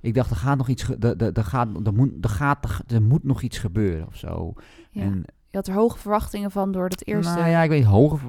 Ik 0.00 0.14
dacht, 0.14 0.30
er 0.30 0.36
gaat 0.36 0.56
nog 0.56 0.68
iets, 0.68 0.88
er, 0.88 1.16
er, 1.16 1.32
er 1.32 1.44
gaat, 1.44 1.68
er, 1.86 1.94
moet, 1.94 2.10
er, 2.24 2.30
gaat, 2.30 2.82
er 2.86 3.02
moet 3.02 3.24
nog 3.24 3.42
iets 3.42 3.58
gebeuren 3.58 4.06
of 4.06 4.16
zo. 4.16 4.52
Ja. 4.90 5.02
En, 5.02 5.24
Je 5.50 5.56
had 5.56 5.66
er 5.66 5.74
hoge 5.74 5.98
verwachtingen 5.98 6.50
van 6.50 6.72
door 6.72 6.88
het 6.88 7.06
eerste. 7.06 7.34
Nou 7.34 7.48
ja, 7.48 7.62
ik 7.62 7.70
weet 7.70 7.84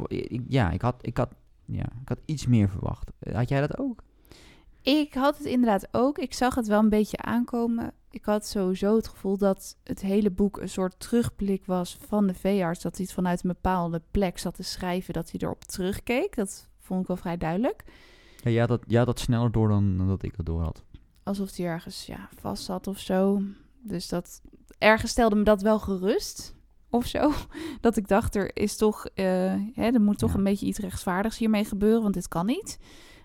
ik- 0.07 0.41
Ja, 0.47 0.71
ik 0.71 0.81
had, 0.81 0.95
ik, 1.01 1.17
had, 1.17 1.29
ja, 1.65 1.83
ik 2.01 2.07
had 2.07 2.19
iets 2.25 2.47
meer 2.47 2.69
verwacht. 2.69 3.11
Had 3.33 3.49
jij 3.49 3.59
dat 3.61 3.77
ook? 3.77 4.03
Ik 4.81 5.13
had 5.13 5.37
het 5.37 5.47
inderdaad 5.47 5.87
ook. 5.91 6.17
Ik 6.17 6.33
zag 6.33 6.55
het 6.55 6.67
wel 6.67 6.79
een 6.79 6.89
beetje 6.89 7.17
aankomen. 7.17 7.91
Ik 8.09 8.25
had 8.25 8.47
sowieso 8.47 8.95
het 8.95 9.07
gevoel 9.07 9.37
dat 9.37 9.77
het 9.83 10.01
hele 10.01 10.31
boek 10.31 10.57
een 10.61 10.69
soort 10.69 10.99
terugblik 10.99 11.65
was 11.65 11.97
van 12.07 12.27
de 12.27 12.33
veearts. 12.33 12.81
Dat 12.81 12.95
hij 12.95 13.05
het 13.05 13.13
vanuit 13.13 13.43
een 13.43 13.49
bepaalde 13.49 14.01
plek 14.11 14.37
zat 14.37 14.55
te 14.55 14.63
schrijven, 14.63 15.13
dat 15.13 15.31
hij 15.31 15.39
erop 15.43 15.63
terugkeek. 15.63 16.35
Dat 16.35 16.69
vond 16.79 17.01
ik 17.01 17.07
wel 17.07 17.17
vrij 17.17 17.37
duidelijk. 17.37 17.83
Ja, 18.51 18.65
dat, 18.65 18.83
had 18.87 19.05
dat 19.05 19.19
sneller 19.19 19.51
door 19.51 19.67
dan, 19.67 19.97
dan 19.97 20.07
dat 20.07 20.23
ik 20.23 20.37
dat 20.37 20.45
door 20.45 20.61
had. 20.61 20.83
Alsof 21.23 21.55
hij 21.55 21.65
ergens 21.65 22.05
ja, 22.05 22.29
vast 22.39 22.63
zat 22.63 22.87
of 22.87 22.99
zo. 22.99 23.41
Dus 23.81 24.07
dat 24.07 24.41
ergens 24.77 25.11
stelde 25.11 25.35
me 25.35 25.43
dat 25.43 25.61
wel 25.61 25.79
gerust 25.79 26.55
of 26.89 27.05
zo. 27.05 27.31
Dat 27.81 27.97
ik 27.97 28.07
dacht, 28.07 28.35
er 28.35 28.57
is 28.57 28.77
toch, 28.77 29.05
eh, 29.05 29.25
hè, 29.73 29.91
er 29.91 30.01
moet 30.01 30.17
toch 30.17 30.31
Ja. 30.31 30.37
een 30.37 30.43
beetje 30.43 30.65
iets 30.65 30.79
rechtsvaardigs 30.79 31.37
hiermee 31.37 31.65
gebeuren, 31.65 32.01
want 32.01 32.13
dit 32.13 32.27
kan 32.27 32.45
niet. 32.45 32.79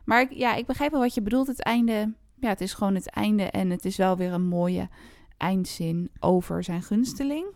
Maar 0.04 0.20
ik, 0.20 0.32
ja, 0.32 0.54
ik 0.54 0.66
begrijp 0.66 0.90
wel 0.90 1.00
wat 1.00 1.14
je 1.14 1.22
bedoelt. 1.22 1.46
Het 1.46 1.62
einde, 1.62 2.14
ja, 2.40 2.48
het 2.48 2.60
is 2.60 2.74
gewoon 2.74 2.94
het 2.94 3.10
einde 3.10 3.42
en 3.42 3.70
het 3.70 3.84
is 3.84 3.96
wel 3.96 4.16
weer 4.16 4.32
een 4.32 4.46
mooie 4.48 4.88
eindzin 5.36 6.10
over 6.20 6.64
zijn 6.64 6.82
gunsteling. 6.82 7.46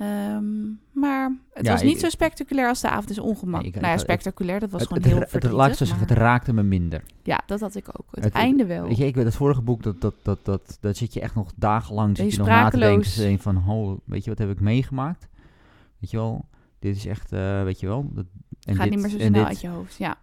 Ehm, 0.00 0.44
maar 0.92 1.32
het 1.52 1.66
Ja, 1.66 1.72
was 1.72 1.82
niet 1.82 1.94
ik- 1.94 2.00
zo 2.00 2.08
spectaculair 2.08 2.68
als 2.68 2.80
de 2.80 2.88
avond 2.88 3.10
is 3.10 3.18
ongemak. 3.18 3.62
Ik- 3.62 3.74
nou 3.74 3.86
ja, 3.86 3.98
spectaculair, 3.98 4.60
dat 4.60 4.70
was 4.70 4.80
het, 4.80 4.88
gewoon 4.88 5.02
het, 5.02 5.12
heel 5.12 5.20
het, 5.20 5.30
verdrietig. 5.30 5.60
laat 5.60 5.70
ik 5.70 5.76
zo 5.76 5.84
zeggen, 5.84 6.06
maar- 6.06 6.16
het 6.16 6.24
raakte 6.24 6.52
me 6.52 6.62
minder. 6.62 7.02
Ja, 7.22 7.40
dat 7.46 7.60
had 7.60 7.74
ik 7.74 7.88
ook. 7.88 8.06
Het, 8.10 8.32
einde 8.32 8.66
wel. 8.66 8.86
Weet 8.86 8.96
je, 8.96 9.06
ik 9.06 9.14
weet 9.14 9.24
het 9.24 9.34
vorige 9.34 9.62
boek, 9.62 9.82
dat, 9.82 10.00
dat, 10.00 10.14
dat, 10.22 10.38
dat, 10.44 10.78
dat 10.80 10.96
zit 10.96 11.14
je 11.14 11.20
echt 11.20 11.34
nog 11.34 11.52
dagenlang 11.56 12.16
zit 12.16 12.32
je 12.32 12.38
nog 12.38 12.46
na 12.46 12.68
te 12.68 12.78
denken. 12.78 13.38
van, 13.38 13.68
oh, 13.68 13.98
weet 14.04 14.24
je, 14.24 14.30
wat 14.30 14.38
heb 14.38 14.50
ik 14.50 14.60
meegemaakt? 14.60 15.28
Weet 15.98 16.10
je 16.10 16.16
wel, 16.16 16.44
dit 16.78 16.96
is 16.96 17.06
echt, 17.06 17.32
eh, 17.32 17.62
weet 17.62 17.80
je 17.80 17.86
wel. 17.86 18.10
Dat, 18.12 18.24
en 18.64 18.74
gaat 18.74 18.82
dit, 18.84 18.92
niet 18.94 19.00
meer 19.00 19.10
zo 19.10 19.18
snel 19.18 19.32
dit- 19.32 19.44
uit 19.44 19.60
je 19.60 19.68
hoofd. 19.68 19.96
Ja, 19.96 20.16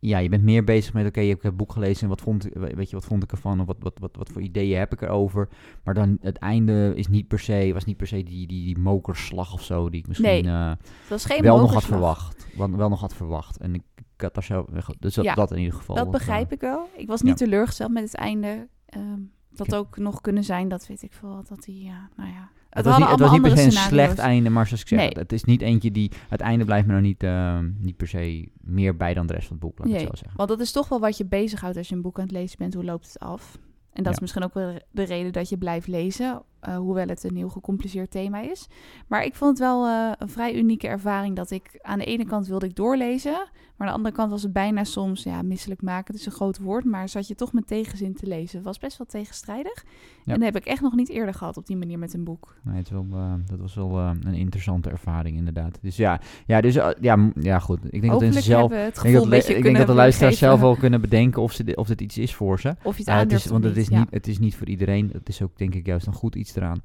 Ja, 0.00 0.18
je 0.18 0.28
bent 0.28 0.42
meer 0.42 0.64
bezig 0.64 0.92
met, 0.92 1.06
oké, 1.06 1.20
je 1.20 1.28
hebt 1.28 1.42
het 1.42 1.56
boek 1.56 1.72
gelezen 1.72 2.02
en 2.02 2.08
wat 2.08 2.20
vond, 2.20 2.46
ik- 2.46 2.52
weet 2.74 2.90
je, 2.90 2.96
wat 2.96 3.04
vond 3.04 3.22
ik 3.22 3.32
ervan? 3.32 3.60
Of 3.60 3.66
wat, 3.66 3.76
wat, 3.78 3.98
wat, 3.98 4.16
wat 4.16 4.28
voor 4.28 4.42
ideeën 4.42 4.78
heb 4.78 4.92
ik 4.92 5.00
erover? 5.02 5.48
Maar 5.84 5.94
dan, 5.94 6.16
het 6.20 6.36
einde 6.36 6.92
is 6.96 7.06
niet 7.08 7.28
per 7.28 7.38
se, 7.38 7.70
was 7.72 7.84
niet 7.84 7.96
per 7.96 8.06
se 8.06 8.22
die, 8.22 8.46
die, 8.46 8.64
die 8.64 8.78
mokerslag 8.78 9.52
of 9.52 9.62
zo, 9.62 9.90
die 9.90 10.00
ik 10.00 10.06
misschien 10.06 10.28
Nee, 10.30 10.46
eh, 10.46 10.72
was 11.08 11.24
geen 11.24 11.42
wel 11.42 11.58
nog 11.60 11.72
had 11.72 11.84
verwacht. 11.84 12.46
Wel, 12.56 12.76
wel 12.76 12.88
nog 12.88 13.00
had 13.00 13.14
verwacht. 13.14 13.56
En 13.58 13.74
ik, 13.74 13.82
ik 13.96 14.20
had 14.20 14.34
daar 14.34 14.44
zo, 14.44 14.66
dus 14.98 15.14
dat, 15.14 15.24
Ja, 15.24 15.34
dat 15.34 15.52
in 15.52 15.58
ieder 15.58 15.74
geval. 15.74 15.96
Dat 15.96 16.06
eh, 16.06 16.12
begrijp 16.12 16.52
ik 16.52 16.60
wel. 16.60 16.88
Ik 16.96 17.06
was 17.06 17.22
niet 17.22 17.38
ja. 17.38 17.44
teleurgesteld 17.46 17.92
met 17.92 18.02
het 18.02 18.14
einde. 18.14 18.68
Ehm 18.86 19.20
dat 19.50 19.66
Ik- 19.66 19.74
ook 19.74 19.96
nog 19.98 20.20
kunnen 20.20 20.44
zijn, 20.44 20.68
dat 20.68 20.86
weet 20.86 21.02
ik 21.02 21.12
veel. 21.12 21.42
Dat 21.48 21.62
die, 21.62 21.84
ja, 21.84 22.08
nou 22.16 22.28
ja. 22.30 22.50
Het 22.74 22.84
was, 22.84 22.98
niet, 22.98 23.08
het 23.08 23.20
was 23.20 23.30
niet 23.30 23.42
per 23.42 23.56
se 23.56 23.64
een 23.64 23.72
slecht 23.72 24.18
einde, 24.18 24.50
maar 24.50 24.66
zoals 24.66 24.80
ik 24.80 24.88
zeg, 24.88 24.98
Nee. 24.98 25.10
het 25.12 25.32
is 25.32 25.44
niet 25.44 25.62
eindje 25.62 25.90
die... 25.90 26.10
Het 26.28 26.40
einde 26.40 26.64
blijft 26.64 26.86
me 26.86 26.92
nou 26.92 27.04
niet, 27.04 27.22
eh, 27.22 27.58
niet 27.78 27.96
per 27.96 28.08
se 28.08 28.48
meer 28.60 28.96
bij 28.96 29.14
dan 29.14 29.26
de 29.26 29.32
rest 29.32 29.46
van 29.46 29.56
het 29.56 29.64
boek, 29.64 29.78
laat 29.78 29.88
ik 29.88 30.00
zo 30.00 30.06
zeggen. 30.10 30.32
want 30.36 30.48
dat 30.48 30.60
is 30.60 30.72
toch 30.72 30.88
wel 30.88 31.00
wat 31.00 31.16
je 31.16 31.24
bezighoudt 31.24 31.76
als 31.76 31.88
je 31.88 31.94
een 31.94 32.02
boek 32.02 32.18
aan 32.18 32.24
het 32.24 32.32
lezen 32.32 32.58
bent. 32.58 32.74
Hoe 32.74 32.84
loopt 32.84 33.06
het 33.06 33.18
af? 33.18 33.58
En 33.92 34.02
dat 34.02 34.12
is 34.12 34.20
misschien 34.20 34.42
ook 34.44 34.54
wel 34.54 34.78
de 34.90 35.02
reden 35.04 35.32
dat 35.32 35.48
je 35.48 35.58
blijft 35.58 35.86
lezen. 35.86 36.42
Eh, 36.64 36.76
hoewel 36.76 37.06
het 37.06 37.24
een 37.24 37.36
heel 37.36 37.48
gecompliceerd 37.48 38.10
thema 38.10 38.40
is. 38.40 38.68
Maar 39.06 39.24
ik 39.24 39.34
vond 39.34 39.50
het 39.50 39.58
wel 39.58 39.86
eh, 39.86 40.12
een 40.18 40.28
vrij 40.28 40.54
unieke 40.54 40.88
ervaring. 40.88 41.36
Dat 41.36 41.50
ik 41.50 41.78
aan 41.82 41.98
de 41.98 42.04
ene 42.04 42.24
kant 42.24 42.46
wilde 42.46 42.66
ik 42.66 42.76
doorlezen. 42.76 43.48
Maar 43.76 43.88
aan 43.88 43.92
de 43.92 43.98
andere 43.98 44.14
kant 44.14 44.30
was 44.30 44.42
het 44.42 44.52
bijna 44.52 44.84
soms, 44.84 45.22
ja, 45.22 45.42
misselijk 45.42 45.82
maken. 45.82 46.12
Het 46.12 46.20
is 46.20 46.26
een 46.26 46.32
groot 46.32 46.58
woord. 46.58 46.84
Maar 46.84 47.08
zat 47.08 47.28
je 47.28 47.34
toch 47.34 47.52
met 47.52 47.66
tegenzin 47.66 48.14
te 48.14 48.26
lezen. 48.26 48.56
Het 48.56 48.66
was 48.66 48.78
best 48.78 48.98
wel 48.98 49.06
tegenstrijdig. 49.06 49.84
Ja. 50.24 50.32
En 50.32 50.40
dat 50.40 50.52
heb 50.52 50.56
ik 50.56 50.64
echt 50.64 50.80
nog 50.80 50.94
niet 50.94 51.08
eerder 51.08 51.34
gehad 51.34 51.56
op 51.56 51.66
die 51.66 51.76
manier 51.76 51.98
met 51.98 52.14
een 52.14 52.24
boek. 52.24 52.56
Nee, 52.62 52.76
het 52.76 52.90
wel, 52.90 53.06
eh, 53.12 53.32
dat 53.46 53.58
was 53.58 53.74
wel 53.74 53.98
een 53.98 54.34
interessante 54.34 54.90
ervaring 54.90 55.36
inderdaad. 55.36 55.78
Dus 55.82 55.96
ja, 55.96 56.20
ja, 56.46 56.60
dus, 56.60 56.74
ja, 57.00 57.30
ja 57.40 57.58
goed. 57.58 57.84
Ik 57.84 57.90
denk 57.90 58.02
dat 58.02 58.12
Hopelijk 58.12 58.34
mensen 58.34 58.52
zelf... 58.52 58.70
het 58.70 58.96
Ik 58.96 59.02
denk, 59.02 59.30
dat, 59.30 59.48
ik 59.48 59.62
denk 59.62 59.76
dat 59.76 59.86
de 59.86 59.94
luisteraars 59.94 60.38
zelf 60.38 60.60
wel 60.60 60.76
kunnen 60.76 61.00
bedenken 61.00 61.42
of, 61.42 61.52
ze, 61.52 61.72
of 61.74 61.86
dit 61.86 62.00
iets 62.00 62.18
is 62.18 62.34
voor 62.34 62.60
ze. 62.60 62.76
Of 62.82 62.98
je 62.98 63.10
het 63.10 63.32
is, 63.32 63.46
want 63.46 63.64
het 63.64 63.76
is, 63.76 63.88
ja. 63.88 63.98
niet, 63.98 64.10
het 64.10 64.26
is 64.26 64.38
niet 64.38 64.56
voor 64.56 64.68
iedereen. 64.68 65.10
Het 65.12 65.28
is 65.28 65.42
ook 65.42 65.58
denk 65.58 65.74
ik 65.74 65.86
juist 65.86 66.06
een 66.06 66.12
goed 66.12 66.34
iets 66.34 66.52
eraan. 66.56 66.80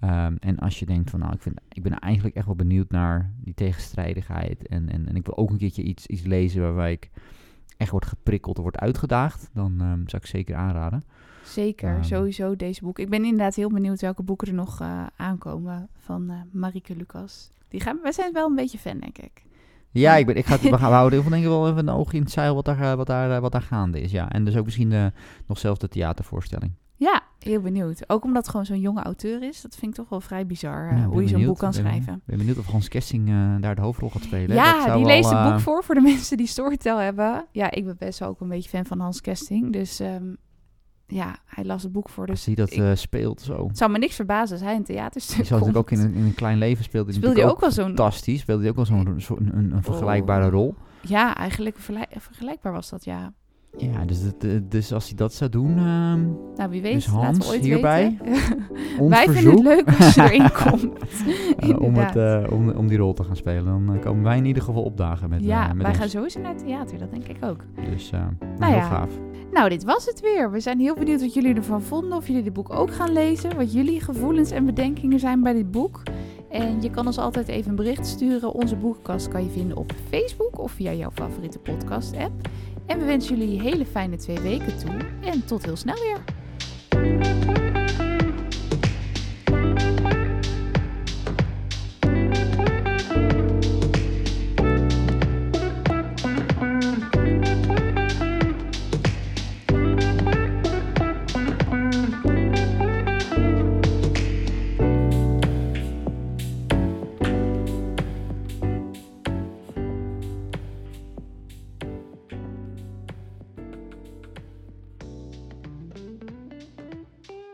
Ehm, 0.00 0.36
en 0.40 0.58
als 0.58 0.78
je 0.78 0.86
denkt 0.86 1.10
van 1.10 1.20
nou, 1.20 1.32
ik, 1.32 1.42
vind, 1.42 1.60
ik 1.68 1.82
ben 1.82 1.98
eigenlijk 1.98 2.36
echt 2.36 2.46
wel 2.46 2.54
benieuwd 2.56 2.90
naar 2.90 3.32
die 3.40 3.54
tegenstrijdigheid. 3.54 4.66
En, 4.66 4.88
en, 4.88 5.08
en 5.08 5.16
ik 5.16 5.26
wil 5.26 5.36
ook 5.36 5.50
een 5.50 5.58
keertje 5.58 5.82
iets, 5.82 6.06
iets 6.06 6.22
lezen 6.22 6.62
waarbij 6.62 6.92
ik 6.92 7.10
echt 7.76 7.90
word 7.90 8.06
geprikkeld 8.06 8.56
of 8.56 8.62
word 8.62 8.78
uitgedaagd. 8.78 9.50
Dan 9.52 9.80
ehm, 9.80 10.00
zou 10.06 10.22
ik 10.22 10.26
zeker 10.26 10.54
aanraden. 10.56 11.02
Zeker, 11.44 11.94
Ehm. 11.94 12.02
sowieso 12.02 12.56
deze 12.56 12.80
boek. 12.82 12.98
Ik 12.98 13.10
ben 13.10 13.24
inderdaad 13.24 13.54
heel 13.54 13.70
benieuwd 13.70 14.00
welke 14.00 14.22
boeken 14.22 14.48
er 14.48 14.54
nog 14.54 14.80
eh, 14.80 15.06
aankomen 15.16 15.88
van 15.96 16.30
eh 16.30 16.36
Marike 16.52 16.96
Lucas. 16.96 17.52
Die 17.68 17.80
gaan, 17.80 17.98
wij 18.02 18.12
zijn 18.12 18.32
wel 18.32 18.48
een 18.48 18.54
beetje 18.54 18.78
fan, 18.78 18.98
denk 18.98 19.18
ik. 19.18 19.42
Ja, 19.90 20.16
ik 20.16 20.26
ben, 20.26 20.36
ik 20.36 20.46
ga, 20.46 20.58
we, 20.58 20.68
gaan, 20.68 20.90
we 20.90 20.94
houden 20.94 21.12
heel 21.12 21.22
veel 21.22 21.30
denk 21.40 21.42
ik 21.42 21.48
wel 21.48 21.68
even 21.68 21.88
een 21.88 21.94
oog 21.94 22.12
in 22.12 22.22
het 22.22 22.30
zeil 22.30 22.54
wat 22.54 22.64
daar, 22.64 22.80
eh, 22.80 22.94
wat 22.94 23.06
daar, 23.06 23.40
wat 23.40 23.52
daar 23.52 23.62
gaande 23.62 24.00
is. 24.00 24.10
Ja. 24.10 24.30
En 24.30 24.44
dus 24.44 24.56
ook 24.56 24.64
misschien 24.64 24.92
eh, 24.92 25.06
nog 25.46 25.58
zelfs 25.58 25.80
de 25.80 25.88
theatervoorstelling. 25.88 26.72
Ja, 27.04 27.22
heel 27.38 27.60
benieuwd. 27.60 28.10
Ook 28.10 28.24
omdat 28.24 28.42
het 28.42 28.50
gewoon 28.50 28.66
zo'n 28.66 28.80
jonge 28.80 29.02
auteur 29.02 29.42
is. 29.42 29.60
Dat 29.60 29.74
vind 29.76 29.90
ik 29.90 29.96
toch 29.96 30.08
wel 30.08 30.20
vrij 30.20 30.46
bizar, 30.46 30.88
eh, 30.90 30.98
Ja, 30.98 31.04
hoe 31.04 31.22
je 31.22 31.28
zo'n 31.28 31.44
boek 31.44 31.58
kan 31.58 31.70
Ben- 31.70 31.78
schrijven. 31.80 32.22
ben 32.24 32.38
benieuwd 32.38 32.58
of 32.58 32.66
Hans 32.66 32.88
Kesting 32.88 33.28
eh, 33.28 33.54
daar 33.60 33.74
de 33.74 33.80
hoofdrol 33.80 34.10
gaat 34.10 34.22
spelen. 34.22 34.48
Dat 34.48 34.56
Ja, 34.56 34.82
zou 34.82 34.96
die 34.96 35.06
leest 35.06 35.28
het 35.30 35.38
eh, 35.38 35.50
boek 35.50 35.60
voor 35.60 35.84
voor 35.84 35.94
de 35.94 36.00
mensen 36.12 36.36
die 36.36 36.46
Storytel 36.46 36.98
hebben. 36.98 37.46
Ja, 37.52 37.70
ik 37.70 37.84
ben 37.84 37.96
best 37.98 38.18
wel 38.18 38.28
ook 38.28 38.40
een 38.40 38.48
beetje 38.48 38.68
fan 38.68 38.84
van 38.84 39.00
Hans 39.00 39.20
Kesting. 39.20 39.72
Dus 39.72 40.00
ehm, 40.00 40.24
ja, 41.06 41.36
hij 41.46 41.64
las 41.64 41.82
het 41.82 41.92
boek 41.92 42.08
voor. 42.08 42.26
Dus 42.26 42.44
hij 42.44 42.54
dat 42.54 42.72
ik- 42.72 42.78
eh, 42.78 42.90
speelt 42.94 43.40
zo. 43.40 43.66
het 43.68 43.78
zou 43.78 43.90
me 43.90 43.98
niks 43.98 44.14
verbazen 44.14 44.56
als 44.56 44.64
hij 44.66 44.76
een 44.76 44.84
theaterstuk 44.84 45.36
Die 45.36 45.44
zou 45.46 45.60
natuurlijk 45.60 45.92
ook 45.92 45.98
in 45.98 46.04
een, 46.04 46.14
in 46.14 46.24
een 46.24 46.34
klein 46.34 46.58
leven 46.58 46.84
speelde. 46.84 47.10
hij 47.10 47.16
Speelde 47.20 47.40
hij 47.40 47.50
ook 47.50 47.60
wel 47.60 47.70
zo'n... 47.70 47.84
fantastisch. 47.84 48.40
Speelde 48.40 48.60
hij 48.60 48.70
ook 48.70 48.76
wel 48.76 48.86
zo'n 48.86 49.06
een, 49.56 49.72
een 49.72 49.82
vergelijkbare 49.82 50.44
Oh. 50.46 50.52
rol. 50.52 50.74
Ja, 51.00 51.36
eigenlijk 51.36 51.76
vergelijk- 51.76 52.10
vergelijkbaar 52.18 52.72
was 52.72 52.90
dat, 52.90 53.04
ja. 53.04 53.32
Ja, 53.76 54.04
dus, 54.04 54.20
eh, 54.38 54.50
dus 54.68 54.92
als 54.92 55.06
hij 55.08 55.16
dat 55.16 55.32
zou 55.34 55.50
doen, 55.50 55.78
ehm 55.78 56.22
Nou, 56.56 56.70
wie 56.70 56.82
weet. 56.82 56.94
Dus 56.94 57.06
laten 57.06 57.20
Hans 57.24 57.38
we 57.46 57.52
ooit 57.52 57.64
hierbij, 57.64 58.16
weten. 58.24 59.08
Wij 59.08 59.28
vinden 59.28 59.52
het 59.54 59.62
leuk 59.62 59.98
als 59.98 60.14
je 60.14 60.22
erin 60.22 60.50
komt. 60.64 60.82
eh, 61.58 61.68
om, 61.80 61.94
het, 61.96 62.14
Inderdaad. 62.14 62.44
eh, 62.46 62.52
om, 62.52 62.70
om 62.70 62.88
die 62.88 62.98
rol 62.98 63.12
te 63.12 63.24
gaan 63.24 63.36
spelen. 63.36 63.86
Dan 63.86 63.98
komen 64.00 64.22
wij 64.22 64.36
in 64.36 64.44
ieder 64.44 64.62
geval 64.62 64.82
opdagen 64.82 65.28
met, 65.30 65.44
ja, 65.44 65.66
met 65.72 65.76
wij 65.82 65.90
ons. 65.90 65.98
gaan 65.98 66.08
sowieso 66.08 66.40
naar 66.40 66.52
het 66.54 66.64
theater, 66.66 66.98
dat 66.98 67.10
denk 67.10 67.26
ik 67.28 67.36
ook. 67.44 67.60
Dus 67.90 68.10
nou, 68.10 68.24
Nou 68.58 68.72
heel 68.72 68.80
ja. 68.80 68.88
gaaf. 68.88 69.10
Nou, 69.52 69.68
dit 69.68 69.84
was 69.84 70.06
het 70.06 70.20
weer. 70.20 70.50
We 70.50 70.60
zijn 70.60 70.80
heel 70.80 70.94
benieuwd 70.94 71.20
wat 71.20 71.34
jullie 71.34 71.54
ervan 71.54 71.82
vonden. 71.82 72.16
Of 72.18 72.26
jullie 72.26 72.42
dit 72.42 72.52
boek 72.52 72.72
ook 72.72 72.94
gaan 72.94 73.12
lezen. 73.12 73.56
Wat 73.56 73.72
jullie 73.72 74.00
gevoelens 74.00 74.50
en 74.50 74.64
bedenkingen 74.66 75.18
zijn 75.20 75.42
bij 75.42 75.52
dit 75.52 75.70
boek. 75.70 76.02
En 76.50 76.82
je 76.82 76.90
kan 76.90 77.06
ons 77.06 77.18
altijd 77.18 77.48
even 77.48 77.70
een 77.70 77.76
bericht 77.76 78.06
sturen. 78.06 78.52
Onze 78.54 78.76
boekenkast 78.76 79.28
kan 79.28 79.42
je 79.44 79.50
vinden 79.50 79.76
op 79.76 79.92
Facebook 80.10 80.58
of 80.58 80.72
via 80.72 80.92
jouw 80.92 81.10
favoriete 81.10 81.58
podcast-app. 81.58 82.48
En 82.86 82.98
we 82.98 83.04
wensen 83.04 83.38
jullie 83.38 83.60
hele 83.60 83.86
fijne 83.86 84.16
twee 84.16 84.40
weken 84.40 84.78
toe. 84.78 84.96
En 85.20 85.44
tot 85.44 85.64
heel 85.64 85.76
snel 85.76 85.96
weer. 86.00 87.63